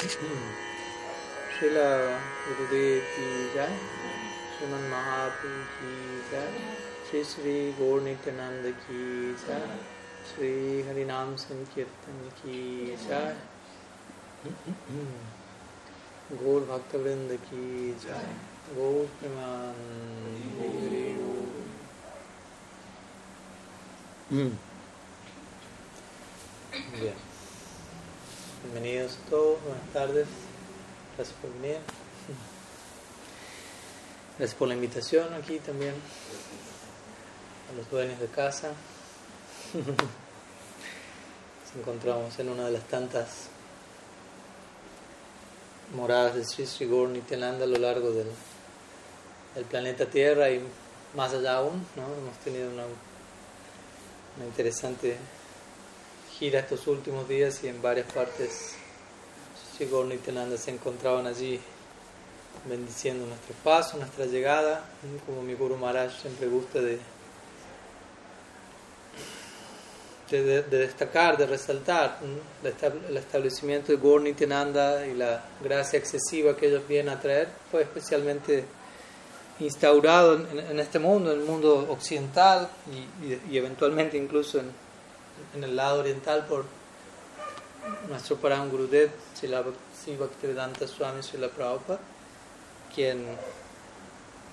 Srila 0.00 1.88
Gurudev 2.46 3.04
ki 3.12 3.26
jai, 3.54 3.74
Sriman 4.56 4.84
Mahaprabhu 4.88 5.50
ki 5.74 5.92
jai, 6.30 6.52
Sri 7.06 7.20
Sri 7.22 7.74
Gaur 7.78 8.00
Nityananda 8.00 8.72
ki 8.86 9.34
jai, 9.46 9.76
Sri 10.24 10.84
Harinam 10.88 11.36
Sankirtan 11.36 12.18
ki 12.40 12.96
jai, 13.06 13.34
Gaur 16.42 16.60
Bhaktavrinda 16.62 17.36
ki 17.50 17.94
jai, 18.00 18.28
Gaur 18.74 19.06
Preman 19.20 19.76
Bien. 27.00 27.29
Bienvenidos 28.62 29.16
a 29.26 29.30
todos, 29.30 29.58
buenas 29.64 29.88
tardes. 29.90 30.26
Gracias 31.16 31.34
por 31.40 31.50
venir. 31.54 31.78
Gracias 34.36 34.58
por 34.58 34.68
la 34.68 34.74
invitación 34.74 35.32
aquí 35.32 35.58
también. 35.60 35.94
A 37.72 37.76
los 37.76 37.90
dueños 37.90 38.20
de 38.20 38.26
casa. 38.26 38.68
Nos 39.72 39.86
encontramos 41.74 42.38
en 42.38 42.50
una 42.50 42.66
de 42.66 42.72
las 42.72 42.84
tantas 42.84 43.48
moradas 45.96 46.34
de 46.34 46.44
Sri 46.44 46.66
Sri 46.66 46.86
Nityananda 46.86 47.64
a 47.64 47.68
lo 47.68 47.78
largo 47.78 48.10
del, 48.10 48.28
del, 49.54 49.64
planeta 49.64 50.04
Tierra 50.04 50.50
y 50.50 50.62
más 51.16 51.32
allá 51.32 51.54
aún. 51.54 51.86
¿no? 51.96 52.02
Hemos 52.02 52.36
tenido 52.44 52.68
una, 52.70 52.84
una 54.36 54.46
interesante 54.46 55.16
gira 56.40 56.60
estos 56.60 56.86
últimos 56.86 57.28
días 57.28 57.62
y 57.64 57.68
en 57.68 57.82
varias 57.82 58.10
partes 58.10 58.74
Gaur 59.78 60.06
Nityananda 60.06 60.56
se 60.56 60.70
encontraban 60.70 61.26
allí 61.26 61.60
bendiciendo 62.66 63.26
nuestro 63.26 63.54
paso, 63.62 63.98
nuestra 63.98 64.24
llegada, 64.24 64.84
como 65.26 65.42
mi 65.42 65.54
Guru 65.54 65.76
Maharaj 65.76 66.18
siempre 66.20 66.48
gusta 66.48 66.80
de, 66.80 66.98
de, 70.30 70.62
de 70.62 70.78
destacar, 70.78 71.36
de 71.36 71.46
resaltar 71.46 72.18
el 73.08 73.16
establecimiento 73.16 73.92
de 73.92 73.98
Gaur 73.98 74.22
Nityananda 74.22 75.06
y 75.06 75.14
la 75.14 75.44
gracia 75.62 75.98
excesiva 75.98 76.56
que 76.56 76.68
ellos 76.68 76.86
vienen 76.88 77.14
a 77.14 77.20
traer, 77.20 77.48
fue 77.70 77.82
especialmente 77.82 78.64
instaurado 79.60 80.36
en, 80.36 80.58
en 80.58 80.80
este 80.80 80.98
mundo, 80.98 81.32
en 81.32 81.40
el 81.40 81.46
mundo 81.46 81.86
occidental 81.90 82.68
y, 82.90 83.26
y, 83.26 83.42
y 83.50 83.58
eventualmente 83.58 84.16
incluso 84.16 84.58
en, 84.58 84.70
en 85.54 85.64
el 85.64 85.76
lado 85.76 86.00
oriental 86.00 86.46
por 86.46 86.64
nuestro 88.08 88.36
Param 88.36 88.70
Gurudev, 88.70 89.10
Srila 89.34 89.62
Bhaktivedanta 89.62 90.86
Swami 90.86 91.22
Srila 91.22 91.48
Prabhupada, 91.48 91.98
quien 92.94 93.24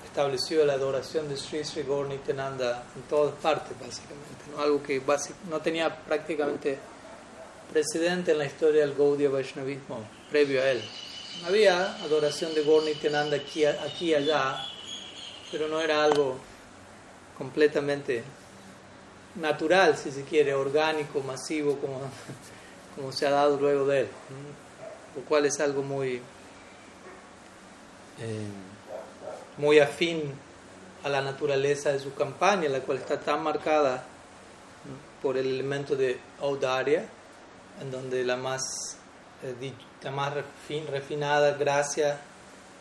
estableció 0.05 0.65
la 0.65 0.73
adoración 0.73 1.27
de 1.27 1.37
Sri 1.37 1.63
Sri 1.63 1.83
Gaur 1.83 2.07
Nityananda 2.07 2.83
en 2.95 3.01
todas 3.03 3.35
partes, 3.35 3.77
básicamente. 3.79 4.45
¿no? 4.51 4.61
Algo 4.61 4.81
que 4.81 5.01
no 5.49 5.59
tenía 5.61 5.95
prácticamente 5.95 6.79
precedente 7.71 8.31
en 8.31 8.37
la 8.37 8.45
historia 8.45 8.81
del 8.81 8.95
Gaudiya 8.95 9.29
Vaishnavismo 9.29 9.99
previo 10.29 10.61
a 10.61 10.71
él. 10.71 10.81
Había 11.45 11.95
adoración 12.03 12.53
de 12.55 12.63
Gaur 12.63 12.83
aquí 13.83 14.05
y 14.05 14.13
allá, 14.15 14.65
pero 15.51 15.67
no 15.67 15.79
era 15.79 16.03
algo 16.03 16.37
completamente 17.37 18.23
natural, 19.37 19.95
si 19.97 20.11
se 20.11 20.23
quiere, 20.23 20.53
orgánico, 20.53 21.21
masivo, 21.21 21.77
como, 21.77 21.99
como 22.95 23.11
se 23.11 23.27
ha 23.27 23.31
dado 23.31 23.57
luego 23.57 23.85
de 23.85 24.01
él, 24.01 24.07
lo 25.15 25.21
cual 25.23 25.45
es 25.45 25.59
algo 25.59 25.83
muy, 25.83 26.21
eh, 28.19 28.47
muy 29.57 29.79
afín 29.79 30.33
a 31.03 31.09
la 31.09 31.21
naturaleza 31.21 31.91
de 31.91 31.99
su 31.99 32.13
campaña, 32.13 32.67
la 32.69 32.81
cual 32.81 32.97
está 32.97 33.19
tan 33.19 33.43
marcada 33.43 34.03
por 35.21 35.37
el 35.37 35.47
elemento 35.47 35.95
de 35.95 36.19
audaria, 36.41 37.05
en 37.81 37.91
donde 37.91 38.23
la 38.23 38.35
más, 38.35 38.63
eh, 39.43 39.71
la 40.01 40.11
más 40.11 40.33
refin, 40.33 40.87
refinada 40.87 41.53
gracia 41.53 42.19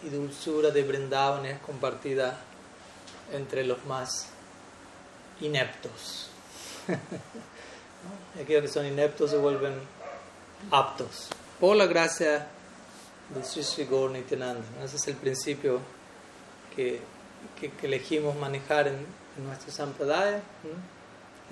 y 0.03 0.09
dulzura 0.09 0.71
de 0.71 0.83
Brindavan 0.83 1.45
es 1.47 1.59
compartida 1.61 2.39
entre 3.33 3.65
los 3.65 3.85
más 3.85 4.29
ineptos. 5.41 6.31
Aquellos 8.41 8.63
que 8.63 8.69
son 8.69 8.87
ineptos 8.87 9.31
se 9.31 9.37
vuelven 9.37 9.75
aptos 10.71 11.29
por 11.59 11.77
la 11.77 11.87
gracia 11.87 12.47
de 13.35 13.43
Sri 13.43 13.63
Sri 13.63 13.85
Gaur 13.87 14.11
Nityananda. 14.11 14.63
Ese 14.85 14.97
es 14.97 15.09
el 15.09 15.17
principio 15.17 15.81
que, 16.75 17.01
que, 17.59 17.71
que 17.71 17.87
elegimos 17.87 18.37
manejar 18.37 18.89
en, 18.89 18.95
en 18.95 19.47
nuestro 19.47 19.73
sampradaya. 19.73 20.43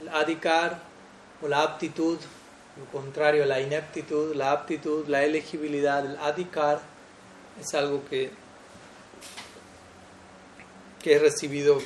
El 0.00 0.09
adhikar 0.09 0.78
o 1.43 1.49
la 1.49 1.62
aptitud, 1.62 2.19
lo 2.77 2.84
contrario 2.99 3.44
a 3.44 3.47
la 3.47 3.61
ineptitud, 3.61 4.34
la 4.34 4.53
aptitud, 4.53 5.06
la 5.09 5.25
elegibilidad, 5.25 6.05
el 6.05 6.17
adhikar 6.19 6.81
es 7.61 7.75
algo 7.75 8.05
que, 8.09 8.31
que 11.03 11.15
es 11.17 11.23
recibido 11.23 11.78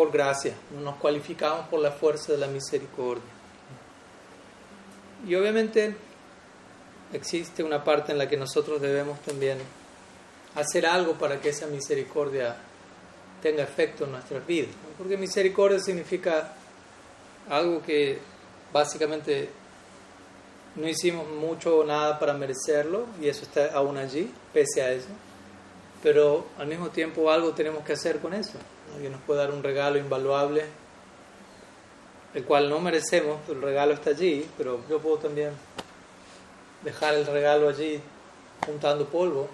por 0.00 0.10
gracia, 0.10 0.54
no 0.74 0.80
nos 0.80 0.96
cualificamos 0.96 1.68
por 1.68 1.78
la 1.78 1.90
fuerza 1.90 2.32
de 2.32 2.38
la 2.38 2.46
misericordia. 2.46 3.22
Y 5.28 5.34
obviamente 5.34 5.94
existe 7.12 7.62
una 7.62 7.84
parte 7.84 8.10
en 8.12 8.16
la 8.16 8.26
que 8.26 8.38
nosotros 8.38 8.80
debemos 8.80 9.20
también 9.20 9.58
hacer 10.54 10.86
algo 10.86 11.18
para 11.18 11.38
que 11.38 11.50
esa 11.50 11.66
misericordia 11.66 12.56
tenga 13.42 13.62
efecto 13.62 14.04
en 14.04 14.12
nuestras 14.12 14.46
vidas. 14.46 14.70
Porque 14.96 15.18
misericordia 15.18 15.78
significa 15.78 16.54
algo 17.50 17.82
que 17.82 18.20
básicamente 18.72 19.50
no 20.76 20.88
hicimos 20.88 21.28
mucho 21.28 21.76
o 21.76 21.84
nada 21.84 22.18
para 22.18 22.32
merecerlo 22.32 23.04
y 23.20 23.28
eso 23.28 23.42
está 23.42 23.74
aún 23.74 23.98
allí, 23.98 24.32
pese 24.54 24.80
a 24.80 24.92
eso. 24.92 25.10
Pero 26.02 26.46
al 26.56 26.68
mismo 26.68 26.88
tiempo 26.88 27.30
algo 27.30 27.50
tenemos 27.50 27.84
que 27.84 27.92
hacer 27.92 28.18
con 28.18 28.32
eso. 28.32 28.56
Alguien 28.94 29.12
nos 29.12 29.20
puede 29.22 29.40
dar 29.40 29.50
un 29.50 29.62
regalo 29.62 29.98
invaluable, 29.98 30.64
el 32.34 32.44
cual 32.44 32.68
no 32.68 32.80
merecemos, 32.80 33.40
el 33.48 33.60
regalo 33.60 33.92
está 33.92 34.10
allí, 34.10 34.48
pero 34.56 34.80
yo 34.88 35.00
puedo 35.00 35.18
también 35.18 35.50
dejar 36.82 37.14
el 37.14 37.26
regalo 37.26 37.68
allí 37.68 38.00
juntando 38.64 39.06
polvo. 39.06 39.48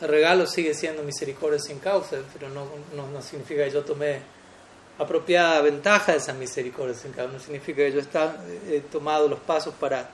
El 0.00 0.08
regalo 0.08 0.46
sigue 0.46 0.74
siendo 0.74 1.02
misericordia 1.02 1.58
sin 1.58 1.78
causa, 1.78 2.18
pero 2.32 2.50
no, 2.50 2.66
no, 2.94 3.08
no 3.08 3.22
significa 3.22 3.64
que 3.64 3.70
yo 3.70 3.82
tomé 3.82 4.20
apropiada 4.98 5.60
ventaja 5.62 6.12
de 6.12 6.18
esa 6.18 6.32
misericordia 6.34 6.94
sin 6.94 7.12
causa, 7.12 7.32
no 7.32 7.40
significa 7.40 7.78
que 7.78 7.92
yo 7.92 8.00
está, 8.00 8.36
he 8.68 8.80
tomado 8.80 9.28
los 9.28 9.40
pasos 9.40 9.74
para 9.74 10.08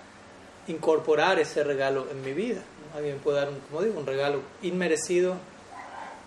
incorporar 0.68 1.38
ese 1.38 1.64
regalo 1.64 2.06
en 2.10 2.22
mi 2.22 2.32
vida. 2.32 2.62
Alguien 2.94 3.18
puede 3.18 3.38
dar, 3.38 3.48
un, 3.48 3.58
como 3.60 3.82
digo, 3.82 3.98
un 3.98 4.06
regalo 4.06 4.40
inmerecido 4.62 5.36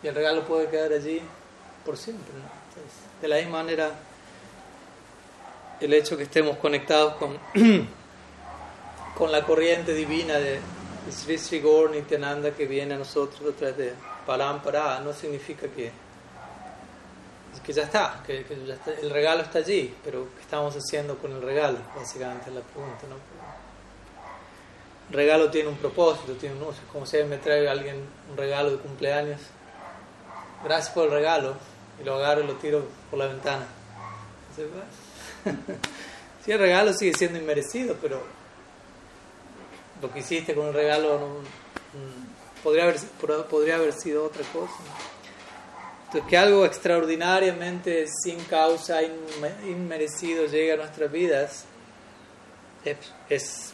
y 0.04 0.08
el 0.08 0.16
regalo 0.16 0.44
puede 0.44 0.68
quedar 0.68 0.92
allí 0.94 1.22
por 1.86 1.98
siempre. 1.98 2.34
¿no? 2.34 3.22
De 3.22 3.28
la 3.28 3.38
misma 3.38 3.64
manera, 3.64 3.92
el 5.80 5.94
hecho 5.94 6.18
que 6.18 6.24
estemos 6.24 6.58
conectados 6.58 7.16
con, 7.16 7.38
con 9.18 9.32
la 9.32 9.46
corriente 9.46 9.94
divina 9.94 10.36
de 10.36 10.60
Sri 11.12 11.38
Sri 11.38 11.60
Gaur 11.60 11.92
Nityananda 11.92 12.52
que 12.52 12.66
viene 12.66 12.96
a 12.96 12.98
nosotros 12.98 13.54
a 13.54 13.56
través 13.56 13.78
de 13.78 13.94
Parampara 14.26 15.00
no 15.02 15.14
significa 15.14 15.68
que, 15.68 15.92
que 17.64 17.74
ya 17.74 17.84
está, 17.84 18.24
que, 18.26 18.46
el 19.02 19.10
regalo 19.10 19.44
está 19.44 19.60
allí, 19.60 19.96
pero 20.04 20.28
¿qué 20.36 20.42
estamos 20.42 20.76
haciendo 20.76 21.18
con 21.18 21.32
el 21.32 21.42
regalo? 21.42 21.78
Básicamente 21.96 22.50
es 22.50 22.56
la 22.56 22.62
pregunta. 22.62 23.06
¿no? 23.08 23.16
El 25.10 25.16
regalo 25.16 25.52
tiene 25.52 25.70
un 25.70 25.78
propósito, 25.78 26.34
tiene 26.34 26.56
un 26.56 26.64
uso. 26.64 26.82
Como 26.92 27.06
si 27.06 27.24
me 27.24 27.38
trae 27.38 27.68
alguien 27.70 27.98
un 28.32 28.38
regalo 28.38 28.72
de 28.72 28.78
cumpleaños, 28.78 29.40
gracias 30.64 30.94
por 30.94 31.06
el 31.06 31.12
regalo, 31.12 31.56
y 32.00 32.04
lo 32.04 32.16
agarro 32.16 32.44
y 32.44 32.48
lo 32.48 32.54
tiro 32.56 32.86
por 33.10 33.20
la 33.20 33.28
ventana. 33.28 33.66
Sí, 36.44 36.52
el 36.52 36.60
regalo 36.60 36.94
sigue 36.94 37.12
siendo 37.18 37.40
inmerecido, 37.40 37.96
pero 38.00 38.22
lo 40.00 40.14
que 40.14 40.20
hiciste 40.20 40.54
con 40.54 40.68
el 40.68 40.76
regalo 40.76 41.18
no, 41.18 41.38
podría, 42.64 42.84
haber, 42.84 43.00
podría 43.50 43.78
haber 43.78 43.94
sido 43.94 44.26
otra 44.26 44.44
cosa. 44.54 44.76
Entonces, 46.06 46.30
que 46.30 46.38
algo 46.38 46.64
extraordinariamente 46.64 48.06
sin 48.24 48.40
causa, 48.44 49.02
inmerecido 49.02 50.46
llegue 50.46 50.74
a 50.74 50.78
nuestras 50.78 51.12
vidas, 51.12 51.66
es, 52.84 52.98
es, 53.28 53.74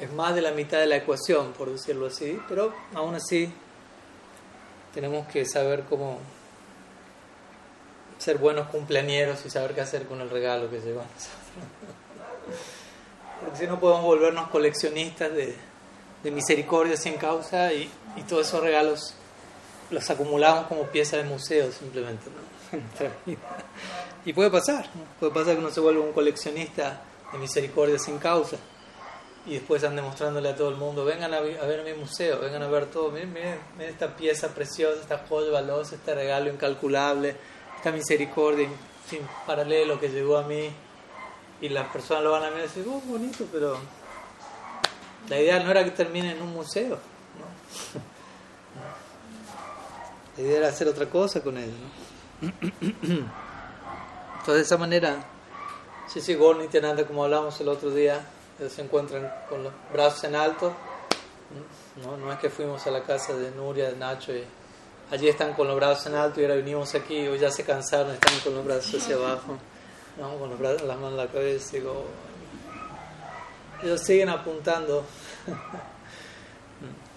es 0.00 0.12
más 0.12 0.34
de 0.34 0.42
la 0.42 0.50
mitad 0.50 0.78
de 0.78 0.86
la 0.86 0.96
ecuación, 0.96 1.52
por 1.52 1.70
decirlo 1.70 2.06
así, 2.06 2.40
pero 2.48 2.74
aún 2.92 3.14
así 3.14 3.52
tenemos 4.92 5.28
que 5.28 5.44
saber 5.44 5.84
cómo 5.88 6.18
ser 8.18 8.38
buenos 8.38 8.68
cumpleañeros 8.68 9.44
y 9.44 9.50
saber 9.50 9.74
qué 9.74 9.80
hacer 9.80 10.06
con 10.06 10.20
el 10.20 10.30
regalo 10.30 10.70
que 10.70 10.80
llevamos. 10.80 11.10
Porque 13.40 13.58
si 13.58 13.66
no 13.66 13.78
podemos 13.78 14.02
volvernos 14.02 14.48
coleccionistas 14.48 15.32
de, 15.32 15.54
de 16.22 16.30
misericordia 16.30 16.96
sin 16.96 17.14
causa 17.14 17.72
y, 17.72 17.90
y 18.16 18.22
todos 18.22 18.48
esos 18.48 18.62
regalos 18.62 19.14
los 19.90 20.10
acumulamos 20.10 20.66
como 20.66 20.84
piezas 20.84 21.22
de 21.22 21.28
museo 21.28 21.70
simplemente. 21.70 22.24
y 24.24 24.32
puede 24.32 24.50
pasar, 24.50 24.86
puede 25.20 25.32
pasar 25.32 25.54
que 25.54 25.60
uno 25.60 25.70
se 25.70 25.80
vuelva 25.80 26.04
un 26.04 26.12
coleccionista 26.12 27.02
de 27.32 27.38
misericordia 27.38 27.98
sin 27.98 28.18
causa 28.18 28.56
y 29.46 29.54
después 29.54 29.82
están 29.82 29.94
demostrándole 29.94 30.48
a 30.48 30.56
todo 30.56 30.70
el 30.70 30.76
mundo, 30.76 31.04
vengan 31.04 31.32
a, 31.32 31.40
ver 31.40 31.84
mi 31.84 31.94
museo, 31.94 32.40
vengan 32.40 32.62
a 32.62 32.68
ver 32.68 32.86
todo, 32.86 33.10
miren, 33.12 33.32
miren, 33.32 33.60
esta 33.78 34.16
pieza 34.16 34.48
preciosa, 34.48 35.00
esta 35.00 35.18
joya 35.28 35.52
valiosa, 35.52 35.94
este 35.94 36.14
regalo 36.14 36.50
incalculable, 36.50 37.36
esta 37.86 37.96
misericordia 37.96 38.68
sin 39.08 39.20
paralelo 39.46 40.00
que 40.00 40.08
llegó 40.08 40.38
a 40.38 40.42
mí 40.42 40.68
y 41.60 41.68
las 41.68 41.86
personas 41.86 42.24
lo 42.24 42.32
van 42.32 42.42
a 42.42 42.50
ver 42.50 42.58
y 42.58 42.62
decir, 42.62 42.84
oh, 42.88 43.00
bonito, 43.06 43.46
pero 43.52 43.78
la 45.28 45.40
idea 45.40 45.62
no 45.62 45.70
era 45.70 45.84
que 45.84 45.92
termine 45.92 46.32
en 46.32 46.42
un 46.42 46.52
museo. 46.52 46.98
La 50.36 50.42
idea 50.42 50.58
era 50.58 50.68
hacer 50.68 50.88
otra 50.88 51.08
cosa 51.08 51.44
con 51.44 51.56
él. 51.58 51.72
Entonces 52.42 53.30
de 54.46 54.60
esa 54.62 54.76
manera, 54.76 55.24
sí, 56.08 56.20
sí, 56.20 56.34
Gorni 56.34 56.66
Nada 56.82 57.06
como 57.06 57.22
hablamos 57.22 57.60
el 57.60 57.68
otro 57.68 57.92
día, 57.92 58.20
se 58.68 58.82
encuentran 58.82 59.32
con 59.48 59.62
los 59.62 59.72
brazos 59.92 60.24
en 60.24 60.34
alto. 60.34 60.72
No, 62.02 62.16
no 62.16 62.32
es 62.32 62.40
que 62.40 62.50
fuimos 62.50 62.84
a 62.88 62.90
la 62.90 63.04
casa 63.04 63.34
de 63.34 63.52
Nuria, 63.52 63.90
de 63.90 63.96
Nacho 63.96 64.34
y 64.34 64.44
allí 65.10 65.28
están 65.28 65.54
con 65.54 65.66
los 65.66 65.76
brazos 65.76 66.06
en 66.06 66.14
alto 66.14 66.40
y 66.40 66.44
ahora 66.44 66.56
venimos 66.56 66.94
aquí, 66.94 67.26
hoy 67.26 67.38
ya 67.38 67.50
se 67.50 67.64
cansaron, 67.64 68.12
están 68.12 68.38
con 68.40 68.54
los 68.54 68.64
brazos 68.64 69.02
hacia 69.02 69.16
abajo, 69.16 69.58
¿no? 70.18 70.38
con 70.38 70.50
los 70.50 70.58
brazos, 70.58 70.82
las 70.82 70.96
manos 70.96 71.12
en 71.12 71.16
la 71.16 71.26
cabeza. 71.28 71.76
Digo, 71.76 72.06
ellos 73.82 74.00
siguen 74.00 74.28
apuntando 74.28 75.04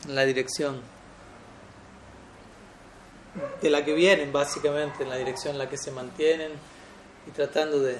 en 0.07 0.15
la 0.15 0.25
dirección 0.25 0.81
de 3.61 3.69
la 3.69 3.85
que 3.85 3.93
vienen, 3.93 4.31
básicamente, 4.31 5.03
en 5.03 5.09
la 5.09 5.17
dirección 5.17 5.53
en 5.53 5.59
la 5.59 5.69
que 5.69 5.77
se 5.77 5.91
mantienen 5.91 6.51
y 7.27 7.31
tratando 7.31 7.79
de 7.79 7.97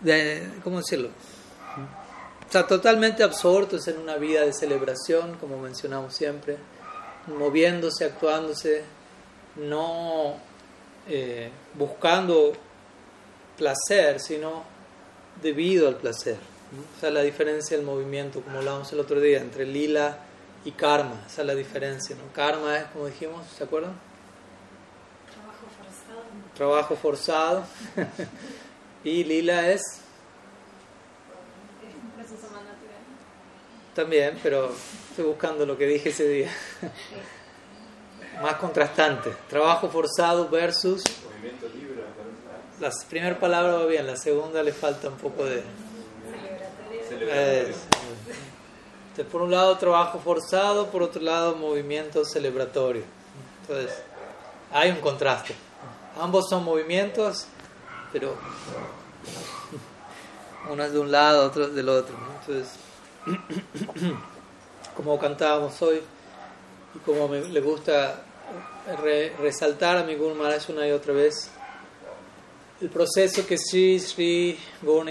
de, 0.00 0.48
¿cómo 0.62 0.78
decirlo? 0.78 1.10
O 2.48 2.52
sea, 2.52 2.66
totalmente 2.66 3.22
absortos 3.22 3.88
en 3.88 3.98
una 3.98 4.16
vida 4.16 4.42
de 4.42 4.52
celebración, 4.52 5.36
como 5.40 5.58
mencionamos 5.58 6.14
siempre, 6.14 6.56
moviéndose, 7.26 8.04
actuándose, 8.04 8.84
no 9.56 10.36
eh, 11.08 11.50
buscando 11.74 12.52
placer, 13.56 14.20
sino 14.20 14.64
debido 15.42 15.88
al 15.88 15.96
placer. 15.96 16.38
O 16.96 17.00
sea, 17.00 17.10
la 17.10 17.22
diferencia 17.22 17.76
del 17.76 17.86
movimiento, 17.86 18.40
como 18.40 18.58
hablábamos 18.58 18.92
el 18.92 19.00
otro 19.00 19.20
día, 19.20 19.40
entre 19.40 19.64
lila 19.64 20.18
y 20.64 20.72
karma, 20.72 21.22
esa 21.26 21.42
es 21.42 21.46
la 21.46 21.54
diferencia. 21.54 22.16
¿no? 22.16 22.32
Karma 22.32 22.78
es, 22.78 22.84
como 22.86 23.06
dijimos, 23.06 23.46
¿se 23.56 23.64
acuerdan? 23.64 23.94
Trabajo 26.54 26.96
forzado. 26.96 26.96
Trabajo 26.96 26.96
forzado. 26.96 27.64
Y 29.04 29.22
lila 29.22 29.68
es... 29.70 29.82
También, 33.94 34.38
pero 34.42 34.72
estoy 35.10 35.24
buscando 35.24 35.64
lo 35.64 35.78
que 35.78 35.86
dije 35.86 36.08
ese 36.08 36.28
día. 36.28 36.50
Más 38.42 38.56
contrastante. 38.56 39.30
Trabajo 39.48 39.88
forzado 39.88 40.48
versus... 40.48 41.02
Movimiento 41.24 41.68
libre. 41.68 42.02
La 42.80 42.90
primera 43.08 43.38
palabra 43.38 43.74
va 43.74 43.86
bien, 43.86 44.06
la 44.06 44.16
segunda 44.16 44.62
le 44.62 44.72
falta 44.72 45.08
un 45.08 45.16
poco 45.16 45.44
de... 45.44 45.62
por 49.30 49.42
un 49.42 49.52
lado 49.52 49.78
trabajo 49.78 50.18
forzado, 50.18 50.90
por 50.90 51.02
otro 51.02 51.22
lado 51.22 51.54
movimiento 51.54 52.24
celebratorio. 52.24 53.04
Entonces, 53.60 53.96
hay 54.72 54.90
un 54.90 55.00
contraste. 55.00 55.54
Ambos 56.20 56.48
son 56.48 56.64
movimientos 56.64 57.46
pero 58.14 58.36
uno 60.70 60.84
es 60.84 60.92
de 60.92 60.98
un 61.00 61.10
lado, 61.10 61.44
otro 61.48 61.64
es 61.64 61.74
del 61.74 61.88
otro. 61.88 62.14
Entonces, 62.40 62.76
como 64.96 65.18
cantábamos 65.18 65.80
hoy 65.82 66.00
y 66.94 66.98
como 66.98 67.28
me, 67.28 67.40
le 67.40 67.60
gusta 67.60 68.22
resaltar 69.38 69.96
a 69.96 70.04
mi 70.04 70.14
Guru 70.14 70.34
Maharaj 70.34 70.70
una 70.70 70.86
y 70.86 70.92
otra 70.92 71.14
vez, 71.14 71.50
el 72.80 72.90
proceso 72.90 73.46
que 73.46 73.56
Sri 73.56 73.98
Sri 73.98 74.58
Gaur 74.82 75.06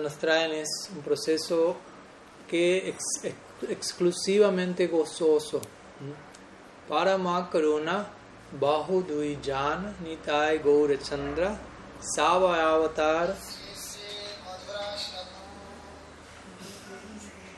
nos 0.00 0.14
traen 0.16 0.52
es 0.52 0.90
un 0.94 1.02
proceso 1.02 1.76
que 2.48 2.90
es 2.90 3.34
exclusivamente 3.68 4.86
gozoso. 4.86 5.60
Parama 6.88 7.50
Karuna 7.50 8.06
Bahu 8.60 9.04
Jan 9.42 9.96
Nitai 10.04 10.60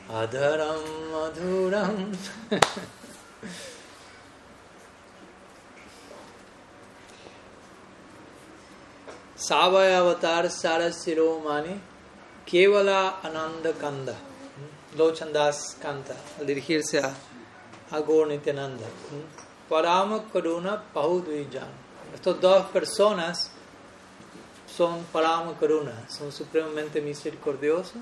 Chandra 0.09 0.57
Savayavatara 0.57 0.57
Adharam 0.57 0.83
Madhuram 1.11 2.17
Savayavatara 9.37 10.49
Sarasiromani 10.49 11.79
Kevala 12.45 13.23
Ananda 13.23 13.73
Kanda 13.73 14.15
Lochandas 14.95 15.75
canta 15.79 16.15
al 16.39 16.45
dirigirse 16.45 16.99
a, 17.03 17.13
a 17.91 18.01
Gaur 18.01 18.27
Nityananda 18.27 18.85
Parama 19.69 20.23
Karuna 20.31 20.81
Pahudvijan 20.93 21.69
Estas 22.13 22.41
dos 22.41 22.65
personas 22.71 23.51
son 24.65 25.05
Parama 25.11 25.53
Karuna, 25.59 26.07
son 26.09 26.31
supremamente 26.31 27.01
misericordiosos. 27.01 28.01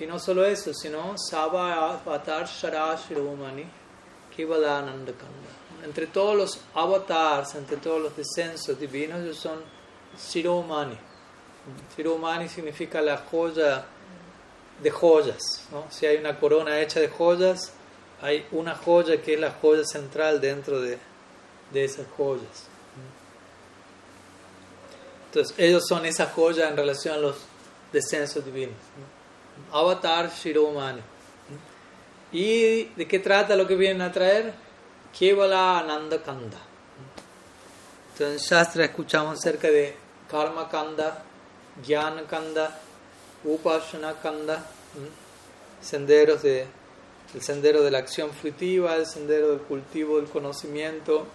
Y 0.00 0.06
no 0.06 0.18
solo 0.18 0.46
eso, 0.46 0.72
sino 0.72 1.14
Saba 1.18 1.92
Avatar 1.92 2.46
Sharashiromani 2.46 3.66
Kivalananda. 4.34 5.12
Entre 5.84 6.06
todos 6.06 6.34
los 6.34 6.60
avatars, 6.74 7.54
entre 7.54 7.76
todos 7.76 8.00
los 8.00 8.16
descensos 8.16 8.80
divinos, 8.80 9.20
ellos 9.20 9.36
son 9.36 9.62
Shiromani. 10.18 10.96
Shiromani 11.94 12.48
significa 12.48 13.02
la 13.02 13.18
joya 13.18 13.84
de 14.82 14.90
joyas. 14.90 15.66
¿no? 15.70 15.84
Si 15.90 16.06
hay 16.06 16.16
una 16.16 16.38
corona 16.40 16.80
hecha 16.80 16.98
de 16.98 17.08
joyas, 17.08 17.74
hay 18.22 18.46
una 18.52 18.74
joya 18.74 19.20
que 19.20 19.34
es 19.34 19.40
la 19.40 19.50
joya 19.50 19.84
central 19.84 20.40
dentro 20.40 20.80
de, 20.80 20.98
de 21.72 21.84
esas 21.84 22.06
joyas. 22.16 22.68
Entonces, 25.26 25.54
ellos 25.58 25.84
son 25.86 26.06
esa 26.06 26.26
joya 26.26 26.70
en 26.70 26.76
relación 26.76 27.16
a 27.16 27.18
los 27.18 27.36
descensos 27.92 28.42
divinos. 28.42 28.76
Avatar 29.72 30.30
Shiromani. 30.30 31.00
¿Y 32.32 32.84
de 32.84 33.08
qué 33.08 33.18
trata 33.18 33.56
lo 33.56 33.66
que 33.66 33.74
vienen 33.74 34.02
a 34.02 34.12
traer? 34.12 34.52
Kevala 35.16 35.80
Ananda 35.80 36.22
Kanda. 36.22 36.58
Entonces, 38.12 38.42
en 38.42 38.48
Shastra 38.48 38.84
escuchamos 38.84 39.38
acerca 39.38 39.68
de 39.68 39.94
Karma 40.30 40.68
Kanda, 40.68 41.24
Jnana 41.84 42.22
Kanda, 42.28 42.78
Upasana 43.44 44.14
Kanda, 44.20 44.64
senderos 45.80 46.42
de, 46.42 46.66
el 47.34 47.42
sendero 47.42 47.82
de 47.82 47.90
la 47.90 47.98
acción 47.98 48.30
fruitiva, 48.30 48.94
el 48.96 49.06
sendero 49.06 49.50
del 49.50 49.60
cultivo 49.60 50.16
del 50.16 50.28
conocimiento, 50.28 51.26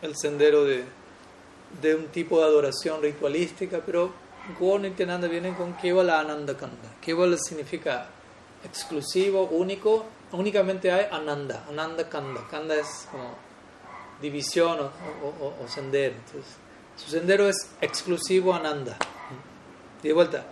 el 0.00 0.16
sendero 0.16 0.64
de 0.64 0.84
de 1.80 1.94
un 1.94 2.08
tipo 2.08 2.38
de 2.38 2.44
adoración 2.44 3.00
ritualística, 3.00 3.80
pero 3.84 4.12
Gaur 4.58 4.80
Nityananda 4.80 5.28
viene 5.28 5.54
con 5.54 5.74
Kevala 5.74 6.20
Ananda 6.20 6.56
Kanda. 6.56 6.88
Kevala 7.00 7.36
significa 7.36 8.08
exclusivo, 8.64 9.44
único, 9.44 10.04
únicamente 10.32 10.90
hay 10.90 11.06
Ananda, 11.10 11.64
Ananda 11.68 12.08
Kanda. 12.08 12.46
Kanda 12.50 12.74
es 12.74 13.08
como 13.10 13.34
división 14.20 14.78
o, 14.80 15.68
sendero. 15.68 16.14
Entonces, 16.14 16.54
su 16.96 17.10
sendero 17.10 17.48
es 17.48 17.56
exclusivo 17.80 18.54
Ananda. 18.54 18.96
De 20.02 20.12
vuelta, 20.12 20.44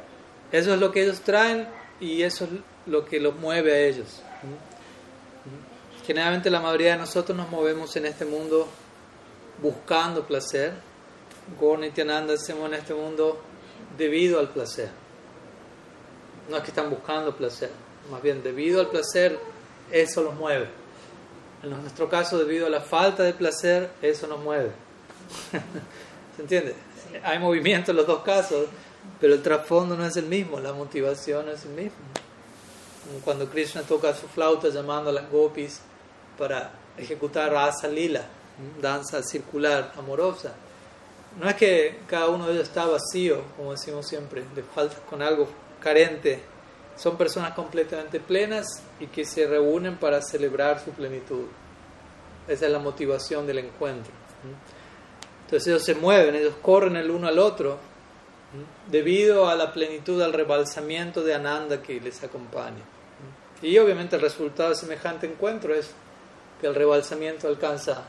eso 0.52 0.75
es 0.75 0.80
lo 0.80 0.92
que 0.92 1.02
ellos 1.02 1.20
traen 1.20 1.66
y 1.99 2.23
eso 2.23 2.44
es 2.44 2.50
lo 2.87 3.04
que 3.04 3.18
los 3.18 3.35
mueve 3.35 3.73
a 3.73 3.78
ellos. 3.78 4.23
Generalmente 6.06 6.50
la 6.50 6.61
mayoría 6.61 6.92
de 6.92 6.99
nosotros 6.99 7.37
nos 7.37 7.50
movemos 7.50 7.94
en 7.97 8.06
este 8.06 8.25
mundo 8.25 8.68
buscando 9.61 10.26
placer 10.26 10.73
Gaur 11.59 11.78
Nityananda 11.78 12.35
hacemos 12.35 12.68
en 12.68 12.75
este 12.75 12.94
mundo 12.94 13.40
debido 13.97 14.38
al 14.38 14.50
placer. 14.50 14.90
No 16.49 16.56
es 16.56 16.62
que 16.62 16.70
están 16.70 16.90
buscando 16.90 17.37
placer, 17.37 17.70
más 18.11 18.23
bien 18.23 18.42
debido 18.42 18.80
al 18.80 18.88
placer, 18.88 19.38
eso 19.90 20.23
los 20.23 20.35
mueve. 20.35 20.68
En 21.62 21.70
nuestro 21.70 22.09
caso, 22.09 22.38
debido 22.38 22.66
a 22.66 22.70
la 22.70 22.80
falta 22.80 23.23
de 23.23 23.35
placer, 23.35 23.90
eso 24.00 24.26
nos 24.26 24.40
mueve. 24.40 24.70
¿Se 26.37 26.42
entiende? 26.42 26.75
Hay 27.23 27.38
movimiento 27.38 27.90
en 27.90 27.99
los 27.99 28.06
dos 28.06 28.23
casos, 28.23 28.66
pero 29.20 29.35
el 29.35 29.42
trasfondo 29.42 29.97
no 29.97 30.06
es 30.06 30.16
el 30.16 30.26
mismo, 30.26 30.59
la 30.59 30.73
motivación 30.73 31.49
es 31.50 31.64
el 31.64 31.73
mismo. 31.73 31.99
Cuando 33.25 33.49
Krishna 33.49 33.82
toca 33.82 34.14
su 34.14 34.26
flauta 34.28 34.68
llamando 34.68 35.11
a 35.11 35.12
las 35.12 35.30
gopis 35.30 35.80
para 36.38 36.73
ejecutar 36.97 37.52
rasa 37.52 37.88
lila, 37.88 38.25
danza 38.80 39.23
circular, 39.23 39.92
amorosa, 39.97 40.54
no 41.38 41.49
es 41.49 41.54
que 41.54 42.00
cada 42.06 42.28
uno 42.28 42.46
de 42.46 42.54
ellos 42.54 42.68
está 42.68 42.87
vacío, 42.87 43.42
como 43.56 43.72
decimos 43.72 44.06
siempre, 44.06 44.42
de 44.54 44.62
falta 44.62 44.96
con 45.08 45.22
algo 45.22 45.49
carente. 45.80 46.42
Son 46.96 47.16
personas 47.16 47.54
completamente 47.54 48.20
plenas 48.20 48.66
y 48.99 49.06
que 49.06 49.25
se 49.25 49.46
reúnen 49.46 49.96
para 49.96 50.20
celebrar 50.20 50.80
su 50.80 50.90
plenitud. 50.90 51.46
Esa 52.49 52.66
es 52.66 52.72
la 52.72 52.78
motivación 52.78 53.46
del 53.46 53.58
encuentro. 53.58 54.12
Entonces 55.44 55.68
ellos 55.68 55.84
se 55.84 55.94
mueven, 55.94 56.34
ellos 56.34 56.54
corren 56.60 56.96
el 56.96 57.10
uno 57.10 57.28
al 57.28 57.38
otro 57.38 57.78
debido 58.90 59.49
a 59.49 59.54
la 59.54 59.72
plenitud, 59.72 60.20
al 60.20 60.32
rebalsamiento 60.32 61.22
de 61.22 61.34
Ananda 61.34 61.80
que 61.82 62.00
les 62.00 62.22
acompaña. 62.22 62.82
Y 63.62 63.78
obviamente 63.78 64.16
el 64.16 64.22
resultado 64.22 64.70
de 64.70 64.75
semejante 64.75 65.26
encuentro 65.26 65.75
es 65.75 65.90
que 66.60 66.66
el 66.66 66.75
rebalsamiento 66.75 67.46
alcanza 67.46 68.04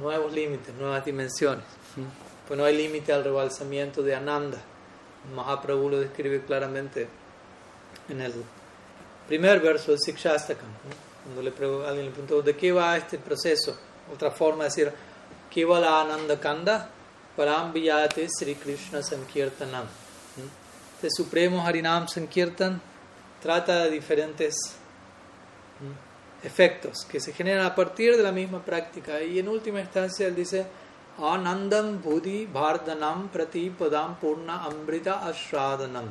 nuevos 0.00 0.32
límites, 0.32 0.74
nuevas 0.74 1.04
dimensiones. 1.04 1.64
Pues 2.48 2.56
no 2.56 2.64
hay 2.64 2.74
límite 2.74 3.12
al 3.12 3.22
rebalsamiento 3.22 4.02
de 4.02 4.14
Ananda. 4.14 4.56
Mahaprabhu 5.34 5.90
lo 5.90 6.00
describe 6.00 6.40
claramente 6.40 7.06
en 8.08 8.22
el 8.22 8.32
primer 9.28 9.60
verso 9.60 9.90
del 9.90 10.00
Sikshastakam. 10.00 10.70
Cuando 11.24 11.42
le 11.42 11.50
alguien 11.86 12.06
le 12.06 12.10
preguntó, 12.10 12.40
¿de 12.40 12.56
qué 12.56 12.72
va 12.72 12.96
este 12.96 13.18
proceso? 13.18 13.78
Otra 14.10 14.30
forma 14.30 14.64
de 14.64 14.70
decir, 14.70 14.92
Kivala 15.50 16.00
Ananda 16.00 16.40
Kanda, 16.40 16.88
Parambiyate 17.36 18.26
Sri 18.30 18.54
Krishna 18.54 19.02
Sankirtanam. 19.02 19.84
Este 20.94 21.10
supremo 21.10 21.66
Harinam 21.66 22.08
Sankirtan 22.08 22.80
trata 23.42 23.84
de 23.84 23.90
diferentes 23.90 24.56
efectos 26.42 27.04
que 27.04 27.20
se 27.20 27.32
generan 27.34 27.66
a 27.66 27.74
partir 27.74 28.16
de 28.16 28.22
la 28.22 28.32
misma 28.32 28.64
práctica. 28.64 29.20
Y 29.22 29.38
en 29.38 29.48
última 29.48 29.80
instancia 29.80 30.26
él 30.26 30.34
dice, 30.34 30.66
Anandam 31.18 32.00
Buddhi 32.00 32.46
Bhardanam 32.46 33.28
Prati 33.28 33.70
Padam 33.70 34.16
Purna 34.18 34.66
Amrita 34.66 35.20
Ashradanam 35.24 36.08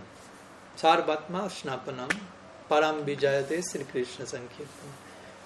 Sarvatma 0.76 1.48
Shnapanam 1.48 2.12
Param 2.70 3.04
Vijayate 3.06 3.64
Sri 3.64 3.86
Krishna 3.86 4.26
Sankirtan. 4.26 4.92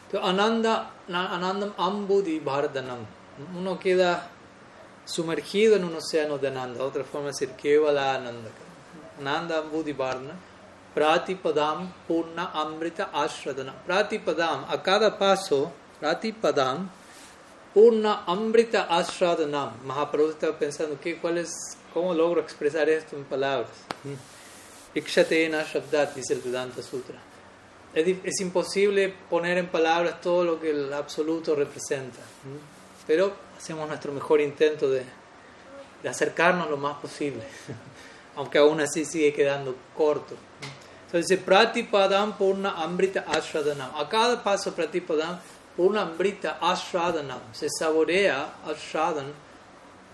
Entonces, 0.07 0.29
Ananda, 0.29 0.87
Anandam 1.07 1.73
Ambudhi 1.75 2.39
Bhardanam. 2.43 3.05
Uno 3.55 3.79
queda 3.79 4.27
sumergido 5.05 5.75
en 5.75 5.85
un 5.85 5.95
océano 5.95 6.37
de 6.37 6.47
Ananda. 6.47 6.83
Otra 6.83 7.03
forma 7.03 7.29
de 7.29 7.47
decir 7.47 7.87
Ananda. 7.87 8.49
Ananda 9.19 9.61
Bhardanam. 9.61 10.37
Pratipadam 10.95 11.87
Purna 12.07 12.51
Amrita 12.53 13.09
Ashradana. 13.13 13.73
Pratipadam, 13.87 14.65
a 14.67 14.77
cada 14.77 15.11
paso, 15.11 15.71
Pratipadam 16.01 16.89
Purna 17.73 18.23
Amrita 18.27 18.87
Ashradanam. 18.89 19.73
Mahaprabhu 19.85 20.31
estaba 20.31 20.57
pensando, 20.57 20.97
¿qué, 20.99 21.17
cuál 21.17 21.37
es, 21.37 21.77
¿cómo 21.93 22.13
logro 22.13 22.41
expresar 22.41 22.89
esto 22.89 23.15
en 23.15 23.23
palabras? 23.23 23.71
Ikshatena 24.93 25.63
Shabdat, 25.63 26.15
dice 26.15 26.33
el 26.33 26.41
Vedanta 26.41 26.81
Sutra. 26.81 27.17
Es, 27.93 28.07
es, 28.23 28.41
imposible 28.41 29.13
poner 29.29 29.57
en 29.57 29.67
palabras 29.67 30.21
todo 30.21 30.43
lo 30.43 30.59
que 30.59 30.71
el 30.71 30.93
absoluto 30.93 31.55
representa, 31.55 32.19
pero 33.05 33.33
hacemos 33.57 33.87
nuestro 33.87 34.13
mejor 34.13 34.39
intento 34.39 34.89
de, 34.89 35.03
de 36.01 36.09
acercarnos 36.09 36.69
lo 36.69 36.77
más 36.77 36.97
posible, 36.97 37.43
aunque 38.35 38.57
aún 38.57 38.79
así 38.81 39.05
sigue 39.05 39.33
quedando 39.33 39.75
corto. 39.95 40.35
Entonces 41.05 41.27
dice 41.27 41.41
Pratipadam 41.41 42.37
Purna 42.37 42.81
Amrita 42.81 43.25
Ashradanam. 43.27 43.91
A 43.97 44.07
cada 44.07 44.41
paso 44.41 44.73
Pratipadam 44.73 45.39
Purna 45.75 46.01
Amrita 46.01 46.59
Ashradanam. 46.61 47.39
Se 47.53 47.67
saborea 47.69 48.55
Ashradan 48.65 49.31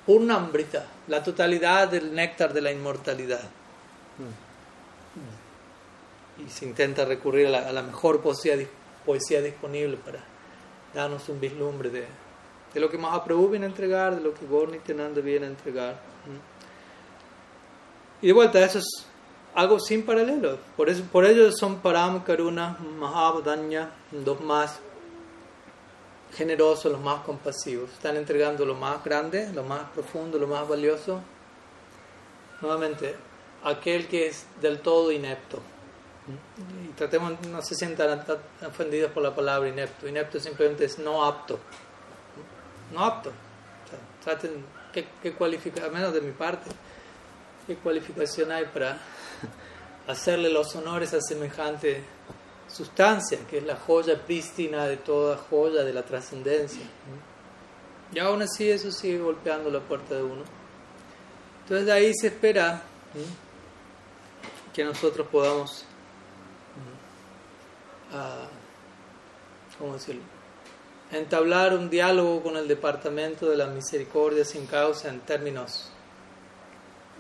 Purna 0.07 0.35
Amrita, 0.35 0.85
la 1.07 1.21
totalidad 1.21 1.89
del 1.89 2.15
néctar 2.15 2.53
de 2.53 2.61
la 2.61 2.71
inmortalidad. 2.71 3.41
Y 6.45 6.49
se 6.49 6.65
intenta 6.65 7.03
recurrir 7.03 7.47
a 7.47 7.71
la, 7.73 7.81
mejor 7.81 8.21
poesía, 8.21 8.55
poesía, 9.05 9.41
disponible 9.41 9.97
para 9.97 10.19
darnos 10.93 11.27
un 11.27 11.41
vislumbre 11.41 11.89
de, 11.89 12.05
de 12.73 12.79
lo 12.79 12.89
que 12.89 12.97
Mahaprabhu 12.97 13.49
viene 13.49 13.65
a 13.65 13.69
entregar, 13.69 14.15
de 14.15 14.21
lo 14.21 14.33
que 14.33 14.45
Gorni 14.45 14.79
Tenanda 14.79 15.19
viene 15.19 15.47
a 15.47 15.49
entregar. 15.49 15.99
Y 18.21 18.27
de 18.27 18.33
vuelta, 18.33 18.63
eso 18.63 18.79
es 18.79 18.87
algo 19.55 19.79
sin 19.79 20.05
paralelo. 20.05 20.57
Por, 20.77 20.87
eso, 20.87 21.03
por 21.11 21.25
ello 21.25 21.51
son 21.51 21.81
Param, 21.81 22.23
Karuna, 22.23 22.77
Mahabodanya, 22.97 23.91
los 24.11 24.39
más 24.39 24.79
generosos, 26.37 26.91
los 26.91 27.01
más 27.01 27.23
compasivos. 27.23 27.91
Están 27.91 28.15
entregando 28.15 28.65
lo 28.65 28.75
más 28.75 29.03
grande, 29.03 29.51
lo 29.53 29.63
más 29.63 29.89
profundo, 29.89 30.37
lo 30.37 30.47
más 30.47 30.67
valioso. 30.67 31.19
Nuevamente, 32.61 33.15
aquel 33.63 34.07
que 34.07 34.27
es 34.27 34.45
del 34.61 34.79
todo 34.79 35.11
inepto. 35.11 35.59
Y 36.83 36.89
tratemos, 36.89 37.41
no 37.47 37.61
se 37.61 37.73
sientan 37.73 38.23
ofendidos 38.67 39.11
por 39.11 39.23
la 39.23 39.33
palabra 39.33 39.67
inepto. 39.67 40.07
Inepto 40.07 40.39
simplemente 40.39 40.85
es 40.85 40.99
no 40.99 41.25
apto. 41.25 41.59
No 42.93 43.03
apto. 43.03 43.31
traten, 44.23 44.63
¿qué, 44.93 45.07
qué 45.21 45.33
cualifica, 45.33 45.89
menos 45.89 46.13
de 46.13 46.21
mi 46.21 46.31
parte, 46.31 46.69
qué 47.65 47.75
cualificación 47.77 48.51
hay 48.51 48.65
para 48.65 48.99
hacerle 50.07 50.49
los 50.49 50.75
honores 50.75 51.13
a 51.13 51.21
semejante 51.21 52.03
sustancia, 52.67 53.39
que 53.49 53.59
es 53.59 53.63
la 53.63 53.75
joya 53.75 54.21
prístina 54.25 54.85
de 54.85 54.97
toda 54.97 55.37
joya 55.37 55.83
de 55.83 55.93
la 55.93 56.03
trascendencia. 56.03 56.83
Y 58.13 58.19
aún 58.19 58.41
así 58.41 58.69
eso 58.69 58.91
sigue 58.91 59.19
golpeando 59.19 59.69
la 59.69 59.79
puerta 59.79 60.15
de 60.15 60.23
uno. 60.23 60.43
Entonces 61.63 61.85
de 61.85 61.91
ahí 61.91 62.13
se 62.13 62.27
espera 62.27 62.81
que 64.73 64.83
nosotros 64.83 65.27
podamos, 65.27 65.83
uh, 68.13 69.77
¿cómo 69.77 69.93
decirlo? 69.93 70.21
entablar 71.11 71.73
un 71.73 71.89
diálogo 71.89 72.43
con 72.43 72.57
el 72.57 72.67
Departamento 72.67 73.49
de 73.49 73.57
la 73.57 73.67
Misericordia 73.67 74.43
sin 74.43 74.65
causa 74.65 75.09
en 75.09 75.21
términos, 75.21 75.89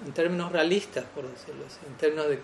en 0.05 0.13
términos 0.13 0.51
realistas, 0.51 1.05
por 1.15 1.29
decirlo 1.29 1.65
así, 1.65 1.79
en 1.87 1.95
términos 1.95 2.27
de 2.27 2.39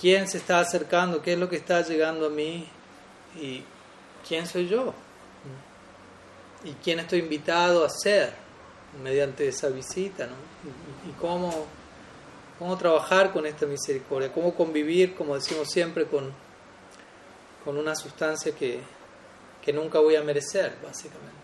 quién 0.00 0.28
se 0.28 0.38
está 0.38 0.60
acercando, 0.60 1.22
qué 1.22 1.34
es 1.34 1.38
lo 1.38 1.48
que 1.48 1.56
está 1.56 1.82
llegando 1.82 2.26
a 2.26 2.30
mí 2.30 2.66
y 3.40 3.62
quién 4.26 4.46
soy 4.46 4.68
yo 4.68 4.94
y 6.64 6.72
quién 6.82 6.98
estoy 7.00 7.20
invitado 7.20 7.84
a 7.84 7.88
ser 7.88 8.32
mediante 9.02 9.46
esa 9.48 9.68
visita, 9.68 10.26
¿no? 10.26 10.34
Y, 11.08 11.12
cómo, 11.20 11.66
cómo 12.58 12.76
trabajar 12.76 13.32
con 13.32 13.46
esta 13.46 13.66
misericordia, 13.66 14.32
cómo 14.32 14.54
convivir, 14.54 15.14
como 15.14 15.34
decimos 15.34 15.68
siempre, 15.70 16.06
con, 16.06 16.32
con 17.64 17.76
una 17.76 17.94
sustancia 17.94 18.54
que, 18.54 18.80
que 19.62 19.72
nunca 19.72 20.00
voy 20.00 20.16
a 20.16 20.22
merecer, 20.22 20.76
básicamente. 20.82 21.34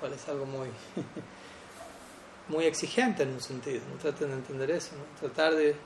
Cual 0.00 0.12
es 0.12 0.28
algo 0.28 0.46
muy, 0.46 0.68
muy 2.48 2.64
exigente 2.64 3.22
en 3.22 3.30
un 3.30 3.40
sentido, 3.40 3.82
¿no? 3.90 3.98
traten 3.98 4.28
de 4.28 4.34
entender 4.34 4.70
eso, 4.70 4.92
tratar 5.20 5.54
de 5.54 5.76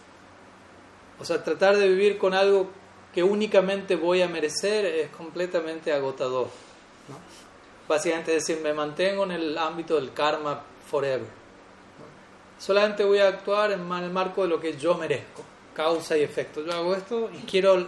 o 1.21 1.25
sea, 1.25 1.43
tratar 1.43 1.77
de 1.77 1.89
vivir 1.89 2.19
con 2.19 2.35
algo 2.35 2.71
que 3.13 3.23
únicamente 3.23 3.97
voy 3.97 4.23
a 4.23 4.29
merecer 4.29 4.87
es 4.87 5.11
completamente 5.11 5.93
agotador. 5.93 6.49
¿no? 7.09 7.17
Básicamente 7.89 8.33
decir, 8.33 8.61
me 8.63 8.73
mantengo 8.73 9.25
en 9.25 9.33
el 9.33 9.59
ámbito 9.59 9.97
del 9.97 10.13
karma 10.13 10.63
forever. 10.89 11.29
Solamente 12.59 13.05
voy 13.05 13.19
a 13.19 13.29
actuar 13.29 13.73
en 13.73 13.81
el 13.81 14.11
marco 14.11 14.43
de 14.43 14.49
lo 14.49 14.61
que 14.61 14.77
yo 14.77 14.95
merezco, 14.95 15.43
causa 15.75 16.17
y 16.17 16.23
efecto. 16.23 16.65
Yo 16.65 16.73
hago 16.73 16.95
esto 16.95 17.31
y 17.33 17.39
quiero, 17.47 17.87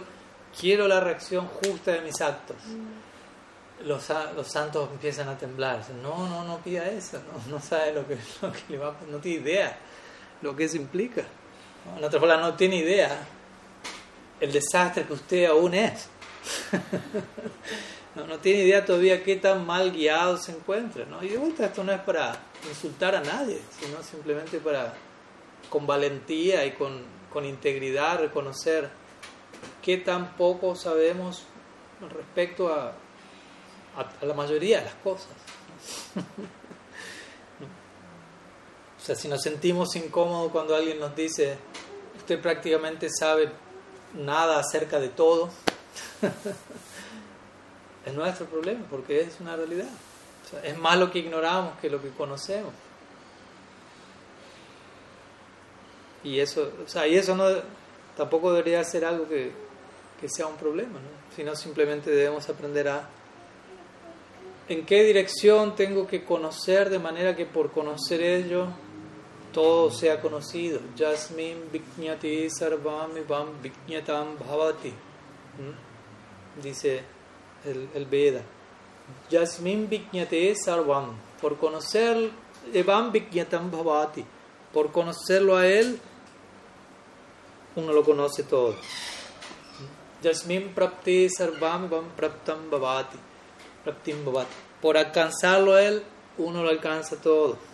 quiero 0.59 0.87
la 0.87 0.99
reacción 0.99 1.47
justa 1.47 1.91
de 1.91 2.01
mis 2.01 2.19
actos. 2.21 2.57
Los, 3.85 4.09
los 4.35 4.47
santos 4.47 4.89
empiezan 4.91 5.29
a 5.29 5.37
temblar. 5.37 5.83
No, 6.01 6.27
no, 6.27 6.43
no 6.43 6.57
pida 6.59 6.89
eso. 6.89 7.19
No, 7.19 7.55
no 7.55 7.61
sabe 7.61 7.93
lo 7.93 8.07
que, 8.07 8.17
lo 8.41 8.51
que 8.51 8.61
le 8.69 8.77
va 8.77 8.95
No 9.09 9.17
tiene 9.19 9.41
idea 9.41 9.77
lo 10.43 10.55
que 10.55 10.65
eso 10.65 10.77
implica. 10.77 11.23
En 11.97 12.03
otras 12.03 12.21
palabras, 12.21 12.51
no 12.51 12.55
tiene 12.55 12.77
idea 12.77 13.27
el 14.39 14.51
desastre 14.51 15.05
que 15.05 15.13
usted 15.13 15.45
aún 15.45 15.73
es. 15.73 16.09
no, 18.15 18.27
no, 18.27 18.39
tiene 18.39 18.63
idea 18.63 18.85
todavía 18.85 19.23
qué 19.23 19.37
tan 19.37 19.65
mal 19.65 19.91
guiado 19.91 20.37
se 20.37 20.51
encuentra. 20.51 21.05
¿no? 21.05 21.23
Y 21.23 21.29
de 21.29 21.37
vuelta, 21.37 21.65
esto 21.65 21.83
no 21.83 21.91
es 21.91 22.01
para 22.01 22.35
insultar 22.67 23.15
a 23.15 23.21
nadie, 23.21 23.59
sino 23.79 24.01
simplemente 24.03 24.59
para, 24.59 24.93
con 25.69 25.87
valentía 25.87 26.65
y 26.65 26.71
con, 26.71 27.03
con 27.31 27.45
integridad, 27.45 28.19
reconocer 28.19 28.89
qué 29.81 29.97
tan 29.97 30.35
poco 30.35 30.75
sabemos 30.75 31.45
respecto 32.13 32.73
a, 32.73 32.93
a 33.95 34.25
la 34.25 34.33
mayoría 34.33 34.79
de 34.79 34.85
las 34.85 34.95
cosas. 34.95 35.31
O 39.03 39.05
sea, 39.05 39.15
si 39.15 39.27
nos 39.27 39.41
sentimos 39.41 39.97
incómodos 39.97 40.49
cuando 40.53 40.73
alguien 40.73 40.97
nos 40.97 41.13
dice, 41.13 41.57
usted 42.15 42.41
prácticamente 42.41 43.09
sabe 43.09 43.49
nada 44.13 44.57
acerca 44.59 44.97
de 44.97 45.09
todo, 45.09 45.49
es 48.05 48.13
nuestro 48.13 48.45
problema, 48.45 48.85
porque 48.89 49.19
es 49.19 49.41
una 49.41 49.57
realidad. 49.57 49.89
es 50.63 50.77
más 50.77 50.97
lo 50.97 51.11
que 51.11 51.19
ignoramos 51.19 51.77
que 51.81 51.89
lo 51.89 52.01
que 52.01 52.11
conocemos. 52.11 52.71
Y 56.23 56.39
eso, 56.39 56.71
o 56.85 56.87
sea, 56.87 57.05
y 57.05 57.17
eso 57.17 57.35
no, 57.35 57.43
tampoco 58.15 58.53
debería 58.53 58.81
ser 58.85 59.03
algo 59.03 59.27
que, 59.27 59.51
que 60.21 60.29
sea 60.29 60.47
un 60.47 60.55
problema, 60.55 60.93
¿no? 60.93 61.35
sino 61.35 61.57
simplemente 61.57 62.09
debemos 62.09 62.47
aprender 62.47 62.87
a 62.87 63.09
en 64.69 64.85
qué 64.85 65.03
dirección 65.03 65.75
tengo 65.75 66.07
que 66.07 66.23
conocer 66.23 66.89
de 66.89 66.99
manera 66.99 67.35
que 67.35 67.45
por 67.45 67.73
conocer 67.73 68.21
ello 68.21 68.69
todo 69.53 69.91
sea 69.91 70.19
conocido. 70.19 70.79
Jasmin 70.97 71.69
Viknyati 71.71 72.49
Sarvam 72.49 73.11
Vam 73.27 73.61
Viknyatam 73.61 74.37
Bhavati. 74.37 74.89
¿Mm? 74.89 76.61
Dice 76.61 77.03
el, 77.63 77.87
el 77.93 78.05
Veda. 78.05 78.41
Jasmin 79.31 79.87
Viknyate 79.87 80.53
Sarvam. 80.55 81.15
Por 81.39 81.57
conocer 81.57 82.31
Evam 82.73 83.11
Viknyatam 83.11 83.71
Bhavati. 83.71 84.25
Por 84.73 84.91
conocerlo 84.91 85.55
a 85.55 85.67
él, 85.67 85.99
uno 87.75 87.93
lo 87.93 88.03
conoce 88.03 88.43
todo. 88.43 88.75
Jasmin 90.21 90.73
Prapti 90.73 91.29
Sarvam 91.29 91.89
Vam 91.89 92.09
Praptam 92.17 92.69
Bhavati. 92.69 93.17
Praptim 93.83 94.25
Bhavati. 94.25 94.53
Por 94.81 94.97
alcanzarlo 94.97 95.75
a 95.75 95.83
él, 95.83 96.03
uno 96.37 96.63
lo 96.63 96.69
alcanza 96.69 97.15
todo 97.21 97.72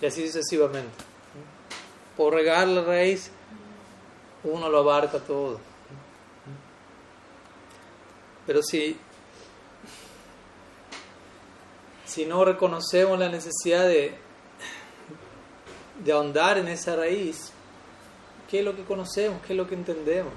y 0.00 0.06
así 0.06 0.26
sucesivamente. 0.26 0.92
Por 2.16 2.34
regar 2.34 2.68
la 2.68 2.82
raíz, 2.82 3.30
uno 4.44 4.68
lo 4.68 4.78
abarca 4.78 5.18
todo. 5.18 5.58
Pero 8.46 8.62
si, 8.62 8.96
si 12.04 12.26
no 12.26 12.44
reconocemos 12.44 13.18
la 13.18 13.28
necesidad 13.28 13.84
de, 13.84 14.14
de 16.04 16.12
ahondar 16.12 16.58
en 16.58 16.68
esa 16.68 16.94
raíz, 16.94 17.50
¿qué 18.50 18.58
es 18.58 18.64
lo 18.64 18.76
que 18.76 18.84
conocemos? 18.84 19.40
¿Qué 19.46 19.54
es 19.54 19.56
lo 19.56 19.66
que 19.66 19.74
entendemos? 19.74 20.32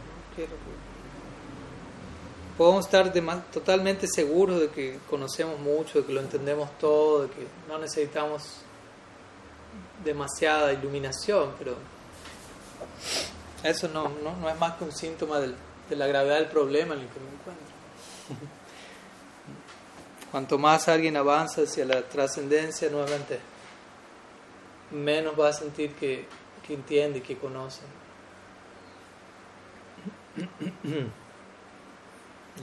Podemos 2.57 2.85
estar 2.85 3.13
totalmente 3.51 4.07
seguros 4.07 4.59
de 4.59 4.69
que 4.69 4.99
conocemos 5.09 5.59
mucho, 5.59 5.99
de 5.99 6.05
que 6.05 6.13
lo 6.13 6.21
entendemos 6.21 6.69
todo, 6.79 7.23
de 7.23 7.29
que 7.29 7.47
no 7.67 7.77
necesitamos 7.77 8.61
demasiada 10.03 10.73
iluminación, 10.73 11.53
pero 11.57 11.75
eso 13.63 13.87
no, 13.87 14.09
no, 14.23 14.49
es 14.49 14.59
más 14.59 14.73
que 14.75 14.83
un 14.83 14.91
síntoma 14.91 15.39
de 15.39 15.55
la 15.95 16.07
gravedad 16.07 16.37
del 16.37 16.47
problema 16.47 16.93
en 16.93 17.01
el 17.01 17.07
que 17.07 17.19
me 17.19 17.29
encuentro. 17.29 17.65
Cuanto 20.31 20.57
más 20.57 20.87
alguien 20.87 21.17
avanza 21.17 21.61
hacia 21.61 21.85
la 21.85 22.01
trascendencia, 22.03 22.89
nuevamente, 22.89 23.39
menos 24.91 25.39
va 25.39 25.49
a 25.49 25.53
sentir 25.53 25.93
que, 25.93 26.25
que 26.65 26.73
entiende 26.73 27.19
y 27.19 27.21
que 27.21 27.37
conoce. 27.37 27.81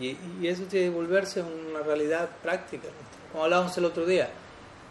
Y, 0.01 0.19
y, 0.41 0.49
eso 0.49 0.65
tiene 0.65 0.87
que 0.87 0.91
volverse 0.91 1.41
una 1.41 1.79
realidad 1.79 2.29
práctica. 2.43 2.89
Como 3.31 3.45
hablábamos 3.45 3.79
el 3.79 3.85
otro 3.85 4.05
día, 4.05 4.29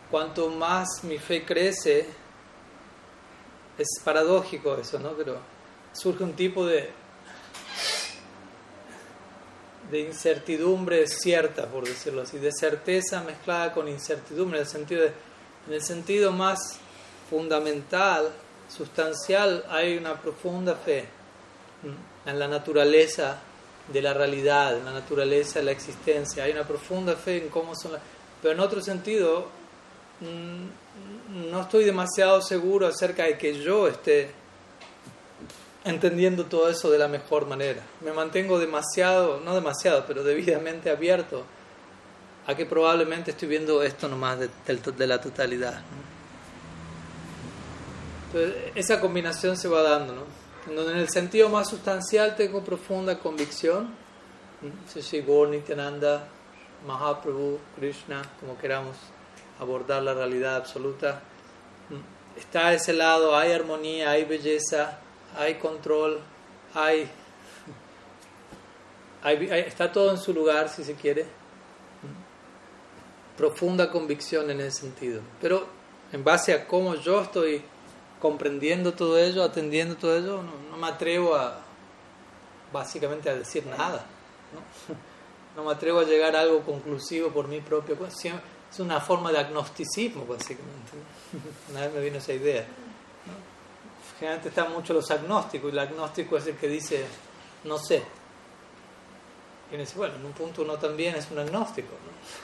cuanto 0.10 0.50
más 0.50 1.04
mi 1.04 1.18
fe 1.18 1.44
crece, 1.44 2.08
es 3.78 3.88
paradójico 4.04 4.76
eso, 4.78 5.00
¿no? 5.00 5.12
Pero 5.12 5.38
surge 5.94 6.24
un 6.24 6.34
tipo 6.34 6.66
de, 6.66 6.90
de 9.92 10.00
incertidumbre 10.00 11.08
cierta, 11.08 11.68
por 11.68 11.86
decirlo 11.86 12.22
así, 12.22 12.38
de 12.38 12.52
certeza 12.52 13.24
mezclada 13.24 13.74
con 13.74 13.88
incertidumbre, 13.88 14.60
en 14.60 14.66
el 14.66 14.70
sentido, 14.70 15.06
en 15.68 15.74
el 15.74 15.82
sentido 15.82 16.32
más 16.32 16.78
fundamental, 17.30 18.32
sustancial, 18.70 19.66
hay 19.70 19.98
una 19.98 20.20
profunda 20.20 20.76
fe 20.76 21.06
en 22.26 22.40
la 22.40 22.48
naturaleza 22.48 23.40
de 23.92 24.02
la 24.02 24.14
realidad, 24.14 24.78
en 24.78 24.86
la 24.86 24.94
naturaleza 24.94 25.60
de 25.60 25.66
la 25.66 25.72
existencia, 25.72 26.44
hay 26.44 26.54
una 26.54 26.66
profunda 26.66 27.16
fe 27.16 27.44
en 27.44 27.50
cómo 27.50 27.76
son 27.76 27.94
las... 27.94 28.02
Pero 28.42 28.54
en 28.54 28.60
otro 28.60 28.82
sentido, 28.82 29.48
no 31.34 31.62
estoy 31.62 31.84
demasiado 31.84 32.42
seguro 32.42 32.88
acerca 32.88 33.24
de 33.24 33.38
que 33.38 33.60
yo 33.60 33.88
esté 33.88 34.32
entendiendo 35.84 36.46
todo 36.46 36.70
eso 36.70 36.90
de 36.92 36.98
la 36.98 37.08
mejor 37.08 37.48
manera. 37.48 37.82
Me 38.02 38.14
mantengo 38.14 38.60
demasiado, 38.60 39.40
no 39.40 39.56
demasiado, 39.56 40.06
pero 40.08 40.24
debidamente 40.24 40.90
abierto 40.90 41.44
a 42.46 42.56
que 42.56 42.66
probablemente 42.66 43.32
estoy 43.32 43.48
viendo 43.48 43.82
esto 43.84 44.08
nomás 44.08 44.40
de, 44.40 44.50
de, 44.68 45.08
la 45.08 45.20
totalidad. 45.20 45.82
Entonces, 48.28 48.72
esa 48.76 49.00
combinación 49.00 49.58
se 49.58 49.68
va 49.68 49.82
dando, 49.82 50.14
¿no? 50.14 50.24
En 50.68 50.76
donde 50.76 50.94
en 50.94 51.00
el 51.00 51.10
sentido 51.10 51.50
más 51.50 51.70
sustancial 51.70 52.36
tengo 52.36 52.64
profunda 52.64 53.20
convicción, 53.20 53.90
Sri 54.88 55.26
Nityananda, 55.50 56.28
Mahaprabhu, 56.88 57.60
Krishna, 57.76 58.22
como 58.40 58.58
queramos 58.58 58.96
abordar 59.64 60.04
la 60.04 60.14
realidad 60.14 60.58
absoluta. 60.58 61.22
Está 62.38 62.68
a 62.68 62.74
ese 62.74 62.94
lado, 62.94 63.36
hay 63.36 63.52
armonía, 63.52 64.12
hay 64.12 64.26
belleza, 64.26 65.00
hay 65.38 65.56
control, 65.56 66.20
hay, 66.74 67.10
está 69.52 69.92
todo 69.92 70.12
en 70.12 70.18
su 70.18 70.34
lugar 70.34 70.70
si 70.70 70.84
se 70.84 70.96
quiere. 70.96 71.26
Profunda 73.38 73.90
convicción 73.90 74.50
en 74.52 74.62
ese 74.62 74.82
sentido. 74.82 75.22
Pero 75.42 75.66
en 76.12 76.24
base 76.24 76.54
a 76.54 76.68
cómo 76.68 76.96
yo 76.96 77.22
estoy 77.22 77.64
comprendiendo 78.20 78.94
todo 78.94 79.18
ello, 79.18 79.44
atendiendo 79.44 79.96
todo 79.96 80.18
ello, 80.18 80.44
no, 80.44 80.78
me 80.78 80.88
atrevo 80.88 81.36
a 81.36 81.60
básicamente 82.72 83.30
a 83.30 83.36
decir 83.36 83.66
nada. 83.66 84.06
¿no? 84.54 84.96
no 85.56 85.68
me 85.68 85.74
atrevo 85.74 86.00
a 86.00 86.04
llegar 86.04 86.36
a 86.36 86.42
algo 86.42 86.62
conclusivo 86.62 87.30
por 87.30 87.48
mi 87.48 87.62
propio. 87.62 87.98
Siempre, 88.10 88.53
es 88.74 88.80
una 88.80 89.00
forma 89.00 89.32
de 89.32 89.38
agnosticismo, 89.38 90.26
básicamente. 90.26 90.94
Una 91.70 91.82
vez 91.82 91.94
me 91.94 92.02
vino 92.02 92.18
esa 92.18 92.34
idea. 92.34 92.66
Generalmente 94.18 94.50
están 94.50 94.74
mucho 94.74 94.94
los 94.94 95.12
agnósticos, 95.12 95.70
y 95.70 95.74
el 95.74 95.80
agnóstico 95.80 96.38
es 96.38 96.48
el 96.48 96.56
que 96.56 96.68
dice, 96.68 97.06
no 97.66 97.78
sé. 97.78 97.98
Y 99.70 99.76
uno 99.76 99.84
dice, 99.84 99.96
bueno, 99.96 100.16
en 100.16 100.26
un 100.26 100.32
punto 100.32 100.64
uno 100.64 100.78
también 100.78 101.16
es 101.16 101.30
un 101.30 101.38
agnóstico. 101.38 101.90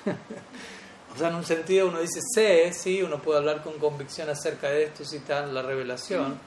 o 1.16 1.18
sea, 1.18 1.30
en 1.30 1.36
un 1.36 1.44
sentido 1.44 1.88
uno 1.88 2.00
dice, 2.00 2.20
sé, 2.22 2.74
sí, 2.74 3.02
uno 3.02 3.20
puede 3.20 3.40
hablar 3.40 3.64
con 3.64 3.80
convicción 3.80 4.30
acerca 4.30 4.70
de 4.70 4.84
esto, 4.84 5.04
citar 5.06 5.48
la 5.48 5.64
revelación. 5.64 6.40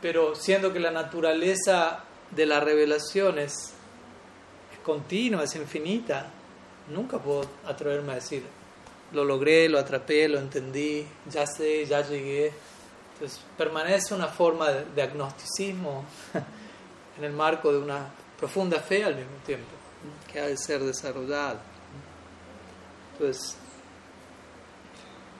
Pero 0.00 0.34
siendo 0.34 0.72
que 0.72 0.80
la 0.80 0.90
naturaleza 0.90 2.04
de 2.30 2.46
la 2.46 2.60
revelación 2.60 3.38
es, 3.38 3.52
es 3.52 4.78
continua, 4.82 5.44
es 5.44 5.54
infinita, 5.56 6.30
nunca 6.88 7.18
puedo 7.18 7.44
atreverme 7.66 8.12
a 8.12 8.14
decir, 8.14 8.42
lo 9.12 9.24
logré, 9.24 9.68
lo 9.68 9.78
atrapé, 9.78 10.28
lo 10.28 10.38
entendí, 10.38 11.06
ya 11.30 11.46
sé, 11.46 11.84
ya 11.86 12.06
llegué. 12.06 12.52
Entonces 13.14 13.40
permanece 13.56 14.14
una 14.14 14.28
forma 14.28 14.70
de, 14.70 15.02
agnosticismo 15.02 16.04
en 17.18 17.24
el 17.24 17.32
marco 17.32 17.72
de 17.72 17.78
una 17.78 18.08
profunda 18.38 18.80
fe 18.80 19.04
al 19.04 19.14
mismo 19.14 19.36
tiempo, 19.44 19.70
que 20.30 20.40
ha 20.40 20.46
de 20.46 20.56
ser 20.56 20.82
desarrollada. 20.82 21.60
Entonces, 23.12 23.56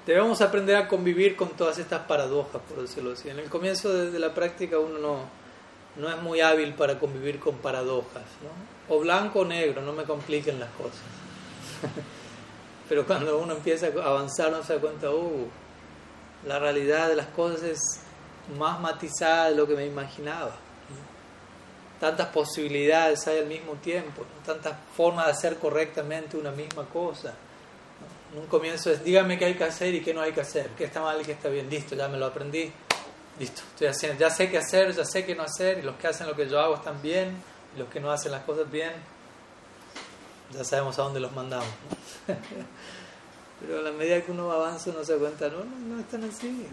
debemos 0.06 0.40
aprender 0.42 0.76
a 0.76 0.86
convivir 0.86 1.34
con 1.34 1.48
todas 1.50 1.78
estas 1.78 2.06
paradojas, 2.06 2.60
por 2.68 2.82
decirlo 2.82 3.12
así. 3.12 3.30
En 3.30 3.38
el 3.38 3.48
comienzo 3.48 3.92
de, 3.92 4.18
la 4.18 4.34
práctica 4.34 4.78
uno 4.78 4.98
no, 4.98 5.18
no, 5.96 6.08
es 6.08 6.22
muy 6.22 6.40
hábil 6.40 6.74
para 6.74 6.98
convivir 6.98 7.40
con 7.40 7.56
paradojas. 7.56 8.22
¿no? 8.42 8.94
O 8.94 9.00
blanco 9.00 9.40
o 9.40 9.44
negro, 9.44 9.80
no 9.80 9.92
me 9.92 10.04
compliquen 10.04 10.60
las 10.60 10.70
cosas. 10.72 11.00
Pero 12.92 13.06
cuando 13.06 13.38
uno 13.38 13.54
empieza 13.54 13.86
a 13.86 14.06
avanzar, 14.06 14.48
uno 14.48 14.62
se 14.62 14.74
da 14.74 14.78
cuenta, 14.78 15.10
uh, 15.10 15.48
la 16.46 16.58
realidad 16.58 17.08
de 17.08 17.16
las 17.16 17.28
cosas 17.28 17.62
es 17.62 17.80
más 18.58 18.78
matizada 18.80 19.48
de 19.48 19.56
lo 19.56 19.66
que 19.66 19.74
me 19.74 19.86
imaginaba. 19.86 20.54
Tantas 21.98 22.28
posibilidades 22.28 23.26
hay 23.26 23.38
al 23.38 23.46
mismo 23.46 23.76
tiempo, 23.76 24.26
tantas 24.44 24.76
formas 24.94 25.24
de 25.24 25.32
hacer 25.32 25.56
correctamente 25.56 26.36
una 26.36 26.50
misma 26.50 26.84
cosa. 26.84 27.32
En 28.30 28.40
un 28.40 28.46
comienzo 28.46 28.90
es, 28.90 29.02
dígame 29.02 29.38
qué 29.38 29.46
hay 29.46 29.54
que 29.54 29.64
hacer 29.64 29.94
y 29.94 30.02
qué 30.02 30.12
no 30.12 30.20
hay 30.20 30.32
que 30.32 30.42
hacer, 30.42 30.68
qué 30.76 30.84
está 30.84 31.00
mal 31.00 31.18
y 31.18 31.24
qué 31.24 31.32
está 31.32 31.48
bien. 31.48 31.70
Listo, 31.70 31.94
ya 31.94 32.08
me 32.08 32.18
lo 32.18 32.26
aprendí. 32.26 32.70
Listo, 33.38 33.62
estoy 33.70 33.86
haciendo, 33.86 34.20
ya 34.20 34.28
sé 34.28 34.50
qué 34.50 34.58
hacer, 34.58 34.92
ya 34.92 35.06
sé 35.06 35.24
qué 35.24 35.34
no 35.34 35.44
hacer, 35.44 35.78
y 35.78 35.82
los 35.82 35.96
que 35.96 36.08
hacen 36.08 36.26
lo 36.26 36.36
que 36.36 36.46
yo 36.46 36.60
hago 36.60 36.74
están 36.74 37.00
bien, 37.00 37.42
y 37.74 37.78
los 37.78 37.88
que 37.88 38.00
no 38.00 38.12
hacen 38.12 38.32
las 38.32 38.42
cosas 38.42 38.70
bien, 38.70 38.92
ya 40.52 40.64
sabemos 40.64 40.98
a 40.98 41.02
dónde 41.04 41.20
los 41.20 41.32
mandamos. 41.32 41.68
Pero 43.62 43.78
a 43.78 43.82
la 43.82 43.92
medida 43.92 44.20
que 44.22 44.32
uno 44.32 44.50
avanza 44.50 44.90
uno 44.90 45.04
se 45.04 45.16
cuenta, 45.16 45.48
no, 45.48 45.58
no, 45.64 45.76
no 45.94 46.00
están 46.00 46.24
así. 46.24 46.66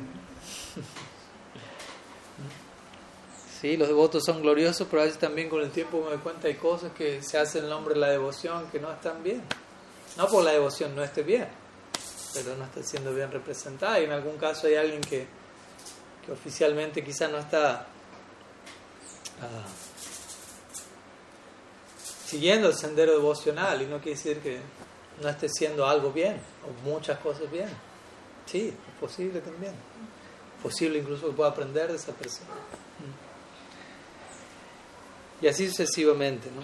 Sí, 3.61 3.77
los 3.77 3.89
devotos 3.89 4.23
son 4.25 4.41
gloriosos, 4.41 4.87
pero 4.89 5.01
a 5.01 5.05
veces 5.05 5.19
también 5.19 5.49
con 5.49 5.61
el 5.61 5.69
tiempo 5.69 6.01
me 6.01 6.11
doy 6.11 6.19
cuenta 6.19 6.47
hay 6.47 6.55
cosas 6.55 6.93
que 6.93 7.21
se 7.21 7.37
hacen 7.37 7.65
en 7.65 7.69
nombre 7.69 7.93
de 7.93 7.99
la 7.99 8.09
devoción 8.09 8.69
que 8.71 8.79
no 8.79 8.91
están 8.91 9.21
bien. 9.21 9.43
No 10.17 10.27
por 10.27 10.43
la 10.43 10.51
devoción 10.51 10.95
no 10.95 11.03
esté 11.03 11.23
bien, 11.23 11.47
pero 12.33 12.55
no 12.55 12.63
está 12.63 12.81
siendo 12.81 13.13
bien 13.13 13.29
representada. 13.31 13.99
Y 13.99 14.05
en 14.05 14.11
algún 14.11 14.37
caso 14.37 14.67
hay 14.67 14.75
alguien 14.75 15.01
que, 15.01 15.27
que 16.25 16.31
oficialmente 16.31 17.03
quizás 17.03 17.29
no 17.29 17.37
está 17.37 17.85
ah, 19.41 19.65
siguiendo 22.25 22.69
el 22.69 22.75
sendero 22.75 23.11
devocional 23.11 23.81
y 23.81 23.85
no 23.85 23.97
quiere 23.97 24.17
decir 24.17 24.39
que 24.39 24.59
no 25.21 25.29
esté 25.29 25.49
siendo 25.49 25.85
algo 25.85 26.11
bien 26.11 26.39
o 26.65 26.89
muchas 26.89 27.19
cosas 27.19 27.49
bien. 27.51 27.69
Sí, 28.45 28.69
es 28.69 28.99
posible 28.99 29.41
también. 29.41 29.73
Es 29.73 30.63
posible 30.63 30.99
incluso 30.99 31.27
que 31.27 31.33
pueda 31.33 31.49
aprender 31.49 31.89
de 31.89 31.95
esa 31.95 32.13
persona. 32.13 32.49
Y 35.41 35.47
así 35.47 35.67
sucesivamente. 35.67 36.49
¿no? 36.51 36.61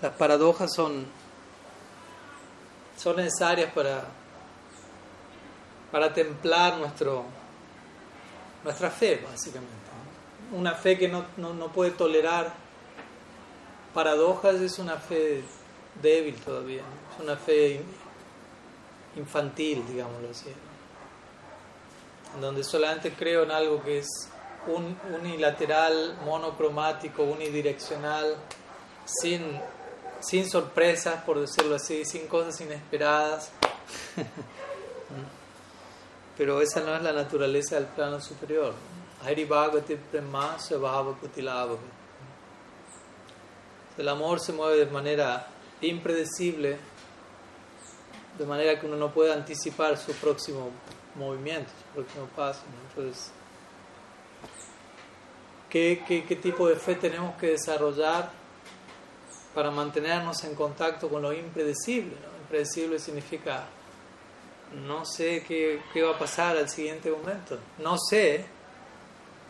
Las 0.00 0.14
paradojas 0.14 0.72
son, 0.74 1.06
son 2.96 3.16
necesarias 3.16 3.72
para, 3.72 4.04
para 5.90 6.12
templar 6.12 6.78
nuestro, 6.78 7.24
nuestra 8.64 8.90
fe, 8.90 9.24
básicamente. 9.28 9.72
Una 10.52 10.74
fe 10.74 10.98
que 10.98 11.08
no, 11.08 11.24
no, 11.36 11.54
no 11.54 11.72
puede 11.72 11.92
tolerar 11.92 12.52
paradojas 13.94 14.56
es 14.56 14.78
una 14.78 14.96
fe 14.96 15.42
débil 16.00 16.36
todavía, 16.36 16.82
es 17.14 17.22
una 17.22 17.36
fe 17.36 17.82
infantil, 19.16 19.84
digámoslo 19.86 20.30
así, 20.30 20.52
en 22.34 22.40
donde 22.40 22.64
solamente 22.64 23.12
creo 23.12 23.42
en 23.42 23.50
algo 23.50 23.82
que 23.82 23.98
es 23.98 24.08
un, 24.66 24.96
unilateral, 25.20 26.18
monocromático, 26.24 27.22
unidireccional, 27.24 28.36
sin, 29.04 29.60
sin 30.20 30.48
sorpresas, 30.48 31.22
por 31.24 31.40
decirlo 31.40 31.76
así, 31.76 32.04
sin 32.04 32.26
cosas 32.26 32.60
inesperadas. 32.60 33.50
Pero 36.36 36.60
esa 36.62 36.80
no 36.80 36.96
es 36.96 37.02
la 37.02 37.12
naturaleza 37.12 37.74
del 37.76 37.86
plano 37.86 38.20
superior. 38.20 38.74
El 43.98 44.08
amor 44.08 44.40
se 44.40 44.52
mueve 44.52 44.84
de 44.84 44.86
manera 44.90 45.46
impredecible, 45.82 46.78
de 48.38 48.46
manera 48.46 48.80
que 48.80 48.86
uno 48.86 48.96
no 48.96 49.12
puede 49.12 49.32
anticipar 49.32 49.98
su 49.98 50.12
próximo 50.12 50.70
movimiento, 51.14 51.70
su 51.70 51.94
próximo 51.94 52.26
paso. 52.34 52.62
Entonces, 52.88 53.30
¿Qué, 55.72 56.38
tipo 56.42 56.68
de 56.68 56.76
fe 56.76 56.96
tenemos 56.96 57.34
que 57.36 57.46
desarrollar 57.46 58.30
para 59.54 59.70
mantenernos 59.70 60.44
en 60.44 60.54
contacto 60.54 61.08
con 61.08 61.22
lo 61.22 61.32
impredecible? 61.32 62.14
Impredecible 62.42 62.98
significa, 62.98 63.64
no 64.86 65.06
sé 65.06 65.42
qué, 65.48 65.80
qué 65.94 66.02
va 66.02 66.10
a 66.10 66.18
pasar 66.18 66.58
al 66.58 66.68
siguiente 66.68 67.10
momento, 67.10 67.58
no 67.78 67.96
sé, 67.96 68.44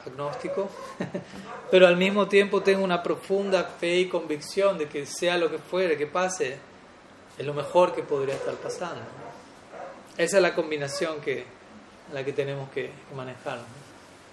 agnóstico, 0.06 0.68
pero 1.70 1.86
al 1.86 1.96
mismo 1.96 2.28
tiempo 2.28 2.62
tengo 2.62 2.84
una 2.84 3.02
profunda 3.02 3.64
fe 3.64 4.00
y 4.00 4.08
convicción 4.08 4.78
de 4.78 4.88
que 4.88 5.06
sea 5.06 5.36
lo 5.36 5.50
que 5.50 5.58
fuere, 5.58 5.96
que 5.96 6.06
pase, 6.06 6.58
es 7.38 7.46
lo 7.46 7.54
mejor 7.54 7.94
que 7.94 8.02
podría 8.02 8.34
estar 8.34 8.54
pasando. 8.54 9.00
Esa 10.16 10.36
es 10.36 10.42
la 10.42 10.54
combinación 10.54 11.20
que, 11.20 11.44
la 12.12 12.24
que 12.24 12.32
tenemos 12.32 12.70
que 12.70 12.90
manejar. 13.16 13.58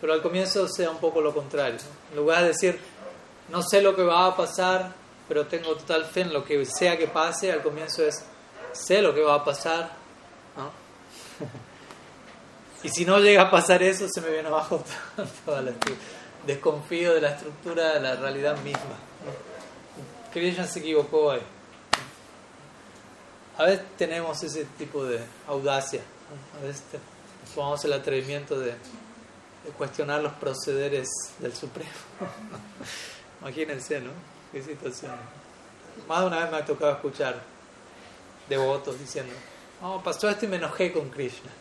Pero 0.02 0.14
al 0.14 0.22
comienzo 0.22 0.68
sea 0.68 0.90
un 0.90 0.98
poco 0.98 1.22
lo 1.22 1.34
contrario. 1.34 1.80
En 2.12 2.18
lugar 2.18 2.42
de 2.42 2.50
decir, 2.50 2.80
no 3.50 3.62
sé 3.64 3.82
lo 3.82 3.96
que 3.96 4.04
va 4.04 4.28
a 4.28 4.36
pasar, 4.36 4.94
pero 5.28 5.46
tengo 5.48 5.76
total 5.76 6.06
fe 6.06 6.22
en 6.22 6.34
lo 6.34 6.44
que 6.44 6.66
sea 6.66 6.98
que 6.98 7.08
pase, 7.08 7.52
al 7.52 7.62
comienzo 7.62 8.04
es, 8.04 8.26
sé 8.72 9.02
lo 9.02 9.14
que 9.14 9.22
va 9.22 9.36
a 9.36 9.44
pasar. 9.44 9.92
y 12.84 12.90
si 12.90 13.06
no 13.06 13.20
llega 13.20 13.44
a 13.44 13.52
pasar 13.52 13.84
eso, 13.84 14.08
se 14.08 14.22
me 14.22 14.30
viene 14.30 14.48
abajo 14.48 14.84
toda 15.46 15.62
la 15.62 15.72
Desconfío 16.46 17.14
de 17.14 17.22
la 17.22 17.32
estructura 17.32 17.96
de 17.96 18.00
la 18.00 18.16
realidad 18.16 18.58
misma. 18.60 18.96
Krishna 20.32 20.66
se 20.66 20.80
equivocó 20.80 21.32
ahí. 21.32 21.42
A 23.58 23.64
veces 23.64 23.82
tenemos 23.98 24.42
ese 24.42 24.66
tipo 24.78 25.04
de 25.04 25.20
audacia. 25.48 26.02
A 26.58 26.66
veces 26.66 26.84
tomamos 27.54 27.84
el 27.84 27.92
atrevimiento 27.92 28.58
de 28.58 28.74
cuestionar 29.78 30.22
los 30.22 30.34
procederes 30.34 31.10
del 31.40 31.54
Supremo. 31.54 31.90
Imagínense, 33.42 34.00
¿no? 34.00 34.12
Qué 34.52 34.64
situación. 34.64 35.12
Más 36.08 36.22
de 36.22 36.28
una 36.28 36.40
vez 36.40 36.52
me 36.52 36.58
ha 36.58 36.66
tocado 36.66 36.94
escuchar 36.94 37.42
devotos 38.48 38.98
diciendo, 38.98 39.34
oh, 39.82 40.02
pasó 40.02 40.30
esto 40.30 40.46
y 40.46 40.48
me 40.48 40.56
enojé 40.56 40.92
con 40.92 41.10
Krishna. 41.10 41.52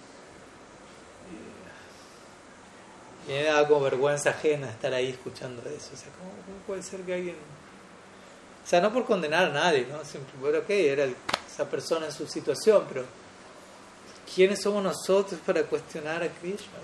Y 3.28 3.32
me 3.32 3.44
da 3.44 3.68
como 3.68 3.82
vergüenza 3.82 4.30
ajena 4.30 4.70
estar 4.70 4.92
ahí 4.94 5.10
escuchando 5.10 5.60
eso. 5.62 5.90
O 5.92 5.96
sea, 5.96 6.08
¿cómo, 6.18 6.32
puede 6.66 6.82
ser 6.82 7.00
que 7.02 7.14
alguien... 7.14 7.36
O 8.64 8.68
sea, 8.68 8.80
no 8.80 8.92
por 8.92 9.04
condenar 9.04 9.46
a 9.46 9.50
nadie, 9.50 9.86
¿no? 9.90 10.04
Siempre, 10.04 10.32
bueno, 10.40 10.58
ok, 10.58 10.70
era 10.70 11.04
esa 11.04 11.68
persona 11.68 12.06
en 12.06 12.12
su 12.12 12.26
situación, 12.26 12.84
pero 12.88 13.04
¿quiénes 14.34 14.62
somos 14.62 14.82
nosotros 14.82 15.40
para 15.44 15.62
cuestionar 15.62 16.22
a 16.22 16.28
Krishna? 16.28 16.78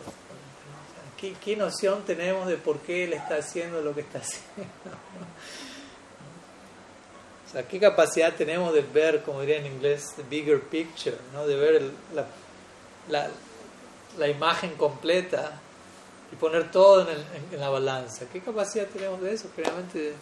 ¿Qué, 1.43 1.57
noción 1.57 2.03
tenemos 2.05 2.47
de 2.47 2.57
por 2.57 2.81
qué 2.81 3.05
él 3.05 3.15
está 3.15 3.37
haciendo 3.37 3.81
lo 3.81 3.95
que 3.95 4.03
está 4.03 4.19
haciendo? 4.19 4.73
O 7.47 7.53
sea, 7.53 7.67
¿qué 7.67 7.81
capacidad 7.81 8.35
tenemos 8.35 8.75
de 8.75 8.83
ver, 8.83 9.23
como 9.23 9.41
diría 9.41 9.59
en 9.59 9.67
inglés, 9.67 10.13
the 10.17 10.23
bigger 10.29 10.61
picture, 10.61 11.17
¿no? 11.33 11.47
de 11.47 11.57
ver 11.57 11.83
la, 12.15 12.27
la, 13.09 13.31
la, 14.19 14.29
imagen 14.29 14.75
completa 14.75 15.61
y 16.35 16.37
poner 16.37 16.71
todo 16.73 17.09
en, 17.09 17.17
en, 17.53 17.61
la 17.61 17.69
balanza? 17.69 18.27
¿Qué 18.33 18.41
capacidad 18.41 18.87
tenemos 18.87 19.21
de 19.21 19.35
eso? 19.35 19.49
Generalmente 19.55 20.15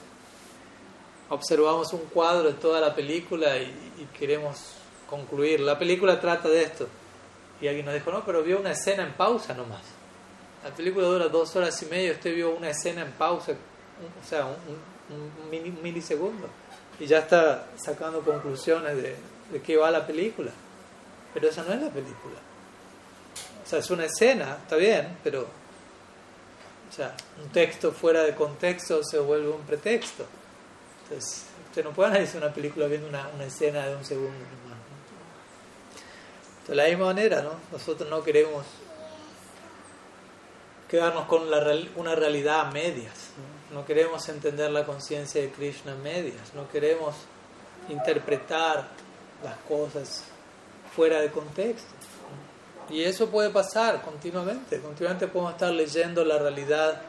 observamos 1.30 1.90
un 1.94 2.02
cuadro 2.12 2.48
de 2.48 2.54
toda 2.54 2.80
la 2.80 2.94
película 2.94 3.56
y, 3.56 4.08
queremos 4.18 4.74
concluir. 5.08 5.60
La 5.60 5.78
película 5.78 6.20
trata 6.20 6.48
de 6.48 6.62
esto. 6.62 6.86
Y 7.60 7.68
alguien 7.68 7.86
nos 7.86 7.94
dijo, 7.94 8.10
no, 8.10 8.24
pero 8.24 8.42
vio 8.42 8.60
una 8.60 8.72
escena 8.72 9.02
en 9.04 9.12
pausa 9.12 9.54
nomás. 9.54 9.82
La 10.62 10.70
película 10.70 11.06
dura 11.06 11.28
dos 11.28 11.56
horas 11.56 11.80
y 11.82 11.86
media, 11.86 12.12
usted 12.12 12.34
vio 12.34 12.54
una 12.54 12.70
escena 12.70 13.02
en 13.02 13.12
pausa, 13.12 13.52
o 13.52 14.28
sea, 14.28 14.46
un, 14.46 15.82
milisegundo, 15.82 16.48
y 17.00 17.06
ya 17.06 17.18
está 17.18 17.66
sacando 17.76 18.20
conclusiones 18.20 18.96
de, 18.96 19.16
de 19.52 19.62
qué 19.62 19.76
va 19.76 19.90
la 19.90 20.06
película. 20.06 20.50
Pero 21.34 21.48
esa 21.48 21.62
no 21.64 21.72
es 21.72 21.80
la 21.80 21.88
película. 21.88 22.36
O 23.64 23.68
sea, 23.68 23.78
es 23.78 23.90
una 23.90 24.04
escena, 24.04 24.58
está 24.62 24.76
bien, 24.76 25.16
pero 25.24 25.46
o 26.92 26.94
sea, 26.94 27.14
un 27.42 27.48
texto 27.50 27.90
fuera 27.90 28.22
de 28.22 28.34
contexto 28.34 29.02
se 29.02 29.18
vuelve 29.18 29.48
un 29.48 29.62
pretexto. 29.62 30.26
Entonces, 31.04 31.46
usted 31.68 31.84
no 31.84 31.92
puede 31.92 32.10
analizar 32.10 32.42
una 32.42 32.52
película 32.52 32.86
viendo 32.86 33.08
una, 33.08 33.28
una 33.34 33.46
escena 33.46 33.86
de 33.86 33.96
un 33.96 34.04
segundo. 34.04 34.44
De 36.68 36.74
la 36.74 36.84
misma 36.84 37.06
manera, 37.06 37.40
¿no? 37.40 37.52
Nosotros 37.72 38.08
no 38.10 38.22
queremos 38.22 38.66
quedarnos 40.92 41.24
con 41.24 41.44
una 41.96 42.14
realidad 42.14 42.60
a 42.60 42.70
medias. 42.70 43.30
¿no? 43.72 43.86
queremos 43.86 44.28
entender 44.28 44.70
la 44.70 44.84
conciencia 44.84 45.40
de 45.40 45.50
Krishna 45.50 45.92
a 45.92 45.96
medias. 45.96 46.52
No 46.54 46.68
queremos 46.68 47.14
interpretar 47.88 48.88
las 49.42 49.56
cosas 49.66 50.24
fuera 50.94 51.22
de 51.22 51.30
contexto. 51.30 51.88
Y 52.92 53.02
eso 53.04 53.30
puede 53.30 53.48
pasar 53.48 54.02
continuamente. 54.02 54.78
Continuamente 54.78 55.26
podemos 55.26 55.54
estar 55.54 55.72
leyendo 55.72 56.22
la 56.26 56.38
realidad 56.38 57.00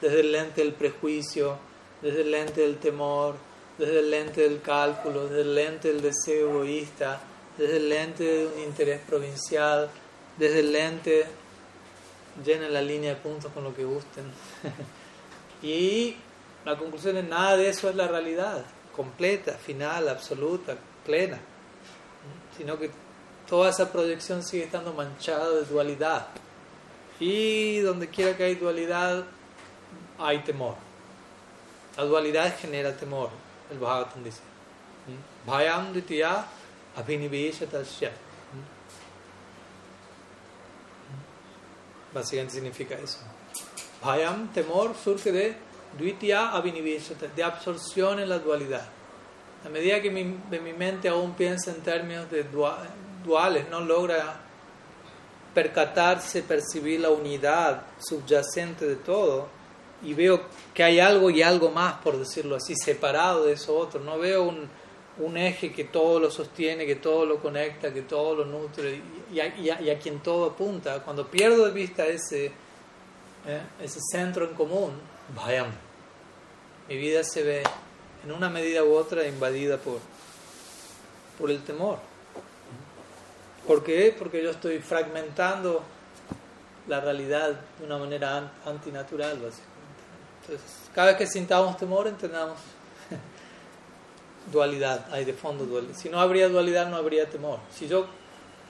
desde 0.00 0.20
el 0.20 0.30
lente 0.30 0.62
del 0.62 0.74
prejuicio, 0.74 1.58
desde 2.00 2.20
el 2.20 2.30
lente 2.30 2.60
del 2.60 2.78
temor, 2.78 3.34
desde 3.76 3.98
el 3.98 4.10
lente 4.12 4.42
del 4.42 4.62
cálculo, 4.62 5.24
desde 5.26 5.40
el 5.40 5.54
lente 5.56 5.88
del 5.88 6.00
deseo 6.00 6.50
egoísta, 6.50 7.20
desde 7.58 7.78
el 7.78 7.88
lente 7.88 8.22
de 8.22 8.46
un 8.46 8.60
interés 8.60 9.00
provincial, 9.00 9.90
desde 10.38 10.60
el 10.60 10.72
lente 10.72 11.26
llenen 12.44 12.72
la 12.72 12.82
línea 12.82 13.10
de 13.10 13.20
puntos 13.20 13.50
con 13.52 13.64
lo 13.64 13.74
que 13.74 13.84
gusten. 13.84 14.24
y 15.64 16.14
la 16.64 16.78
conclusión 16.78 17.16
es 17.16 17.24
nada 17.24 17.56
de 17.56 17.70
eso 17.70 17.88
es 17.88 17.96
la 17.96 18.06
realidad, 18.06 18.64
completa, 18.94 19.54
final, 19.54 20.08
absoluta, 20.08 20.76
plena. 21.04 21.40
Sino 22.56 22.78
que 22.78 22.90
toda 23.54 23.70
esa 23.70 23.92
proyección 23.92 24.42
sigue 24.42 24.64
estando 24.64 24.92
manchada 24.92 25.48
de 25.48 25.64
dualidad. 25.64 26.26
Y 27.20 27.78
donde 27.78 28.08
quiera 28.08 28.36
que 28.36 28.42
hay 28.42 28.56
dualidad, 28.56 29.24
hay 30.18 30.40
temor. 30.40 30.74
La 31.96 32.02
dualidad 32.02 32.52
genera 32.58 32.96
temor, 32.96 33.30
el 33.70 33.78
Bhagavatam 33.78 34.24
dice. 34.24 34.40
Bhayam 35.46 35.92
ditya 35.92 36.44
abhiniveshatasya. 36.96 38.10
Básicamente 42.12 42.54
significa 42.54 42.96
eso. 42.96 43.20
Bhayam, 44.02 44.48
temor, 44.48 44.96
surge 44.96 45.30
de 45.30 45.54
Dvitya 45.96 46.50
Abhiniveshata, 46.50 47.28
de 47.28 47.44
absorción 47.44 48.18
en 48.18 48.28
la 48.28 48.40
dualidad. 48.40 48.88
A 49.64 49.68
medida 49.68 50.02
que 50.02 50.10
mi, 50.10 50.24
mente 50.76 51.08
aún 51.08 51.34
piensa 51.34 51.70
en 51.70 51.82
términos 51.82 52.28
de 52.32 52.42
duales, 53.24 53.68
no 53.70 53.80
logra 53.80 54.40
percatarse, 55.54 56.42
percibir 56.42 57.00
la 57.00 57.10
unidad 57.10 57.82
subyacente 57.98 58.86
de 58.86 58.96
todo, 58.96 59.48
y 60.02 60.12
veo 60.14 60.42
que 60.74 60.82
hay 60.82 61.00
algo 61.00 61.30
y 61.30 61.42
algo 61.42 61.70
más, 61.70 61.94
por 61.94 62.18
decirlo 62.18 62.56
así, 62.56 62.74
separado 62.76 63.46
de 63.46 63.54
eso 63.54 63.76
otro. 63.76 64.00
No 64.00 64.18
veo 64.18 64.44
un, 64.44 64.68
un 65.18 65.36
eje 65.36 65.72
que 65.72 65.84
todo 65.84 66.20
lo 66.20 66.30
sostiene, 66.30 66.86
que 66.86 66.96
todo 66.96 67.24
lo 67.24 67.40
conecta, 67.40 67.92
que 67.92 68.02
todo 68.02 68.34
lo 68.34 68.44
nutre 68.44 69.00
y 69.32 69.40
a, 69.40 69.58
y 69.58 69.90
a, 69.90 69.98
quien 69.98 70.20
todo 70.20 70.50
apunta. 70.50 71.02
Cuando 71.02 71.26
pierdo 71.26 71.64
de 71.64 71.70
vista 71.70 72.06
ese, 72.06 72.46
eh, 73.46 73.62
ese 73.80 74.00
centro 74.10 74.46
en 74.46 74.54
común, 74.54 74.92
vayan, 75.34 75.72
mi 76.88 76.96
vida 76.96 77.24
se 77.24 77.42
ve 77.42 77.62
en 78.24 78.32
una 78.32 78.50
medida 78.50 78.84
u 78.84 78.94
otra 78.94 79.26
invadida 79.26 79.78
por, 79.78 80.00
por 81.38 81.50
el 81.50 81.62
temor. 81.62 81.98
¿Por 83.66 83.82
qué? 83.82 84.14
Porque 84.16 84.42
yo 84.42 84.50
estoy 84.50 84.78
fragmentando 84.78 85.82
la 86.86 87.00
realidad 87.00 87.52
de 87.78 87.86
una 87.86 87.96
manera 87.96 88.52
antinatural, 88.66 89.38
básicamente. 89.38 89.74
Entonces, 90.42 90.90
cada 90.94 91.08
vez 91.08 91.16
que 91.16 91.26
sintamos 91.26 91.76
temor, 91.78 92.06
entendamos 92.06 92.58
dualidad, 94.52 95.06
hay 95.10 95.24
de 95.24 95.32
fondo 95.32 95.64
dualidad. 95.64 95.96
Si 95.96 96.10
no 96.10 96.20
habría 96.20 96.48
dualidad, 96.48 96.88
no 96.88 96.96
habría 96.96 97.28
temor. 97.30 97.58
Si 97.72 97.88
yo 97.88 98.06